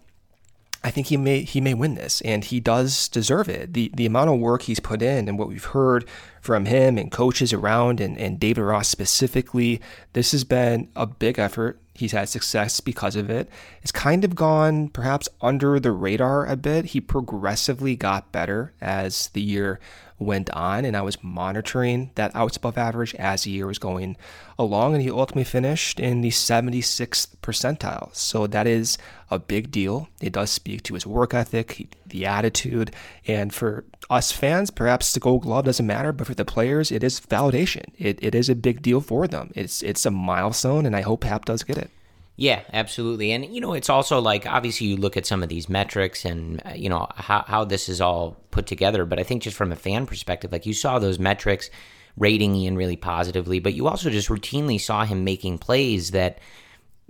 I 0.87 0.89
think 0.89 1.07
he 1.07 1.17
may 1.17 1.41
he 1.41 1.59
may 1.59 1.73
win 1.73 1.95
this, 1.95 2.21
and 2.21 2.45
he 2.45 2.61
does 2.61 3.09
deserve 3.09 3.49
it. 3.49 3.73
the 3.73 3.91
The 3.93 4.05
amount 4.05 4.29
of 4.29 4.39
work 4.39 4.61
he's 4.61 4.79
put 4.79 5.01
in, 5.01 5.27
and 5.27 5.37
what 5.37 5.49
we've 5.49 5.61
heard 5.65 6.07
from 6.39 6.63
him 6.63 6.97
and 6.97 7.11
coaches 7.11 7.51
around, 7.51 7.99
and, 7.99 8.17
and 8.17 8.39
David 8.39 8.61
Ross 8.61 8.87
specifically, 8.87 9.81
this 10.13 10.31
has 10.31 10.45
been 10.45 10.87
a 10.95 11.05
big 11.05 11.39
effort. 11.39 11.81
He's 11.93 12.13
had 12.13 12.29
success 12.29 12.79
because 12.79 13.17
of 13.17 13.29
it. 13.29 13.49
It's 13.81 13.91
kind 13.91 14.23
of 14.23 14.33
gone 14.33 14.87
perhaps 14.87 15.27
under 15.41 15.77
the 15.77 15.91
radar 15.91 16.45
a 16.45 16.55
bit. 16.55 16.85
He 16.85 17.01
progressively 17.01 17.97
got 17.97 18.31
better 18.31 18.71
as 18.79 19.27
the 19.33 19.41
year 19.41 19.81
went 20.19 20.49
on, 20.51 20.85
and 20.85 20.97
I 20.97 21.01
was 21.01 21.23
monitoring 21.23 22.11
that 22.15 22.35
outs 22.35 22.57
above 22.57 22.77
average 22.77 23.13
as 23.15 23.43
the 23.43 23.51
year 23.51 23.67
was 23.67 23.79
going 23.79 24.17
along, 24.57 24.93
and 24.93 25.01
he 25.01 25.11
ultimately 25.11 25.43
finished 25.43 25.99
in 25.99 26.21
the 26.21 26.29
76th 26.29 27.35
percentile. 27.41 28.15
So 28.15 28.47
that 28.47 28.65
is 28.65 28.97
a 29.29 29.37
big 29.37 29.69
deal. 29.71 30.09
It 30.21 30.33
does 30.33 30.49
speak 30.49 30.83
to 30.83 30.95
his 30.95 31.05
work 31.05 31.33
ethic, 31.33 31.95
the 32.05 32.25
attitude, 32.25 32.93
and 33.27 33.53
for 33.53 33.85
us 34.09 34.31
fans, 34.31 34.71
perhaps 34.71 35.13
the 35.13 35.19
Gold 35.19 35.43
Glove 35.43 35.65
doesn't 35.65 35.85
matter, 35.85 36.11
but 36.11 36.27
for 36.27 36.33
the 36.33 36.45
players, 36.45 36.91
it 36.91 37.03
is 37.03 37.19
validation. 37.19 37.85
It, 37.97 38.19
it 38.21 38.33
is 38.33 38.49
a 38.49 38.55
big 38.55 38.81
deal 38.81 39.01
for 39.01 39.27
them. 39.27 39.51
It's 39.55 39.83
it's 39.83 40.05
a 40.05 40.11
milestone, 40.11 40.85
and 40.85 40.95
I 40.95 41.01
hope 41.01 41.23
Happ 41.23 41.45
does 41.45 41.63
get 41.63 41.77
it. 41.77 41.91
Yeah, 42.39 42.61
absolutely. 42.71 43.31
And, 43.31 43.45
you 43.45 43.59
know, 43.59 43.73
it's 43.73 43.89
also 43.89 44.19
like 44.19 44.45
obviously 44.45 44.87
you 44.87 44.97
look 44.97 45.17
at 45.17 45.25
some 45.25 45.41
of 45.41 45.49
these 45.49 45.67
metrics 45.67 46.23
and, 46.23 46.61
uh, 46.65 46.73
you 46.75 46.87
know, 46.87 47.07
how, 47.15 47.43
how 47.47 47.65
this 47.65 47.89
is 47.89 47.99
all 47.99 48.37
put 48.51 48.67
together. 48.67 49.05
But 49.05 49.19
I 49.19 49.23
think 49.23 49.41
just 49.41 49.57
from 49.57 49.71
a 49.71 49.75
fan 49.75 50.05
perspective, 50.05 50.51
like 50.51 50.67
you 50.67 50.75
saw 50.75 50.99
those 50.99 51.17
metrics 51.17 51.71
rating 52.15 52.55
Ian 52.55 52.75
really 52.77 52.95
positively, 52.95 53.59
but 53.59 53.73
you 53.73 53.87
also 53.87 54.11
just 54.11 54.29
routinely 54.29 54.79
saw 54.79 55.03
him 55.03 55.23
making 55.23 55.57
plays 55.57 56.11
that 56.11 56.37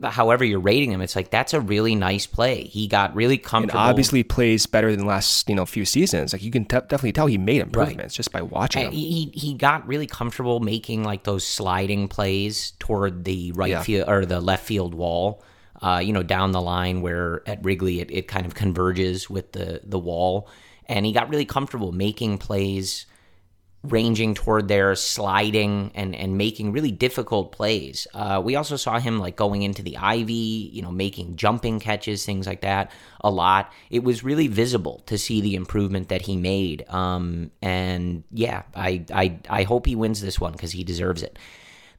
however 0.03 0.45
you're 0.45 0.59
rating 0.59 0.91
him, 0.91 1.01
it's 1.01 1.15
like 1.15 1.31
that's 1.31 1.53
a 1.53 1.61
really 1.61 1.95
nice 1.95 2.27
play. 2.27 2.63
He 2.63 2.87
got 2.87 3.15
really 3.15 3.37
comfortable. 3.37 3.79
And 3.79 3.89
obviously 3.89 4.23
plays 4.23 4.65
better 4.65 4.91
than 4.91 5.01
the 5.01 5.05
last 5.05 5.49
you 5.49 5.55
know 5.55 5.65
few 5.65 5.85
seasons. 5.85 6.33
Like 6.33 6.43
you 6.43 6.51
can 6.51 6.65
t- 6.65 6.77
definitely 6.77 7.13
tell 7.13 7.27
he 7.27 7.37
made 7.37 7.61
improvements 7.61 8.13
right. 8.13 8.17
just 8.17 8.31
by 8.31 8.41
watching 8.41 8.83
him. 8.83 8.91
He 8.91 9.31
he 9.33 9.53
got 9.53 9.87
really 9.87 10.07
comfortable 10.07 10.59
making 10.59 11.03
like 11.03 11.23
those 11.23 11.45
sliding 11.45 12.07
plays 12.07 12.71
toward 12.79 13.23
the 13.23 13.51
right 13.53 13.71
yeah. 13.71 13.81
field 13.81 14.07
or 14.07 14.25
the 14.25 14.39
left 14.39 14.65
field 14.65 14.93
wall. 14.93 15.43
Uh, 15.81 16.01
you 16.03 16.11
know, 16.11 16.23
down 16.23 16.51
the 16.51 16.61
line 16.61 17.01
where 17.01 17.43
at 17.47 17.63
Wrigley 17.63 17.99
it, 17.99 18.09
it 18.11 18.27
kind 18.27 18.45
of 18.45 18.55
converges 18.55 19.29
with 19.29 19.51
the 19.51 19.81
the 19.83 19.99
wall, 19.99 20.49
and 20.85 21.05
he 21.05 21.11
got 21.11 21.29
really 21.29 21.45
comfortable 21.45 21.91
making 21.91 22.37
plays 22.37 23.05
ranging 23.83 24.33
toward 24.33 24.67
there, 24.67 24.95
sliding 24.95 25.91
and 25.95 26.15
and 26.15 26.37
making 26.37 26.71
really 26.71 26.91
difficult 26.91 27.51
plays. 27.51 28.07
Uh, 28.13 28.41
we 28.43 28.55
also 28.55 28.75
saw 28.75 28.99
him 28.99 29.19
like 29.19 29.35
going 29.35 29.61
into 29.61 29.81
the 29.81 29.97
ivy, 29.97 30.69
you 30.73 30.81
know, 30.81 30.91
making 30.91 31.35
jumping 31.35 31.79
catches, 31.79 32.25
things 32.25 32.47
like 32.47 32.61
that, 32.61 32.91
a 33.21 33.29
lot. 33.29 33.71
It 33.89 34.03
was 34.03 34.23
really 34.23 34.47
visible 34.47 35.03
to 35.05 35.17
see 35.17 35.41
the 35.41 35.55
improvement 35.55 36.09
that 36.09 36.23
he 36.23 36.37
made. 36.37 36.87
Um, 36.89 37.51
and 37.61 38.23
yeah, 38.31 38.63
I 38.75 39.05
I 39.13 39.39
I 39.49 39.63
hope 39.63 39.85
he 39.85 39.95
wins 39.95 40.21
this 40.21 40.39
one 40.39 40.53
because 40.53 40.71
he 40.71 40.83
deserves 40.83 41.23
it. 41.23 41.37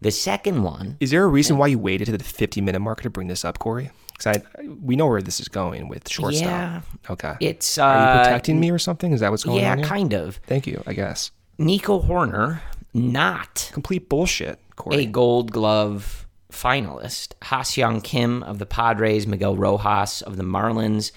The 0.01 0.11
second 0.12 0.62
one 0.62 0.97
is 1.01 1.11
there 1.11 1.24
a 1.24 1.29
reason 1.29 1.59
why 1.59 1.66
you 1.66 1.79
waited 1.79 2.07
to 2.07 2.16
the 2.16 2.22
50 2.22 2.61
minute 2.61 2.81
mark 2.81 3.03
to 3.03 3.11
bring 3.11 3.26
this 3.26 3.45
up, 3.45 3.59
Corey? 3.59 3.91
Because 4.12 4.39
I 4.39 4.66
we 4.83 4.97
know 4.97 5.07
where 5.07 5.22
this 5.22 5.41
is 5.41 5.49
going 5.49 5.89
with 5.89 6.09
shortstop. 6.09 6.45
Yeah, 6.45 6.81
okay. 7.11 7.35
It's 7.41 7.79
uh, 7.79 7.85
are 7.85 8.14
you 8.14 8.20
protecting 8.24 8.61
me 8.61 8.70
or 8.70 8.79
something? 8.79 9.12
Is 9.12 9.20
that 9.20 9.31
what's 9.31 9.45
going 9.45 9.61
yeah, 9.61 9.72
on? 9.72 9.79
Yeah, 9.79 9.87
kind 9.87 10.12
of. 10.12 10.37
Thank 10.47 10.66
you. 10.66 10.83
I 10.87 10.93
guess. 10.93 11.31
Nico 11.59 12.00
Hoerner, 12.00 12.61
not 12.94 13.70
complete 13.72 14.09
bullshit. 14.09 14.61
Corey. 14.76 15.02
A 15.02 15.06
Gold 15.06 15.50
Glove 15.50 16.26
finalist. 16.52 17.34
Ha-Seong 17.42 18.02
Kim 18.04 18.42
of 18.44 18.59
the 18.59 18.66
Padres, 18.66 19.26
Miguel 19.26 19.56
Rojas 19.56 20.22
of 20.22 20.36
the 20.36 20.44
Marlins, 20.44 21.11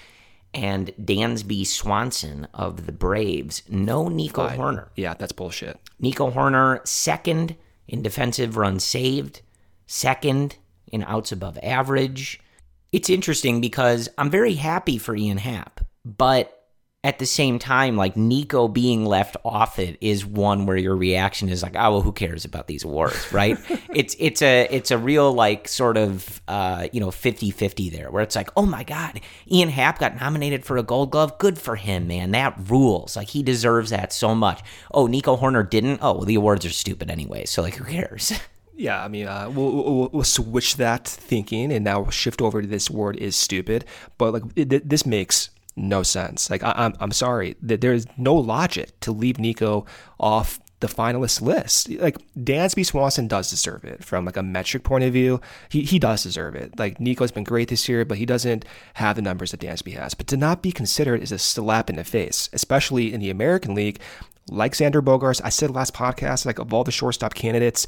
and 0.52 0.92
Dansby 1.00 1.66
Swanson 1.66 2.48
of 2.52 2.86
the 2.86 2.92
Braves. 2.92 3.62
No 3.68 4.08
Nico 4.08 4.48
Fine. 4.48 4.58
Hoerner. 4.58 4.88
Yeah, 4.96 5.14
that's 5.14 5.32
bullshit. 5.32 5.78
Nico 6.00 6.30
Hoerner, 6.30 6.86
second 6.86 7.56
in 7.86 8.02
defensive 8.02 8.56
runs 8.56 8.84
saved, 8.84 9.42
second 9.86 10.56
in 10.88 11.04
outs 11.04 11.32
above 11.32 11.58
average. 11.62 12.40
It's 12.90 13.08
interesting 13.08 13.60
because 13.60 14.08
I'm 14.18 14.30
very 14.30 14.54
happy 14.54 14.98
for 14.98 15.16
Ian 15.16 15.38
Happ, 15.38 15.80
but 16.04 16.61
at 17.04 17.18
the 17.18 17.26
same 17.26 17.58
time, 17.58 17.96
like 17.96 18.16
Nico 18.16 18.68
being 18.68 19.04
left 19.04 19.36
off 19.44 19.80
it 19.80 19.98
is 20.00 20.24
one 20.24 20.66
where 20.66 20.76
your 20.76 20.94
reaction 20.94 21.48
is 21.48 21.60
like, 21.60 21.74
oh 21.74 21.90
well, 21.90 22.00
who 22.00 22.12
cares 22.12 22.44
about 22.44 22.68
these 22.68 22.84
awards, 22.84 23.32
right? 23.32 23.58
it's 23.92 24.14
it's 24.20 24.40
a 24.40 24.68
it's 24.70 24.92
a 24.92 24.98
real 24.98 25.32
like 25.32 25.66
sort 25.66 25.96
of 25.96 26.40
uh, 26.46 26.86
you 26.92 27.00
know 27.00 27.08
50-50 27.08 27.90
there, 27.90 28.10
where 28.10 28.22
it's 28.22 28.36
like, 28.36 28.50
oh 28.56 28.66
my 28.66 28.84
god, 28.84 29.20
Ian 29.50 29.68
Happ 29.68 29.98
got 29.98 30.20
nominated 30.20 30.64
for 30.64 30.76
a 30.76 30.84
Gold 30.84 31.10
Glove, 31.10 31.38
good 31.38 31.58
for 31.58 31.74
him, 31.74 32.06
man, 32.06 32.30
that 32.30 32.56
rules. 32.68 33.16
Like 33.16 33.28
he 33.28 33.42
deserves 33.42 33.90
that 33.90 34.12
so 34.12 34.32
much. 34.32 34.62
Oh, 34.92 35.08
Nico 35.08 35.36
Hoerner 35.36 35.68
didn't. 35.68 35.98
Oh, 36.02 36.12
well, 36.12 36.24
the 36.24 36.36
awards 36.36 36.64
are 36.64 36.70
stupid 36.70 37.10
anyway, 37.10 37.46
so 37.46 37.62
like 37.62 37.74
who 37.74 37.84
cares? 37.84 38.32
Yeah, 38.74 39.04
I 39.04 39.08
mean, 39.08 39.28
uh, 39.28 39.50
we'll, 39.50 39.70
we'll, 39.70 40.08
we'll, 40.12 40.24
switch 40.24 40.76
that 40.76 41.06
thinking 41.06 41.70
and 41.70 41.84
now 41.84 42.00
we'll 42.00 42.10
shift 42.10 42.40
over 42.40 42.62
to 42.62 42.66
this 42.66 42.90
word 42.90 43.16
is 43.16 43.36
stupid. 43.36 43.84
But 44.16 44.32
like, 44.32 44.42
it, 44.56 44.88
this 44.88 45.04
makes 45.04 45.50
no 45.76 46.02
sense. 46.02 46.50
Like 46.50 46.62
I, 46.62 46.72
am 46.76 46.94
I'm, 47.00 47.12
sorry 47.12 47.56
that 47.62 47.80
there 47.80 47.92
is 47.92 48.06
no 48.16 48.34
logic 48.34 48.98
to 49.00 49.12
leave 49.12 49.38
Nico 49.38 49.86
off 50.20 50.60
the 50.80 50.86
finalist 50.86 51.40
list. 51.40 51.88
Like 51.90 52.18
Dansby 52.36 52.84
Swanson 52.84 53.28
does 53.28 53.48
deserve 53.48 53.84
it 53.84 54.04
from 54.04 54.24
like 54.24 54.36
a 54.36 54.42
metric 54.42 54.82
point 54.82 55.04
of 55.04 55.12
view. 55.12 55.40
He 55.70 55.82
he 55.82 55.98
does 55.98 56.22
deserve 56.22 56.54
it. 56.54 56.78
Like 56.78 57.00
Nico's 57.00 57.32
been 57.32 57.44
great 57.44 57.68
this 57.68 57.88
year, 57.88 58.04
but 58.04 58.18
he 58.18 58.26
doesn't 58.26 58.64
have 58.94 59.16
the 59.16 59.22
numbers 59.22 59.52
that 59.52 59.60
Dansby 59.60 59.94
has. 59.94 60.12
But 60.14 60.26
to 60.28 60.36
not 60.36 60.62
be 60.62 60.72
considered 60.72 61.22
is 61.22 61.32
a 61.32 61.38
slap 61.38 61.88
in 61.88 61.96
the 61.96 62.04
face, 62.04 62.50
especially 62.52 63.12
in 63.12 63.20
the 63.20 63.30
American 63.30 63.74
League. 63.74 64.00
Like 64.50 64.72
Xander 64.72 65.00
Bogaerts, 65.00 65.40
I 65.44 65.50
said 65.50 65.70
last 65.70 65.94
podcast, 65.94 66.44
like 66.44 66.58
of 66.58 66.74
all 66.74 66.82
the 66.82 66.90
shortstop 66.90 67.32
candidates, 67.32 67.86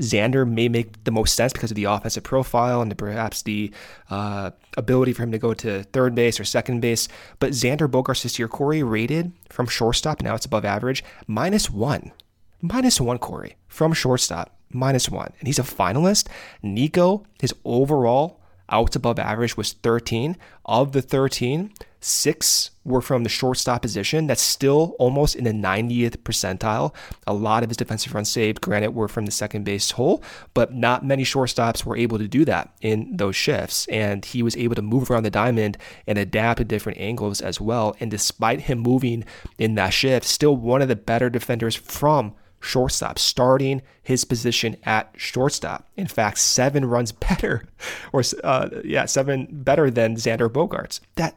Xander 0.00 0.48
may 0.48 0.68
make 0.68 1.04
the 1.04 1.10
most 1.10 1.34
sense 1.34 1.52
because 1.52 1.70
of 1.70 1.74
the 1.74 1.84
offensive 1.84 2.22
profile 2.22 2.80
and 2.80 2.90
the, 2.90 2.94
perhaps 2.94 3.42
the 3.42 3.72
uh, 4.10 4.52
ability 4.78 5.12
for 5.12 5.24
him 5.24 5.32
to 5.32 5.38
go 5.38 5.52
to 5.54 5.82
third 5.82 6.14
base 6.14 6.40
or 6.40 6.44
second 6.44 6.80
base. 6.80 7.08
But 7.38 7.50
Xander 7.50 7.88
Bogaerts 7.88 8.22
this 8.22 8.38
year, 8.38 8.48
Corey 8.48 8.82
rated 8.82 9.32
from 9.50 9.66
shortstop, 9.66 10.22
now 10.22 10.34
it's 10.34 10.46
above 10.46 10.64
average, 10.64 11.04
minus 11.26 11.68
one 11.68 12.12
minus 12.60 13.00
one 13.00 13.18
Corey 13.18 13.56
from 13.66 13.92
shortstop, 13.92 14.56
minus 14.70 15.08
one. 15.08 15.32
And 15.38 15.46
he's 15.46 15.58
a 15.58 15.62
finalist. 15.62 16.28
Nico, 16.62 17.24
his 17.40 17.54
overall 17.64 18.40
outs 18.70 18.96
above 18.96 19.18
average 19.18 19.56
was 19.56 19.72
13. 19.72 20.36
Of 20.64 20.92
the 20.92 21.02
13, 21.02 21.72
six 22.00 22.70
were 22.84 23.00
from 23.00 23.22
the 23.22 23.28
shortstop 23.28 23.82
position. 23.82 24.26
That's 24.26 24.42
still 24.42 24.94
almost 24.98 25.36
in 25.36 25.44
the 25.44 25.52
90th 25.52 26.18
percentile. 26.18 26.94
A 27.26 27.32
lot 27.32 27.62
of 27.62 27.70
his 27.70 27.76
defensive 27.76 28.14
runs 28.14 28.30
saved, 28.30 28.60
granted, 28.60 28.94
were 28.94 29.08
from 29.08 29.26
the 29.26 29.32
second 29.32 29.64
base 29.64 29.92
hole, 29.92 30.22
but 30.54 30.74
not 30.74 31.04
many 31.04 31.24
shortstops 31.24 31.84
were 31.84 31.96
able 31.96 32.18
to 32.18 32.28
do 32.28 32.44
that 32.44 32.72
in 32.80 33.16
those 33.16 33.36
shifts. 33.36 33.86
And 33.88 34.24
he 34.24 34.42
was 34.42 34.56
able 34.56 34.74
to 34.74 34.82
move 34.82 35.10
around 35.10 35.24
the 35.24 35.30
diamond 35.30 35.76
and 36.06 36.18
adapt 36.18 36.58
to 36.58 36.64
different 36.64 36.98
angles 36.98 37.40
as 37.40 37.60
well. 37.60 37.94
And 38.00 38.10
despite 38.10 38.62
him 38.62 38.78
moving 38.78 39.24
in 39.58 39.74
that 39.74 39.90
shift, 39.90 40.26
still 40.26 40.56
one 40.56 40.82
of 40.82 40.88
the 40.88 40.96
better 40.96 41.28
defenders 41.30 41.74
from 41.74 42.34
shortstop, 42.60 43.18
starting 43.18 43.82
his 44.02 44.24
position 44.24 44.76
at 44.84 45.12
shortstop. 45.16 45.88
In 45.96 46.06
fact, 46.06 46.38
seven 46.38 46.84
runs 46.84 47.12
better, 47.28 47.64
or 48.12 48.22
uh, 48.44 48.68
yeah, 48.84 49.04
seven 49.06 49.48
better 49.50 49.90
than 49.90 50.16
Xander 50.16 50.48
Bogaerts. 50.48 51.00
That 51.16 51.36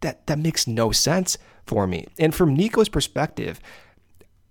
that 0.00 0.26
that 0.26 0.38
makes 0.38 0.66
no 0.66 0.92
sense 0.92 1.38
for 1.66 1.86
me. 1.86 2.06
And 2.18 2.34
from 2.34 2.54
Nico's 2.54 2.88
perspective, 2.88 3.60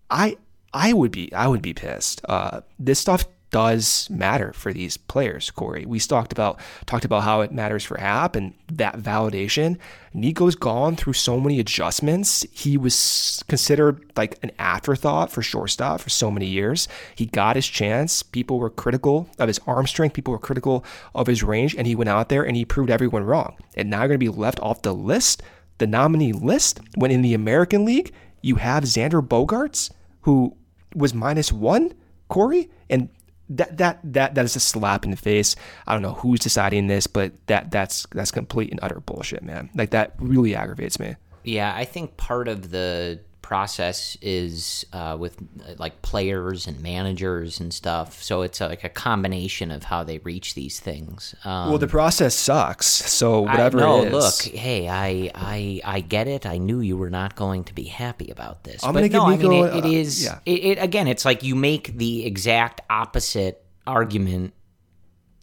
I 0.09 0.37
I 0.73 0.93
would 0.93 1.11
be 1.11 1.33
I 1.33 1.47
would 1.47 1.61
be 1.61 1.73
pissed. 1.73 2.21
Uh, 2.27 2.61
this 2.79 2.99
stuff 2.99 3.25
does 3.49 4.09
matter 4.09 4.51
for 4.53 4.73
these 4.73 4.97
players, 4.97 5.51
Corey. 5.51 5.85
We 5.85 5.99
talked 5.99 6.31
about 6.31 6.59
talked 6.85 7.05
about 7.05 7.23
how 7.23 7.41
it 7.41 7.51
matters 7.51 7.83
for 7.83 7.97
Happ 7.97 8.35
and 8.35 8.53
that 8.71 8.97
validation. 8.97 9.77
Nico's 10.13 10.55
gone 10.55 10.95
through 10.95 11.13
so 11.13 11.39
many 11.39 11.59
adjustments. 11.59 12.45
He 12.51 12.77
was 12.77 13.43
considered 13.47 14.11
like 14.15 14.37
an 14.43 14.51
afterthought 14.59 15.31
for 15.31 15.41
shortstop 15.41 16.01
for 16.01 16.09
so 16.09 16.29
many 16.29 16.45
years. 16.45 16.87
He 17.15 17.25
got 17.25 17.55
his 17.55 17.67
chance. 17.67 18.23
People 18.23 18.59
were 18.59 18.69
critical 18.69 19.29
of 19.39 19.47
his 19.47 19.59
arm 19.65 19.87
strength. 19.87 20.13
People 20.13 20.33
were 20.33 20.39
critical 20.39 20.83
of 21.15 21.27
his 21.27 21.43
range, 21.43 21.75
and 21.75 21.87
he 21.87 21.95
went 21.95 22.09
out 22.09 22.29
there 22.29 22.43
and 22.43 22.55
he 22.55 22.65
proved 22.65 22.89
everyone 22.89 23.23
wrong. 23.23 23.55
And 23.75 23.89
now 23.89 23.99
you're 23.99 24.09
going 24.09 24.19
to 24.19 24.31
be 24.31 24.37
left 24.37 24.59
off 24.59 24.81
the 24.81 24.93
list, 24.93 25.41
the 25.77 25.87
nominee 25.87 26.33
list, 26.33 26.81
when 26.95 27.11
in 27.11 27.21
the 27.21 27.33
American 27.33 27.85
League 27.85 28.13
you 28.41 28.55
have 28.55 28.83
Xander 28.83 29.25
Bogaerts, 29.25 29.91
who 30.21 30.55
was 30.95 31.13
minus 31.13 31.51
one, 31.51 31.93
Corey, 32.27 32.69
and 32.89 33.09
that 33.49 33.77
that 33.77 33.99
that 34.03 34.35
that 34.35 34.45
is 34.45 34.55
a 34.55 34.59
slap 34.59 35.05
in 35.05 35.11
the 35.11 35.17
face. 35.17 35.55
I 35.85 35.93
don't 35.93 36.01
know 36.01 36.13
who's 36.13 36.39
deciding 36.39 36.87
this, 36.87 37.07
but 37.07 37.33
that 37.47 37.71
that's 37.71 38.05
that's 38.11 38.31
complete 38.31 38.71
and 38.71 38.79
utter 38.81 38.99
bullshit, 38.99 39.43
man. 39.43 39.69
Like 39.75 39.91
that 39.91 40.13
really 40.19 40.55
aggravates 40.55 40.99
me. 40.99 41.15
Yeah, 41.43 41.73
I 41.73 41.85
think 41.85 42.17
part 42.17 42.47
of 42.47 42.71
the 42.71 43.21
process 43.47 44.17
is 44.21 44.85
uh, 44.91 45.15
with 45.17 45.37
like 45.77 46.01
players 46.01 46.67
and 46.67 46.81
managers 46.81 47.61
and 47.61 47.73
stuff. 47.73 48.21
So 48.21 48.41
it's 48.41 48.59
like 48.59 48.83
a 48.83 48.89
combination 48.89 49.71
of 49.71 49.83
how 49.83 50.03
they 50.03 50.17
reach 50.17 50.53
these 50.53 50.81
things. 50.81 51.33
Um, 51.45 51.69
well, 51.69 51.77
the 51.77 51.87
process 51.87 52.35
sucks. 52.35 52.87
So 52.87 53.41
whatever. 53.41 53.77
No, 53.77 54.03
it 54.03 54.07
is. 54.07 54.13
look, 54.13 54.53
hey, 54.53 54.89
I, 54.89 55.31
I, 55.33 55.81
I 55.85 56.01
get 56.01 56.27
it. 56.27 56.45
I 56.45 56.57
knew 56.57 56.81
you 56.81 56.97
were 56.97 57.09
not 57.09 57.37
going 57.37 57.63
to 57.63 57.73
be 57.73 57.85
happy 57.85 58.29
about 58.29 58.65
this. 58.65 58.83
I'm 58.83 58.93
but 58.93 59.09
gonna 59.09 59.31
no, 59.31 59.37
give 59.37 59.49
Nico, 59.49 59.65
I 59.65 59.81
mean, 59.81 59.85
it, 59.85 59.85
it 59.85 60.07
uh, 60.07 60.11
yeah. 60.17 60.39
It, 60.45 60.65
it 60.65 60.83
again. 60.83 61.07
It's 61.07 61.23
like 61.23 61.41
you 61.41 61.55
make 61.55 61.97
the 61.97 62.25
exact 62.25 62.81
opposite 62.89 63.63
argument. 63.85 64.53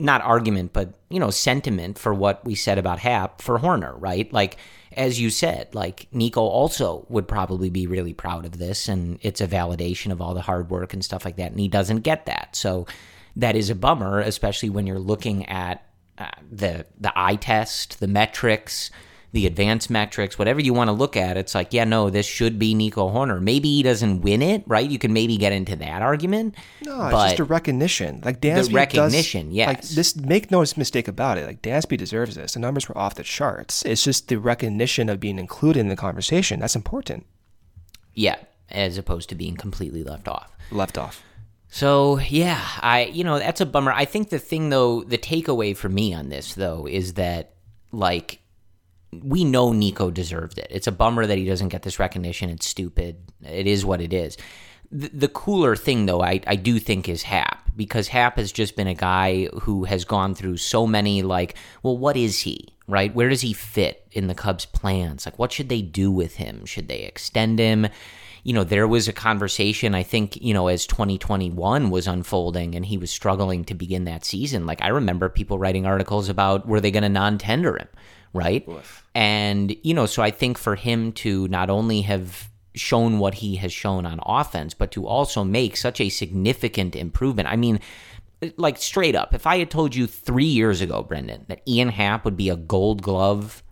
Not 0.04 0.20
argument, 0.20 0.74
but 0.74 0.92
you 1.08 1.18
know, 1.18 1.30
sentiment 1.30 1.98
for 1.98 2.12
what 2.12 2.44
we 2.44 2.54
said 2.54 2.78
about 2.78 2.98
Happ 2.98 3.40
for 3.40 3.58
Hoerner, 3.58 3.94
right? 3.98 4.30
Like 4.32 4.58
as 4.92 5.18
you 5.18 5.30
said, 5.30 5.74
like 5.74 6.08
Nico 6.12 6.42
also 6.42 7.06
would 7.08 7.26
probably 7.26 7.70
be 7.70 7.86
really 7.86 8.12
proud 8.12 8.44
of 8.44 8.58
this, 8.58 8.88
and 8.88 9.18
it's 9.22 9.40
a 9.40 9.48
validation 9.48 10.12
of 10.12 10.20
all 10.20 10.34
the 10.34 10.42
hard 10.42 10.70
work 10.70 10.92
and 10.92 11.02
stuff 11.02 11.24
like 11.24 11.36
that, 11.36 11.52
and 11.52 11.60
he 11.60 11.68
doesn't 11.68 12.00
get 12.00 12.26
that. 12.26 12.54
So 12.54 12.86
that 13.36 13.56
is 13.56 13.70
a 13.70 13.74
bummer, 13.74 14.20
especially 14.20 14.70
when 14.70 14.86
you're 14.86 14.98
looking 14.98 15.46
at 15.46 15.86
uh, 16.18 16.30
the 16.50 16.86
the 17.00 17.12
eye 17.16 17.36
test, 17.36 17.98
the 17.98 18.06
metrics, 18.06 18.90
the 19.34 19.46
advanced 19.46 19.90
metrics, 19.90 20.38
whatever 20.38 20.60
you 20.60 20.72
want 20.72 20.88
to 20.88 20.92
look 20.92 21.16
at. 21.16 21.36
It's 21.36 21.54
like, 21.54 21.72
yeah, 21.72 21.82
no, 21.84 22.08
this 22.08 22.24
should 22.24 22.56
be 22.58 22.72
Nico 22.72 23.10
Hoerner. 23.10 23.42
Maybe 23.42 23.68
he 23.68 23.82
doesn't 23.82 24.22
win 24.22 24.40
it, 24.42 24.62
right? 24.66 24.88
You 24.88 24.98
can 24.98 25.12
maybe 25.12 25.36
get 25.36 25.52
into 25.52 25.74
that 25.76 26.02
argument. 26.02 26.54
No, 26.82 27.08
it's 27.08 27.22
just 27.30 27.40
a 27.40 27.44
recognition. 27.44 28.22
Like 28.24 28.40
Dansby 28.40 28.68
the 28.68 28.74
recognition, 28.74 29.48
does, 29.48 29.54
yes. 29.56 29.66
Like 29.68 29.82
this, 29.82 30.16
make 30.16 30.50
no 30.52 30.60
mistake 30.76 31.08
about 31.08 31.36
it. 31.36 31.46
Like 31.46 31.62
Dansby 31.62 31.98
deserves 31.98 32.36
this. 32.36 32.54
The 32.54 32.60
numbers 32.60 32.88
were 32.88 32.96
off 32.96 33.16
the 33.16 33.24
charts. 33.24 33.84
It's 33.84 34.04
just 34.04 34.28
the 34.28 34.36
recognition 34.36 35.08
of 35.08 35.18
being 35.18 35.38
included 35.38 35.80
in 35.80 35.88
the 35.88 35.96
conversation. 35.96 36.60
That's 36.60 36.76
important. 36.76 37.26
yeah, 38.14 38.36
as 38.70 38.96
opposed 38.96 39.28
to 39.30 39.34
being 39.34 39.56
completely 39.56 40.04
left 40.04 40.28
off. 40.28 40.52
Left 40.70 40.96
off. 40.96 41.22
So 41.68 42.20
yeah, 42.20 42.64
I 42.80 43.06
you 43.06 43.24
know 43.24 43.40
that's 43.40 43.60
a 43.60 43.66
bummer. 43.66 43.90
I 43.90 44.04
think 44.04 44.30
the 44.30 44.38
thing 44.38 44.70
though, 44.70 45.02
the 45.02 45.18
takeaway 45.18 45.76
for 45.76 45.88
me 45.88 46.14
on 46.14 46.28
this 46.28 46.54
though 46.54 46.86
is 46.86 47.14
that 47.14 47.54
like 47.90 48.38
we 49.22 49.44
know 49.44 49.72
Nico 49.72 50.10
deserved 50.10 50.58
it. 50.58 50.68
It's 50.70 50.86
a 50.86 50.92
bummer 50.92 51.26
that 51.26 51.38
he 51.38 51.44
doesn't 51.44 51.68
get 51.68 51.82
this 51.82 51.98
recognition. 51.98 52.50
It's 52.50 52.66
stupid. 52.66 53.16
It 53.42 53.66
is 53.66 53.84
what 53.84 54.00
it 54.00 54.12
is. 54.12 54.36
The, 54.90 55.28
cooler 55.28 55.74
thing 55.74 56.06
though, 56.06 56.22
I 56.22 56.40
I 56.46 56.54
do 56.56 56.78
think 56.78 57.08
is 57.08 57.22
Happ 57.22 57.70
because 57.74 58.08
Happ 58.08 58.36
has 58.36 58.52
just 58.52 58.76
been 58.76 58.86
a 58.86 58.94
guy 58.94 59.46
who 59.62 59.84
has 59.84 60.04
gone 60.04 60.34
through 60.34 60.58
so 60.58 60.86
many 60.86 61.22
like, 61.22 61.56
well, 61.82 61.98
what 61.98 62.16
is 62.16 62.40
he? 62.40 62.68
Right? 62.86 63.12
Where 63.12 63.28
does 63.28 63.40
he 63.40 63.54
fit 63.54 64.06
in 64.12 64.28
the 64.28 64.34
Cubs' 64.34 64.66
plans? 64.66 65.26
Like, 65.26 65.38
what 65.38 65.52
should 65.52 65.68
they 65.68 65.82
do 65.82 66.12
with 66.12 66.36
him? 66.36 66.64
Should 66.66 66.88
they 66.88 67.00
extend 67.00 67.58
him? 67.58 67.88
you 68.44 68.52
know, 68.52 68.62
there 68.62 68.86
was 68.86 69.08
a 69.08 69.12
conversation, 69.12 69.94
I 69.94 70.02
think, 70.02 70.40
you 70.40 70.52
know, 70.52 70.68
as 70.68 70.86
2021 70.86 71.88
was 71.88 72.06
unfolding 72.06 72.74
and 72.74 72.84
he 72.84 72.98
was 72.98 73.10
struggling 73.10 73.64
to 73.64 73.74
begin 73.74 74.04
that 74.04 74.26
season. 74.26 74.66
Like, 74.66 74.82
I 74.82 74.88
remember 74.88 75.30
people 75.30 75.58
writing 75.58 75.86
articles 75.86 76.28
about 76.28 76.68
were 76.68 76.80
they 76.80 76.90
going 76.90 77.04
to 77.04 77.08
non 77.08 77.38
tender 77.38 77.78
him, 77.78 77.88
right? 78.34 78.68
And, 79.14 79.74
you 79.82 79.94
know, 79.94 80.04
so 80.04 80.22
I 80.22 80.30
think 80.30 80.58
for 80.58 80.74
him 80.74 81.12
to 81.12 81.48
not 81.48 81.70
only 81.70 82.02
have 82.02 82.50
shown 82.74 83.18
what 83.18 83.34
he 83.34 83.56
has 83.56 83.72
shown 83.72 84.04
on 84.04 84.20
offense, 84.26 84.74
but 84.74 84.90
to 84.92 85.06
also 85.06 85.44
make 85.44 85.76
such 85.76 86.00
a 86.00 86.08
significant 86.08 86.96
improvement. 86.96 87.48
I 87.48 87.56
mean, 87.56 87.80
like 88.56 88.78
straight 88.78 89.14
up, 89.14 89.32
if 89.32 89.46
I 89.46 89.58
had 89.58 89.70
told 89.70 89.94
you 89.94 90.06
three 90.06 90.44
years 90.44 90.80
ago, 90.80 91.02
Brendan, 91.02 91.46
that 91.48 91.62
Ian 91.66 91.88
Happ 91.88 92.24
would 92.24 92.36
be 92.36 92.48
a 92.48 92.56
gold 92.56 93.00
glove 93.00 93.62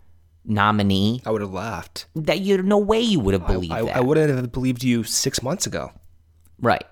nominee, 0.45 1.21
I 1.25 1.31
would 1.31 1.41
have 1.41 1.53
laughed. 1.53 2.07
that 2.15 2.39
you 2.39 2.61
no 2.63 2.77
way 2.77 2.99
you 2.99 3.19
would 3.19 3.33
have 3.33 3.47
believed 3.47 3.73
I, 3.73 3.83
that. 3.83 3.95
I 3.95 3.99
wouldn't 3.99 4.29
have 4.29 4.51
believed 4.51 4.83
you 4.83 5.03
six 5.03 5.43
months 5.43 5.67
ago. 5.67 5.91
Right. 6.59 6.85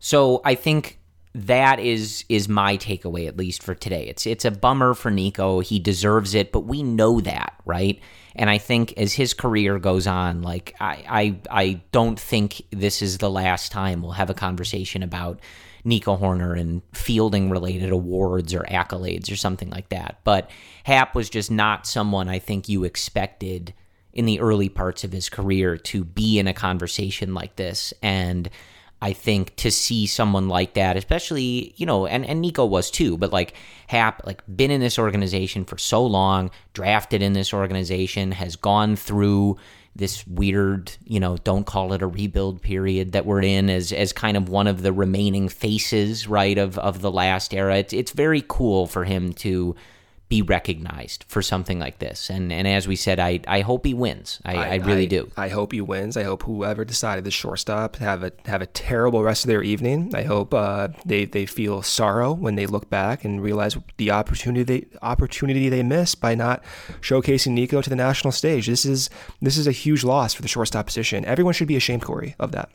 So 0.00 0.40
I 0.44 0.56
think 0.56 0.98
that 1.34 1.80
is 1.80 2.24
is 2.28 2.48
my 2.48 2.76
takeaway 2.76 3.26
at 3.26 3.36
least 3.36 3.62
for 3.62 3.74
today. 3.74 4.06
It's 4.06 4.26
it's 4.26 4.44
a 4.44 4.50
bummer 4.50 4.94
for 4.94 5.10
Nico. 5.10 5.60
He 5.60 5.78
deserves 5.78 6.34
it, 6.34 6.52
but 6.52 6.66
we 6.66 6.82
know 6.82 7.20
that, 7.20 7.54
right? 7.64 8.00
And 8.36 8.50
I 8.50 8.58
think 8.58 8.92
as 8.98 9.14
his 9.14 9.32
career 9.32 9.78
goes 9.78 10.06
on, 10.06 10.42
like 10.42 10.74
I 10.78 11.04
I, 11.08 11.62
I 11.62 11.80
don't 11.90 12.20
think 12.20 12.62
this 12.70 13.00
is 13.00 13.18
the 13.18 13.30
last 13.30 13.72
time 13.72 14.02
we'll 14.02 14.12
have 14.12 14.30
a 14.30 14.34
conversation 14.34 15.02
about 15.02 15.40
Nico 15.84 16.16
Hoerner 16.16 16.58
and 16.58 16.82
fielding 16.92 17.50
related 17.50 17.90
awards 17.90 18.54
or 18.54 18.62
accolades 18.64 19.32
or 19.32 19.36
something 19.36 19.70
like 19.70 19.88
that. 19.88 20.18
But 20.24 20.50
Happ 20.84 21.14
was 21.14 21.30
just 21.30 21.50
not 21.50 21.86
someone 21.86 22.28
I 22.28 22.38
think 22.38 22.68
you 22.68 22.84
expected 22.84 23.72
in 24.12 24.26
the 24.26 24.40
early 24.40 24.68
parts 24.68 25.02
of 25.02 25.12
his 25.12 25.28
career 25.28 25.76
to 25.78 26.04
be 26.04 26.38
in 26.38 26.46
a 26.46 26.52
conversation 26.52 27.32
like 27.32 27.56
this. 27.56 27.94
And 28.02 28.50
I 29.02 29.12
think 29.12 29.56
to 29.56 29.72
see 29.72 30.06
someone 30.06 30.48
like 30.48 30.74
that, 30.74 30.96
especially, 30.96 31.74
you 31.76 31.84
know, 31.84 32.06
and, 32.06 32.24
and 32.24 32.40
Nico 32.40 32.64
was 32.64 32.88
too, 32.88 33.18
but 33.18 33.32
like 33.32 33.54
Happ, 33.88 34.24
like 34.24 34.44
been 34.46 34.70
in 34.70 34.80
this 34.80 34.96
organization 34.96 35.64
for 35.64 35.76
so 35.76 36.06
long, 36.06 36.52
drafted 36.72 37.20
in 37.20 37.32
this 37.32 37.52
organization, 37.52 38.30
has 38.30 38.54
gone 38.54 38.94
through 38.94 39.56
this 39.96 40.24
weird, 40.28 40.92
you 41.04 41.18
know, 41.18 41.36
don't 41.38 41.66
call 41.66 41.92
it 41.92 42.00
a 42.00 42.06
rebuild 42.06 42.62
period 42.62 43.10
that 43.10 43.26
we're 43.26 43.42
in 43.42 43.68
as 43.68 43.92
as 43.92 44.12
kind 44.12 44.36
of 44.36 44.48
one 44.48 44.68
of 44.68 44.82
the 44.82 44.92
remaining 44.92 45.48
faces, 45.48 46.28
right, 46.28 46.56
of 46.56 46.78
of 46.78 47.00
the 47.00 47.10
last 47.10 47.52
era. 47.52 47.78
It's 47.78 47.92
it's 47.92 48.12
very 48.12 48.44
cool 48.46 48.86
for 48.86 49.04
him 49.04 49.32
to 49.34 49.74
be 50.32 50.40
recognized 50.40 51.26
for 51.28 51.42
something 51.42 51.78
like 51.78 51.98
this. 51.98 52.30
And 52.30 52.50
and 52.50 52.66
as 52.66 52.88
we 52.88 52.96
said, 52.96 53.20
I, 53.20 53.40
I 53.46 53.60
hope 53.60 53.84
he 53.84 53.92
wins. 53.92 54.40
I, 54.46 54.54
I, 54.54 54.74
really 54.76 55.06
do. 55.06 55.30
I 55.36 55.50
hope 55.50 55.72
he 55.72 55.82
wins. 55.82 56.16
I 56.16 56.22
hope 56.22 56.44
whoever 56.44 56.86
decided 56.86 57.24
the 57.24 57.30
shortstop 57.30 57.96
have 57.96 58.22
a 58.22 58.32
have 58.46 58.62
a 58.62 58.66
terrible 58.66 59.22
rest 59.22 59.44
of 59.44 59.48
their 59.48 59.62
evening. 59.62 60.10
I 60.14 60.22
hope 60.22 60.54
uh, 60.54 60.88
they 61.04 61.26
they 61.26 61.44
feel 61.44 61.82
sorrow 61.82 62.32
when 62.32 62.54
they 62.54 62.64
look 62.64 62.88
back 62.88 63.26
and 63.26 63.42
realize 63.42 63.76
the 63.98 64.10
opportunity 64.10 64.62
they, 64.62 64.86
opportunity 65.02 65.68
they 65.68 65.82
missed 65.82 66.22
by 66.22 66.34
not 66.34 66.64
showcasing 67.02 67.52
Nico 67.52 67.82
to 67.82 67.90
the 67.90 67.96
national 67.96 68.32
stage. 68.32 68.66
This 68.68 68.86
is 68.86 69.10
this 69.42 69.58
is 69.58 69.66
a 69.66 69.72
huge 69.72 70.02
loss 70.02 70.32
for 70.32 70.40
the 70.40 70.48
shortstop 70.48 70.86
position. 70.86 71.26
Everyone 71.26 71.52
should 71.52 71.68
be 71.68 71.76
ashamed, 71.76 72.04
Corey, 72.04 72.36
of 72.38 72.52
that. 72.52 72.70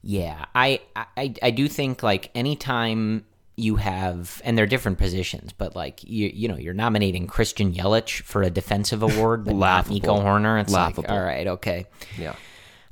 Yeah, 0.00 0.44
I, 0.54 0.78
I 0.94 1.34
I 1.42 1.50
do 1.50 1.66
think 1.66 2.04
like 2.04 2.30
anytime 2.36 3.24
you 3.60 3.76
have, 3.76 4.40
and 4.44 4.56
they're 4.58 4.66
different 4.66 4.98
positions, 4.98 5.52
but 5.52 5.76
like 5.76 6.02
you 6.04 6.30
you 6.32 6.48
know 6.48 6.56
you're 6.56 6.74
nominating 6.74 7.26
Christian 7.26 7.72
Yelich 7.72 8.22
for 8.22 8.42
a 8.42 8.50
defensive 8.50 9.02
award, 9.02 9.44
but 9.44 9.54
not 9.54 9.88
Nico 9.88 10.16
Hoerner. 10.18 10.60
It's 10.60 10.72
Laughable. 10.72 11.02
like 11.04 11.10
all 11.12 11.22
right, 11.22 11.46
okay, 11.46 11.86
Yeah. 12.18 12.34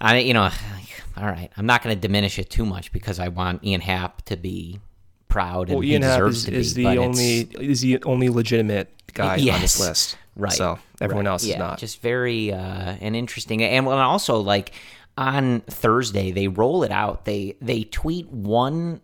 I 0.01 0.19
you 0.19 0.35
know, 0.35 0.43
all 1.17 1.27
right. 1.27 1.51
I'm 1.57 1.67
not 1.67 1.83
going 1.83 1.95
to 1.97 2.01
diminish 2.01 2.39
it 2.39 2.51
too 2.51 2.65
much 2.65 2.93
because 2.93 3.19
I 3.19 3.29
want 3.29 3.65
Ian 3.65 3.81
Happ 3.81 4.23
to 4.27 4.37
be 4.37 4.79
proud 5.29 5.69
and 5.69 5.77
Well, 5.77 5.81
he 5.83 5.93
Ian 5.93 6.03
Happ 6.03 6.19
deserves 6.19 6.39
is, 6.39 6.45
to 6.45 6.55
is 6.55 6.75
be. 6.75 6.83
the 6.85 6.97
only 6.99 7.41
is 7.61 7.81
the 7.81 8.03
only 8.05 8.29
legitimate 8.29 8.93
guy 9.15 9.35
on 9.35 9.61
this 9.61 9.81
list. 9.81 10.17
Right. 10.37 10.53
So 10.53 10.79
everyone 11.01 11.25
Right. 11.25 11.33
else 11.33 11.45
yeah, 11.45 11.55
is 11.55 11.59
not. 11.59 11.79
Just 11.79 12.01
very 12.01 12.53
uh, 12.53 12.95
and 13.01 13.17
interesting. 13.17 13.63
And 13.63 13.89
also 13.89 14.39
like 14.39 14.73
on 15.17 15.61
Thursday 15.63 16.31
they 16.31 16.47
roll 16.47 16.85
it 16.85 16.93
out. 16.93 17.25
They 17.25 17.57
they 17.61 17.83
tweet 17.83 18.29
one 18.31 19.01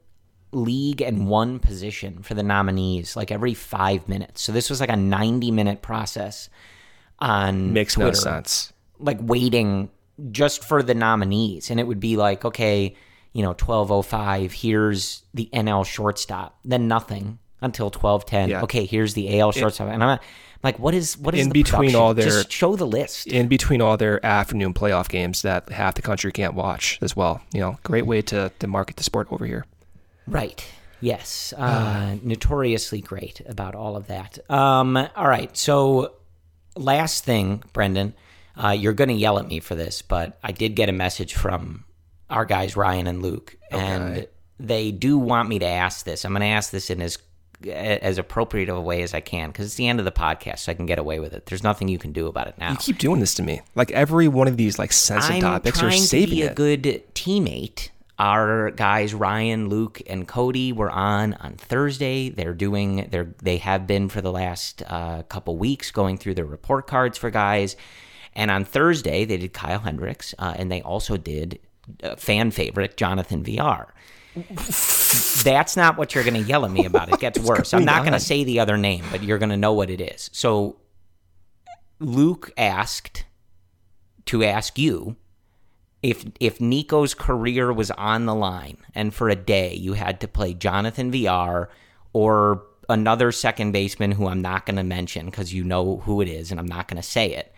league 0.54 1.02
and 1.02 1.18
mm-hmm. 1.18 1.28
one 1.28 1.58
position 1.58 2.22
for 2.22 2.34
the 2.34 2.42
nominees 2.42 3.16
like 3.16 3.30
every 3.30 3.54
five 3.54 4.08
minutes. 4.08 4.42
So 4.42 4.52
this 4.52 4.70
was 4.70 4.80
like 4.80 4.90
a 4.90 4.96
ninety 4.96 5.50
minute 5.50 5.82
process 5.82 6.48
on 7.18 7.72
Makes 7.72 7.94
Twitter, 7.94 8.08
no 8.08 8.14
sense. 8.14 8.72
Like 8.98 9.18
waiting 9.20 9.90
just 10.30 10.64
for 10.64 10.82
the 10.82 10.94
nominees, 10.94 11.70
and 11.70 11.80
it 11.80 11.86
would 11.86 12.00
be 12.00 12.16
like 12.16 12.44
okay, 12.44 12.94
you 13.32 13.42
know, 13.42 13.54
twelve 13.54 13.90
oh 13.90 14.02
five. 14.02 14.52
Here's 14.52 15.22
the 15.34 15.48
NL 15.52 15.84
shortstop. 15.84 16.58
Then 16.64 16.88
nothing 16.88 17.38
until 17.60 17.90
twelve 17.90 18.26
ten. 18.26 18.50
Yeah. 18.50 18.62
Okay, 18.62 18.86
here's 18.86 19.14
the 19.14 19.40
AL 19.40 19.52
shortstop, 19.52 19.88
and 19.88 20.02
I'm 20.02 20.18
like, 20.64 20.78
what 20.78 20.94
is 20.94 21.16
what 21.18 21.34
is 21.34 21.46
In 21.46 21.52
between 21.52 21.90
production? 21.90 22.00
all 22.00 22.14
their- 22.14 22.24
just 22.24 22.50
show 22.50 22.74
the 22.74 22.86
list. 22.86 23.26
in 23.26 23.48
between 23.48 23.80
all 23.80 23.96
their 23.96 24.24
afternoon 24.24 24.72
playoff 24.74 25.08
games 25.08 25.42
that 25.42 25.68
half 25.68 25.94
the 25.94 26.02
country 26.02 26.32
can't 26.32 26.54
watch 26.54 26.98
as 27.02 27.14
well. 27.14 27.42
You 27.52 27.60
know, 27.60 27.78
great 27.82 28.06
way 28.06 28.22
to, 28.22 28.50
to 28.58 28.66
market 28.66 28.96
the 28.96 29.04
sport 29.04 29.28
over 29.30 29.44
here. 29.44 29.66
Right. 30.26 30.64
Yes. 31.00 31.52
Uh, 31.56 32.16
notoriously 32.22 33.00
great 33.00 33.42
about 33.46 33.74
all 33.74 33.96
of 33.96 34.06
that. 34.06 34.38
Um, 34.50 34.96
all 34.96 35.28
right. 35.28 35.54
So, 35.56 36.14
last 36.76 37.24
thing, 37.24 37.62
Brendan, 37.72 38.14
uh, 38.56 38.70
you're 38.70 38.94
going 38.94 39.08
to 39.08 39.14
yell 39.14 39.38
at 39.38 39.46
me 39.46 39.60
for 39.60 39.74
this, 39.74 40.00
but 40.02 40.38
I 40.42 40.52
did 40.52 40.76
get 40.76 40.88
a 40.88 40.92
message 40.92 41.34
from 41.34 41.84
our 42.30 42.44
guys, 42.44 42.76
Ryan 42.76 43.06
and 43.06 43.22
Luke, 43.22 43.56
and 43.70 44.16
Okay. 44.16 44.26
they 44.58 44.92
do 44.92 45.18
want 45.18 45.48
me 45.48 45.58
to 45.58 45.66
ask 45.66 46.04
this. 46.06 46.24
I'm 46.24 46.32
going 46.32 46.40
to 46.40 46.46
ask 46.46 46.70
this 46.70 46.88
in 46.90 47.02
as 47.02 47.18
as 47.70 48.18
appropriate 48.18 48.68
of 48.68 48.76
a 48.76 48.80
way 48.80 49.00
as 49.02 49.14
I 49.14 49.20
can 49.20 49.48
because 49.50 49.64
it's 49.64 49.76
the 49.76 49.88
end 49.88 49.98
of 49.98 50.04
the 50.04 50.12
podcast, 50.12 50.58
so 50.60 50.72
I 50.72 50.74
can 50.74 50.84
get 50.84 50.98
away 50.98 51.18
with 51.18 51.32
it. 51.32 51.46
There's 51.46 51.62
nothing 51.62 51.88
you 51.88 51.98
can 51.98 52.12
do 52.12 52.26
about 52.26 52.46
it 52.46 52.56
now. 52.58 52.72
You 52.72 52.76
keep 52.76 52.98
doing 52.98 53.20
this 53.20 53.32
to 53.36 53.42
me. 53.42 53.62
Like 53.74 53.90
every 53.92 54.28
one 54.28 54.48
of 54.48 54.58
these 54.58 54.78
like 54.78 54.92
sensitive 54.92 55.36
I'm 55.36 55.40
topics, 55.40 55.80
you're 55.80 55.90
to 55.90 55.96
saving 55.96 56.34
be 56.34 56.42
a 56.42 56.52
good 56.52 56.82
teammate. 57.14 57.88
Our 58.18 58.70
guys 58.70 59.12
Ryan, 59.12 59.68
Luke, 59.68 60.00
and 60.06 60.26
Cody 60.28 60.72
were 60.72 60.90
on 60.90 61.34
on 61.34 61.54
Thursday. 61.56 62.28
They're 62.28 62.54
doing 62.54 63.08
they're 63.10 63.34
they 63.42 63.56
have 63.58 63.86
been 63.86 64.08
for 64.08 64.20
the 64.20 64.30
last 64.30 64.82
uh, 64.86 65.22
couple 65.24 65.56
weeks 65.56 65.90
going 65.90 66.18
through 66.18 66.34
their 66.34 66.44
report 66.44 66.86
cards 66.86 67.18
for 67.18 67.30
guys. 67.30 67.76
And 68.34 68.50
on 68.50 68.64
Thursday 68.64 69.24
they 69.24 69.36
did 69.36 69.52
Kyle 69.52 69.80
Hendricks, 69.80 70.34
uh, 70.38 70.54
and 70.56 70.70
they 70.70 70.82
also 70.82 71.16
did 71.16 71.58
uh, 72.02 72.16
fan 72.16 72.50
favorite 72.50 72.96
Jonathan 72.96 73.42
Villar. 73.42 73.92
That's 74.34 75.76
not 75.76 75.96
what 75.96 76.14
you're 76.14 76.24
going 76.24 76.42
to 76.42 76.48
yell 76.48 76.64
at 76.64 76.70
me 76.70 76.84
about. 76.86 77.12
It 77.12 77.20
gets 77.20 77.38
worse. 77.40 77.72
I'm 77.72 77.84
not 77.84 78.02
going 78.02 78.14
to 78.14 78.20
say 78.20 78.42
the 78.42 78.60
other 78.60 78.76
name, 78.76 79.04
but 79.10 79.22
you're 79.22 79.38
going 79.38 79.50
to 79.50 79.56
know 79.56 79.72
what 79.72 79.90
it 79.90 80.00
is. 80.00 80.30
So 80.32 80.76
Luke 82.00 82.52
asked 82.56 83.24
to 84.26 84.42
ask 84.42 84.78
you 84.78 85.16
if 86.04 86.26
if 86.38 86.60
Nico's 86.60 87.14
career 87.14 87.72
was 87.72 87.90
on 87.92 88.26
the 88.26 88.34
line 88.34 88.76
and 88.94 89.12
for 89.12 89.30
a 89.30 89.34
day 89.34 89.74
you 89.74 89.94
had 89.94 90.20
to 90.20 90.28
play 90.28 90.52
Jonathan 90.52 91.10
Villar 91.10 91.70
or 92.12 92.62
another 92.90 93.32
second 93.32 93.72
baseman 93.72 94.12
who 94.12 94.26
I'm 94.26 94.42
not 94.42 94.66
going 94.66 94.76
to 94.76 94.84
mention 94.84 95.24
because 95.26 95.54
you 95.54 95.64
know 95.64 96.02
who 96.04 96.20
it 96.20 96.28
is 96.28 96.50
and 96.50 96.60
I'm 96.60 96.66
not 96.66 96.88
going 96.88 97.00
to 97.00 97.02
say 97.02 97.32
it, 97.32 97.54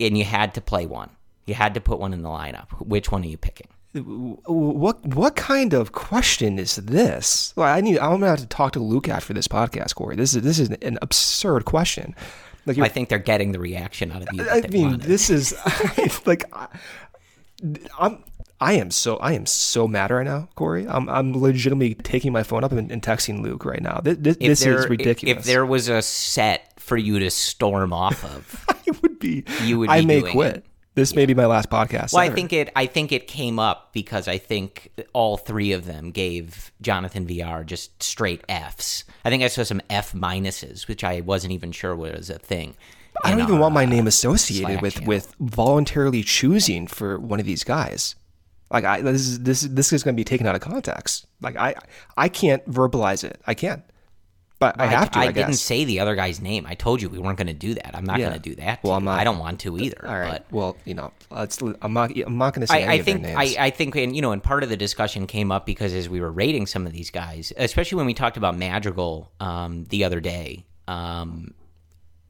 and 0.00 0.18
you 0.18 0.24
had 0.24 0.54
to 0.54 0.60
play 0.60 0.86
one. 0.86 1.10
You 1.46 1.54
had 1.54 1.74
to 1.74 1.80
put 1.80 2.00
one 2.00 2.12
in 2.12 2.22
the 2.22 2.28
lineup. 2.28 2.68
Which 2.80 3.12
one 3.12 3.22
are 3.22 3.28
you 3.28 3.38
picking? 3.38 3.68
What 3.94 5.04
what 5.06 5.36
kind 5.36 5.74
of 5.74 5.92
question 5.92 6.58
is 6.58 6.76
this? 6.76 7.52
Well, 7.56 7.68
I 7.68 7.80
need. 7.80 7.98
I'm 7.98 8.12
gonna 8.12 8.28
have 8.28 8.38
to 8.40 8.46
talk 8.46 8.72
to 8.72 8.80
Luke 8.80 9.06
after 9.08 9.34
this 9.34 9.46
podcast, 9.46 9.94
Corey. 9.96 10.16
This 10.16 10.34
is 10.34 10.42
this 10.42 10.58
is 10.58 10.70
an 10.70 10.98
absurd 11.02 11.66
question. 11.66 12.14
Like 12.64 12.78
I 12.78 12.88
think 12.88 13.10
they're 13.10 13.18
getting 13.18 13.52
the 13.52 13.58
reaction 13.58 14.10
out 14.12 14.22
of 14.22 14.28
you. 14.32 14.48
I 14.48 14.62
mean, 14.68 14.92
wanted. 14.92 15.02
this 15.02 15.28
is 15.28 15.54
like 16.26 16.44
I'm. 17.98 18.24
I 18.60 18.74
am 18.74 18.92
so 18.92 19.16
I 19.16 19.32
am 19.32 19.44
so 19.44 19.88
mad 19.88 20.12
right 20.12 20.24
now, 20.24 20.48
Corey. 20.54 20.86
I'm 20.88 21.08
I'm 21.08 21.32
legitimately 21.32 21.94
taking 21.96 22.32
my 22.32 22.44
phone 22.44 22.62
up 22.62 22.70
and, 22.70 22.92
and 22.92 23.02
texting 23.02 23.42
Luke 23.42 23.64
right 23.64 23.82
now. 23.82 24.00
This, 24.02 24.18
this, 24.20 24.36
this 24.36 24.60
there- 24.60 24.78
is 24.78 24.88
ridiculous. 24.88 25.38
If, 25.38 25.44
there 25.44 25.66
was 25.66 25.88
a 25.88 26.00
set 26.00 26.72
for 26.80 26.96
you 26.96 27.18
to 27.18 27.30
storm 27.30 27.92
off 27.92 28.24
of, 28.24 28.64
I 28.68 28.90
would 29.02 29.18
be, 29.18 29.44
You 29.64 29.80
would 29.80 29.88
I 29.90 30.00
be 30.00 30.06
may 30.06 30.20
doing 30.20 30.32
quit. 30.32 30.56
it. 30.58 30.64
This 30.94 31.14
may 31.16 31.24
be 31.26 31.34
my 31.34 31.46
last 31.46 31.70
podcast. 31.70 32.12
Well, 32.12 32.22
I 32.22 32.28
think 32.28 32.52
it. 32.52 32.70
I 32.76 32.86
think 32.86 33.10
it 33.12 33.26
came 33.26 33.58
up 33.58 33.92
because 33.92 34.28
I 34.28 34.38
think 34.38 34.92
all 35.12 35.36
three 35.38 35.72
of 35.72 35.84
them 35.86 36.10
gave 36.12 36.70
Jonathan 36.82 37.26
Villar 37.26 37.64
just 37.64 38.00
straight 38.02 38.44
Fs. 38.48 39.04
I 39.24 39.30
think 39.30 39.42
I 39.42 39.48
saw 39.48 39.62
some 39.64 39.80
F 39.90 40.12
minuses, 40.12 40.86
which 40.86 41.02
I 41.02 41.22
wasn't 41.22 41.52
even 41.54 41.72
sure 41.72 41.96
was 41.96 42.28
a 42.30 42.38
thing. 42.38 42.76
I 43.24 43.30
don't 43.30 43.40
even 43.40 43.54
our, 43.54 43.60
want 43.60 43.74
my 43.74 43.84
uh, 43.84 43.88
name 43.88 44.06
associated 44.06 44.66
Slack 44.66 44.82
with 44.82 44.94
channel. 44.94 45.08
with 45.08 45.34
voluntarily 45.40 46.22
choosing 46.22 46.86
for 46.86 47.18
one 47.18 47.40
of 47.40 47.46
these 47.46 47.64
guys. 47.64 48.14
Like 48.70 48.84
I 48.84 49.00
this 49.02 49.20
is 49.20 49.40
this 49.40 49.60
this 49.62 49.92
is 49.92 50.02
going 50.02 50.14
to 50.14 50.20
be 50.20 50.24
taken 50.24 50.46
out 50.46 50.54
of 50.54 50.60
context. 50.60 51.26
Like 51.40 51.56
I 51.56 51.74
I 52.16 52.28
can't 52.28 52.64
verbalize 52.68 53.24
it. 53.24 53.40
I 53.46 53.54
can't. 53.54 53.82
But 54.62 54.80
I, 54.80 54.86
have 54.86 55.10
to. 55.10 55.18
I, 55.18 55.22
I, 55.24 55.32
didn't 55.32 55.54
say 55.54 55.84
the 55.84 55.98
other 55.98 56.14
guy's 56.14 56.40
name. 56.40 56.66
I 56.68 56.74
told 56.74 57.02
you 57.02 57.08
we 57.08 57.18
weren't 57.18 57.36
going 57.36 57.48
to 57.48 57.52
do 57.52 57.74
that. 57.74 57.96
I'm 57.96 58.04
not 58.04 58.20
Yeah. 58.20 58.28
going 58.28 58.40
to 58.40 58.48
do 58.50 58.54
that. 58.62 58.78
Well, 58.84 58.92
I'm 58.92 59.02
not- 59.02 59.18
I 59.18 59.24
don't 59.24 59.40
want 59.40 59.58
to 59.62 59.76
either. 59.76 60.06
All 60.06 60.16
right. 60.16 60.34
But 60.34 60.52
well, 60.52 60.76
you 60.84 60.94
know, 60.94 61.12
let's. 61.32 61.60
I'm 61.60 61.92
not. 61.92 62.16
I'm 62.16 62.38
not 62.38 62.54
going 62.54 62.60
to 62.60 62.68
say 62.68 62.84
any 62.84 62.84
I, 62.84 62.92
I 62.92 62.94
of 62.94 63.04
their 63.04 63.14
think 63.14 63.26
names. 63.26 63.56
I, 63.58 63.64
I 63.64 63.70
think 63.70 63.96
and 63.96 64.14
you 64.14 64.22
know 64.22 64.30
and 64.30 64.40
part 64.40 64.62
of 64.62 64.68
the 64.68 64.76
discussion 64.76 65.26
came 65.26 65.50
up 65.50 65.66
because 65.66 65.92
as 65.92 66.08
we 66.08 66.20
were 66.20 66.30
rating 66.30 66.66
some 66.68 66.86
of 66.86 66.92
these 66.92 67.10
guys, 67.10 67.52
especially 67.56 67.96
when 67.96 68.06
we 68.06 68.14
talked 68.14 68.36
about 68.36 68.56
Madrigal 68.56 69.32
um, 69.40 69.82
the 69.86 70.04
other 70.04 70.20
day, 70.20 70.64
um, 70.86 71.54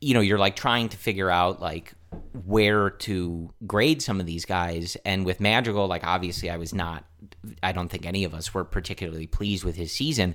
you 0.03 0.15
know, 0.15 0.21
you're 0.21 0.39
like 0.39 0.57
trying 0.57 0.89
to 0.91 0.97
figure 0.97 1.31
out 1.31 1.61
like 1.61 1.93
where 2.45 2.91
to 2.91 3.51
grade 3.67 4.03
some 4.03 4.21
of 4.21 4.27
these 4.27 4.45
guys, 4.45 4.97
and 5.05 5.25
with 5.25 5.41
Madrigal, 5.41 5.87
like 5.87 6.05
obviously 6.05 6.51
I 6.51 6.57
was 6.57 6.75
not. 6.75 7.05
I 7.63 7.73
don't 7.73 7.89
think 7.89 8.05
any 8.05 8.25
of 8.25 8.35
us 8.35 8.53
were 8.53 8.65
particularly 8.65 9.27
pleased 9.27 9.65
with 9.65 9.77
his 9.77 9.93
season, 9.93 10.35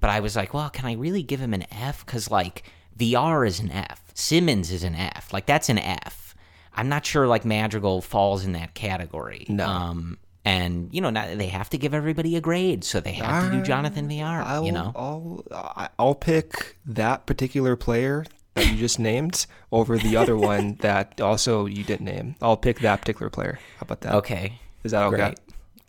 but 0.00 0.10
I 0.10 0.20
was 0.20 0.36
like, 0.36 0.52
well, 0.52 0.68
can 0.68 0.84
I 0.86 0.94
really 0.94 1.22
give 1.22 1.40
him 1.40 1.54
an 1.54 1.64
F? 1.70 2.04
Because 2.04 2.30
like 2.30 2.64
Villar 2.96 3.44
is 3.44 3.60
an 3.60 3.70
F, 3.70 4.02
Simmons 4.14 4.70
is 4.70 4.82
an 4.82 4.94
F, 4.96 5.32
like 5.32 5.46
that's 5.46 5.68
an 5.68 5.78
F. 5.78 6.34
I'm 6.74 6.88
not 6.88 7.06
sure 7.06 7.28
like 7.28 7.44
Madrigal 7.44 8.02
falls 8.02 8.44
in 8.44 8.52
that 8.52 8.74
category. 8.74 9.46
No. 9.48 9.64
Um, 9.64 10.18
and 10.44 10.92
you 10.92 11.00
know, 11.00 11.10
not, 11.10 11.38
they 11.38 11.46
have 11.46 11.70
to 11.70 11.78
give 11.78 11.94
everybody 11.94 12.36
a 12.36 12.40
grade, 12.40 12.84
so 12.84 13.00
they 13.00 13.12
have 13.12 13.50
to 13.50 13.56
do 13.56 13.62
Jonathan 13.62 14.08
Villar. 14.08 14.42
I'll, 14.42 14.64
you 14.64 14.72
know, 14.72 14.92
I'll 14.94 15.88
I'll 15.98 16.14
pick 16.14 16.76
that 16.84 17.26
particular 17.26 17.76
player 17.76 18.26
that 18.54 18.66
you 18.66 18.76
just 18.76 18.98
named 18.98 19.46
over 19.72 19.98
the 19.98 20.16
other 20.16 20.36
one 20.36 20.74
that 20.80 21.20
also 21.20 21.66
you 21.66 21.84
didn't 21.84 22.06
name. 22.06 22.36
I'll 22.40 22.56
pick 22.56 22.80
that 22.80 23.00
particular 23.00 23.30
player. 23.30 23.58
How 23.78 23.82
about 23.82 24.00
that? 24.02 24.14
okay, 24.16 24.60
Is 24.82 24.92
that 24.92 25.04
okay? 25.04 25.16
great. 25.16 25.38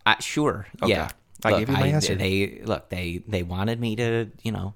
Uh, 0.06 0.16
sure, 0.20 0.68
yeah. 0.86 1.10
I 1.44 1.50
Look, 1.52 1.60
gave 1.60 1.70
you 1.70 1.76
my 1.76 1.88
answer. 1.88 2.16
They 2.16 2.62
look, 2.64 2.90
they 2.90 3.22
they 3.28 3.44
wanted 3.44 3.80
me 3.80 3.96
to, 3.98 4.28
you 4.44 4.52
know, 4.52 4.74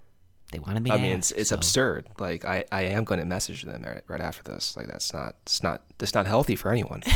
they 0.51 0.59
wanted 0.59 0.83
me. 0.83 0.89
To. 0.91 0.93
I 0.95 0.97
to 0.97 1.03
mean, 1.03 1.17
ask, 1.17 1.31
it's, 1.31 1.39
it's 1.39 1.49
so- 1.49 1.55
absurd. 1.55 2.07
Like 2.19 2.45
I, 2.45 2.65
I 2.71 2.81
am 2.83 3.03
going 3.05 3.19
to 3.19 3.25
message 3.25 3.63
them 3.63 3.83
right, 3.83 4.03
right 4.07 4.21
after 4.21 4.43
this. 4.43 4.75
Like 4.77 4.87
that's 4.87 5.11
not 5.13 5.35
it's 5.43 5.63
not 5.63 5.83
that's 5.97 6.13
not 6.13 6.27
healthy 6.27 6.55
for 6.55 6.71
anyone. 6.71 7.03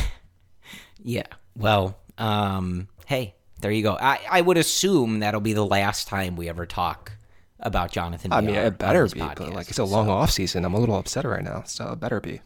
Yeah. 1.06 1.26
Well, 1.56 1.98
um, 2.18 2.88
hey, 3.08 3.36
there 3.62 3.72
you 3.72 3.84
go. 3.84 3.98
I, 4.00 4.20
I 4.30 4.42
would 4.42 4.58
assume 4.58 5.20
that'll 5.20 5.42
be 5.42 5.52
the 5.54 5.66
last 5.66 6.08
time 6.08 6.36
we 6.38 6.48
ever 6.48 6.66
talk 6.66 7.12
about 7.64 7.92
Jonathan. 7.92 8.32
I 8.32 8.42
mean, 8.42 8.56
it 8.56 8.78
better 8.78 9.08
be, 9.08 9.20
but 9.20 9.40
like 9.54 9.70
it's 9.70 9.72
a 9.72 9.74
so- 9.74 9.86
long 9.86 10.10
off 10.10 10.30
season. 10.32 10.64
I'm 10.66 10.74
a 10.74 10.80
little 10.80 10.98
upset 10.98 11.26
right 11.26 11.44
now, 11.44 11.64
so 11.66 11.92
it 11.94 12.00
better 12.00 12.20
be. 12.22 12.42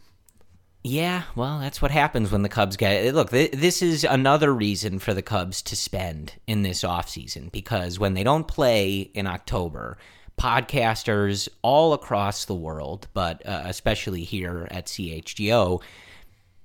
Yeah, 0.84 1.24
well, 1.36 1.60
that's 1.60 1.82
what 1.82 1.92
happens 1.92 2.32
when 2.32 2.44
the 2.44 2.50
Cubs 2.50 2.78
get. 2.78 3.04
it. 3.04 3.14
Look, 3.14 3.32
th- 3.32 3.52
this 3.52 3.82
is 3.82 4.06
another 4.06 4.54
reason 4.54 5.00
for 5.00 5.14
the 5.14 5.22
Cubs 5.22 5.62
to 5.64 5.76
spend 5.76 6.36
in 6.48 6.62
this 6.62 6.84
offseason 6.84 7.52
because 7.52 8.00
when 8.00 8.14
they 8.14 8.24
don't 8.24 8.48
play 8.48 9.00
in 9.14 9.28
October, 9.28 9.98
podcasters 10.40 11.50
all 11.62 11.94
across 11.94 12.46
the 12.46 12.56
world, 12.56 13.08
but 13.14 13.46
uh, 13.46 13.64
especially 13.66 14.24
here 14.24 14.68
at 14.72 14.86
CHGO, 14.86 15.82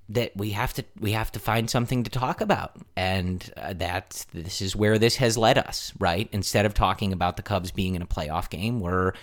that 0.09 0.35
we 0.35 0.51
have 0.51 0.73
to 0.73 0.83
we 0.99 1.13
have 1.13 1.31
to 1.31 1.39
find 1.39 1.69
something 1.69 2.03
to 2.03 2.09
talk 2.09 2.41
about, 2.41 2.75
and 2.95 3.51
uh, 3.57 3.73
that 3.73 4.25
this 4.33 4.61
is 4.61 4.75
where 4.75 4.97
this 4.97 5.15
has 5.17 5.37
led 5.37 5.57
us. 5.57 5.93
Right, 5.99 6.29
instead 6.31 6.65
of 6.65 6.73
talking 6.73 7.13
about 7.13 7.37
the 7.37 7.43
Cubs 7.43 7.71
being 7.71 7.95
in 7.95 8.01
a 8.01 8.07
playoff 8.07 8.49
game, 8.49 8.79
we're 8.79 9.13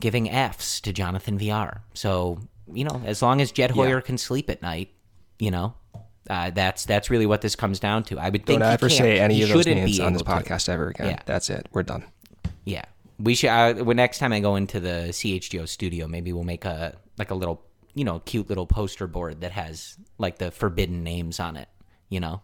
giving 0.00 0.28
Fs 0.28 0.80
to 0.82 0.92
Jonathan 0.92 1.38
Villar. 1.38 1.82
So 1.94 2.38
you 2.72 2.84
know, 2.84 3.02
as 3.04 3.22
long 3.22 3.40
as 3.40 3.52
Jed 3.52 3.72
Hoyer 3.72 4.00
can 4.00 4.18
sleep 4.18 4.48
at 4.48 4.62
night, 4.62 4.90
you 5.38 5.50
know, 5.50 5.74
uh, 6.30 6.50
that's 6.50 6.84
that's 6.84 7.10
really 7.10 7.26
what 7.26 7.42
this 7.42 7.56
comes 7.56 7.80
down 7.80 8.04
to. 8.04 8.18
I 8.18 8.28
would 8.28 8.46
think 8.46 8.60
Don't 8.60 8.68
ever 8.68 8.88
say 8.88 9.18
any 9.18 9.34
he 9.34 9.42
of 9.42 9.50
those 9.50 9.66
names 9.66 10.00
on 10.00 10.12
this 10.12 10.22
able 10.22 10.38
to. 10.40 10.44
podcast 10.44 10.68
ever 10.68 10.88
again. 10.88 11.08
Yeah. 11.10 11.22
That's 11.26 11.50
it. 11.50 11.68
We're 11.72 11.82
done. 11.82 12.04
Yeah, 12.64 12.84
we 13.18 13.34
should. 13.34 13.48
Uh, 13.50 13.74
when 13.74 13.96
next 13.96 14.18
time 14.18 14.32
I 14.32 14.40
go 14.40 14.56
into 14.56 14.80
the 14.80 15.08
CHGO 15.10 15.68
studio, 15.68 16.06
maybe 16.06 16.32
we'll 16.32 16.44
make 16.44 16.64
a 16.64 16.96
like 17.18 17.30
a 17.30 17.34
little, 17.34 17.62
you 17.94 18.04
know, 18.04 18.20
cute 18.20 18.48
little 18.48 18.66
poster 18.66 19.06
board 19.06 19.40
that 19.42 19.52
has 19.52 19.96
like 20.18 20.38
the 20.38 20.50
forbidden 20.50 21.02
names 21.04 21.38
on 21.40 21.56
it. 21.56 21.68
You 22.08 22.20
know, 22.20 22.42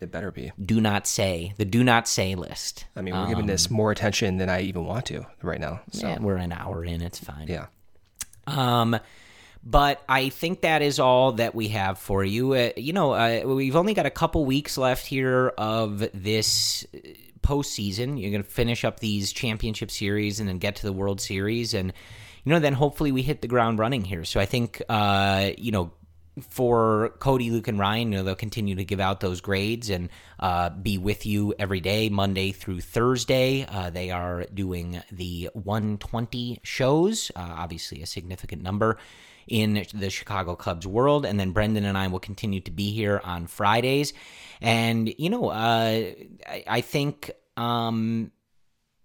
It 0.00 0.10
better 0.10 0.30
be. 0.30 0.52
do 0.62 0.80
not 0.80 1.06
say 1.06 1.52
the 1.56 1.64
do 1.64 1.84
not 1.84 2.08
say 2.08 2.34
list. 2.34 2.86
I 2.96 3.02
mean, 3.02 3.14
we're 3.14 3.28
giving 3.28 3.46
this 3.46 3.70
more 3.70 3.90
attention 3.90 4.38
than 4.38 4.48
I 4.48 4.62
even 4.62 4.84
want 4.84 5.06
to 5.06 5.26
right 5.42 5.60
now. 5.60 5.80
So 5.92 6.06
Yeah, 6.08 6.18
we're 6.20 6.36
an 6.36 6.52
hour 6.52 6.84
in. 6.84 7.02
It's 7.02 7.18
fine. 7.18 7.48
yeah. 7.48 7.66
Um, 8.46 8.98
but 9.62 10.02
I 10.08 10.30
think 10.30 10.62
that 10.62 10.80
is 10.80 10.98
all 10.98 11.32
that 11.32 11.54
we 11.54 11.68
have 11.68 11.98
for 11.98 12.24
you. 12.24 12.54
Uh, 12.54 12.70
you 12.76 12.92
know, 12.94 13.12
uh, 13.12 13.42
we've 13.44 13.76
only 13.76 13.92
got 13.92 14.06
a 14.06 14.10
couple 14.10 14.44
weeks 14.46 14.78
left 14.78 15.06
here 15.06 15.48
of 15.58 15.98
this 16.14 16.86
uh, 16.94 16.98
postseason. 17.42 18.20
You're 18.20 18.30
going 18.30 18.42
to 18.42 18.48
finish 18.48 18.84
up 18.86 19.00
these 19.00 19.32
championship 19.32 19.90
series 19.90 20.40
and 20.40 20.48
then 20.48 20.58
get 20.58 20.76
to 20.76 20.82
the 20.86 20.92
World 20.94 21.20
Series, 21.20 21.74
and 21.74 21.92
you 22.44 22.52
know, 22.52 22.58
then 22.58 22.74
hopefully 22.74 23.12
we 23.12 23.22
hit 23.22 23.42
the 23.42 23.48
ground 23.48 23.78
running 23.78 24.04
here. 24.04 24.24
So 24.24 24.40
I 24.40 24.46
think, 24.46 24.82
uh, 24.88 25.50
you 25.56 25.72
know. 25.72 25.92
For 26.40 27.12
Cody, 27.18 27.50
Luke, 27.50 27.68
and 27.68 27.78
Ryan, 27.78 28.12
you 28.12 28.18
know 28.18 28.24
they'll 28.24 28.34
continue 28.36 28.76
to 28.76 28.84
give 28.84 29.00
out 29.00 29.20
those 29.20 29.42
grades 29.42 29.90
and 29.90 30.08
uh, 30.38 30.70
be 30.70 30.96
with 30.96 31.26
you 31.26 31.54
every 31.58 31.80
day, 31.80 32.08
Monday 32.08 32.52
through 32.52 32.80
Thursday. 32.80 33.66
Uh, 33.68 33.90
they 33.90 34.10
are 34.10 34.46
doing 34.54 35.02
the 35.10 35.50
120 35.52 36.60
shows, 36.62 37.30
uh, 37.36 37.40
obviously 37.40 38.00
a 38.00 38.06
significant 38.06 38.62
number 38.62 38.96
in 39.50 39.84
the 39.92 40.08
Chicago 40.08 40.54
Cubs 40.54 40.86
world. 40.86 41.26
And 41.26 41.38
then 41.38 41.50
Brendan 41.50 41.84
and 41.84 41.98
I 41.98 42.06
will 42.06 42.20
continue 42.20 42.60
to 42.60 42.70
be 42.70 42.92
here 42.92 43.20
on 43.24 43.46
Fridays. 43.46 44.14
And, 44.60 45.12
you 45.18 45.28
know, 45.28 45.48
uh, 45.50 46.12
I, 46.46 46.64
I 46.66 46.80
think 46.80 47.30
um, 47.56 48.30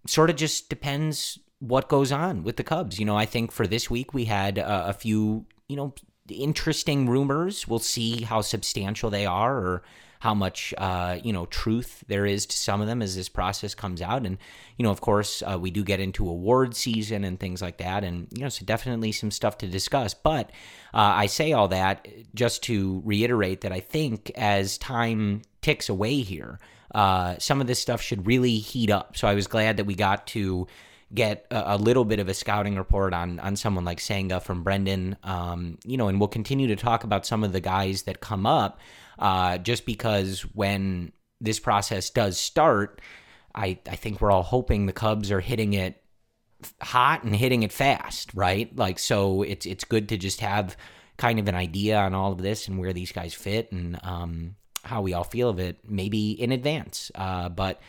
sort 0.07 0.29
of 0.29 0.35
just 0.35 0.69
depends 0.69 1.39
what 1.67 1.89
goes 1.89 2.11
on 2.11 2.43
with 2.43 2.57
the 2.57 2.63
Cubs. 2.63 2.99
You 2.99 3.05
know, 3.05 3.17
I 3.17 3.25
think 3.25 3.51
for 3.51 3.67
this 3.67 3.89
week 3.89 4.13
we 4.13 4.25
had 4.25 4.59
uh, 4.59 4.85
a 4.87 4.93
few, 4.93 5.45
you 5.67 5.75
know, 5.75 5.93
interesting 6.29 7.07
rumors. 7.07 7.67
We'll 7.67 7.79
see 7.79 8.21
how 8.21 8.41
substantial 8.41 9.09
they 9.09 9.25
are 9.25 9.57
or 9.57 9.83
how 10.19 10.33
much 10.33 10.73
uh, 10.79 11.19
you 11.23 11.31
know 11.31 11.45
truth 11.45 12.03
there 12.07 12.25
is 12.25 12.47
to 12.47 12.57
some 12.57 12.81
of 12.81 12.87
them 12.87 13.01
as 13.01 13.15
this 13.15 13.29
process 13.29 13.75
comes 13.75 14.01
out. 14.01 14.25
And 14.25 14.37
you 14.77 14.83
know, 14.83 14.91
of 14.91 15.01
course, 15.01 15.43
uh, 15.43 15.57
we 15.59 15.71
do 15.71 15.83
get 15.83 15.99
into 15.99 16.27
award 16.27 16.75
season 16.75 17.23
and 17.23 17.39
things 17.39 17.61
like 17.61 17.77
that, 17.77 18.03
and 18.03 18.27
you 18.31 18.41
know, 18.41 18.49
so 18.49 18.65
definitely 18.65 19.11
some 19.11 19.31
stuff 19.31 19.57
to 19.59 19.67
discuss. 19.67 20.13
But 20.13 20.49
uh, 20.93 21.13
I 21.15 21.27
say 21.27 21.53
all 21.53 21.67
that 21.69 22.07
just 22.33 22.63
to 22.63 23.01
reiterate 23.05 23.61
that 23.61 23.71
I 23.71 23.79
think 23.79 24.31
as 24.35 24.77
time 24.77 25.43
ticks 25.61 25.89
away 25.89 26.21
here, 26.21 26.59
uh, 26.93 27.35
some 27.37 27.61
of 27.61 27.67
this 27.67 27.79
stuff 27.79 28.01
should 28.01 28.25
really 28.25 28.57
heat 28.57 28.89
up. 28.89 29.17
So 29.17 29.27
I 29.27 29.35
was 29.35 29.47
glad 29.47 29.77
that 29.77 29.85
we 29.85 29.95
got 29.95 30.27
to 30.27 30.67
get 31.13 31.45
a, 31.51 31.75
a 31.75 31.77
little 31.77 32.05
bit 32.05 32.19
of 32.19 32.27
a 32.27 32.33
scouting 32.33 32.75
report 32.75 33.13
on 33.13 33.39
on 33.39 33.55
someone 33.55 33.85
like 33.85 33.99
Senga 33.99 34.39
from 34.39 34.63
Brendan. 34.63 35.17
Um, 35.23 35.77
you 35.85 35.97
know, 35.97 36.07
and 36.07 36.19
we'll 36.19 36.27
continue 36.27 36.67
to 36.67 36.75
talk 36.75 37.03
about 37.03 37.25
some 37.25 37.43
of 37.43 37.53
the 37.53 37.61
guys 37.61 38.03
that 38.03 38.19
come 38.19 38.45
up, 38.45 38.79
uh, 39.19 39.57
just 39.57 39.85
because 39.85 40.41
when 40.41 41.11
this 41.39 41.59
process 41.59 42.09
does 42.09 42.37
start, 42.39 43.01
I 43.53 43.79
I 43.89 43.95
think 43.95 44.21
we're 44.21 44.31
all 44.31 44.43
hoping 44.43 44.85
the 44.85 44.93
Cubs 44.93 45.31
are 45.31 45.41
hitting 45.41 45.73
it 45.73 46.01
hot 46.81 47.23
and 47.23 47.35
hitting 47.35 47.63
it 47.63 47.71
fast, 47.71 48.33
right? 48.33 48.75
Like 48.75 48.99
so 48.99 49.43
it's 49.43 49.65
it's 49.65 49.83
good 49.83 50.09
to 50.09 50.17
just 50.17 50.41
have 50.41 50.75
kind 51.17 51.39
of 51.39 51.47
an 51.47 51.55
idea 51.55 51.97
on 51.97 52.13
all 52.13 52.31
of 52.31 52.41
this 52.41 52.67
and 52.67 52.77
where 52.77 52.93
these 52.93 53.11
guys 53.11 53.33
fit 53.33 53.71
and 53.71 53.99
um, 54.03 54.55
how 54.83 55.01
we 55.01 55.13
all 55.13 55.23
feel 55.23 55.49
of 55.49 55.59
it 55.59 55.77
maybe 55.87 56.31
in 56.31 56.51
advance. 56.51 57.11
Uh, 57.15 57.49
but 57.49 57.79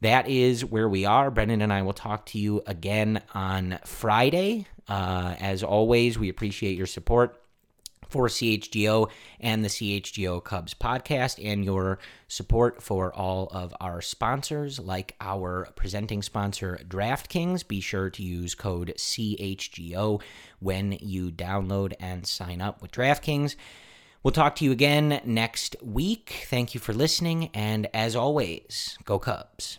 that 0.00 0.28
is 0.28 0.64
where 0.64 0.88
we 0.88 1.04
are. 1.04 1.30
Brendan 1.30 1.62
and 1.62 1.72
I 1.72 1.82
will 1.82 1.92
talk 1.92 2.26
to 2.26 2.38
you 2.38 2.62
again 2.66 3.22
on 3.34 3.78
Friday. 3.84 4.66
Uh, 4.88 5.34
as 5.40 5.62
always, 5.62 6.18
we 6.18 6.28
appreciate 6.28 6.76
your 6.76 6.86
support 6.86 7.40
for 8.08 8.28
CHGO 8.28 9.10
and 9.40 9.64
the 9.64 9.68
CHGO 9.68 10.42
Cubs 10.42 10.74
podcast 10.74 11.44
and 11.44 11.64
your 11.64 11.98
support 12.28 12.82
for 12.82 13.12
all 13.12 13.48
of 13.50 13.74
our 13.80 14.00
sponsors, 14.00 14.78
like 14.78 15.16
our 15.20 15.68
presenting 15.76 16.22
sponsor, 16.22 16.78
DraftKings. 16.86 17.66
Be 17.66 17.80
sure 17.80 18.10
to 18.10 18.22
use 18.22 18.54
code 18.54 18.94
CHGO 18.96 20.20
when 20.60 20.92
you 21.00 21.30
download 21.30 21.94
and 21.98 22.26
sign 22.26 22.60
up 22.60 22.80
with 22.80 22.92
DraftKings. 22.92 23.56
We'll 24.22 24.32
talk 24.32 24.56
to 24.56 24.64
you 24.64 24.72
again 24.72 25.20
next 25.24 25.76
week. 25.82 26.46
Thank 26.46 26.74
you 26.74 26.80
for 26.80 26.92
listening, 26.92 27.50
and 27.54 27.88
as 27.94 28.16
always, 28.16 28.98
go 29.04 29.18
Cubs. 29.18 29.78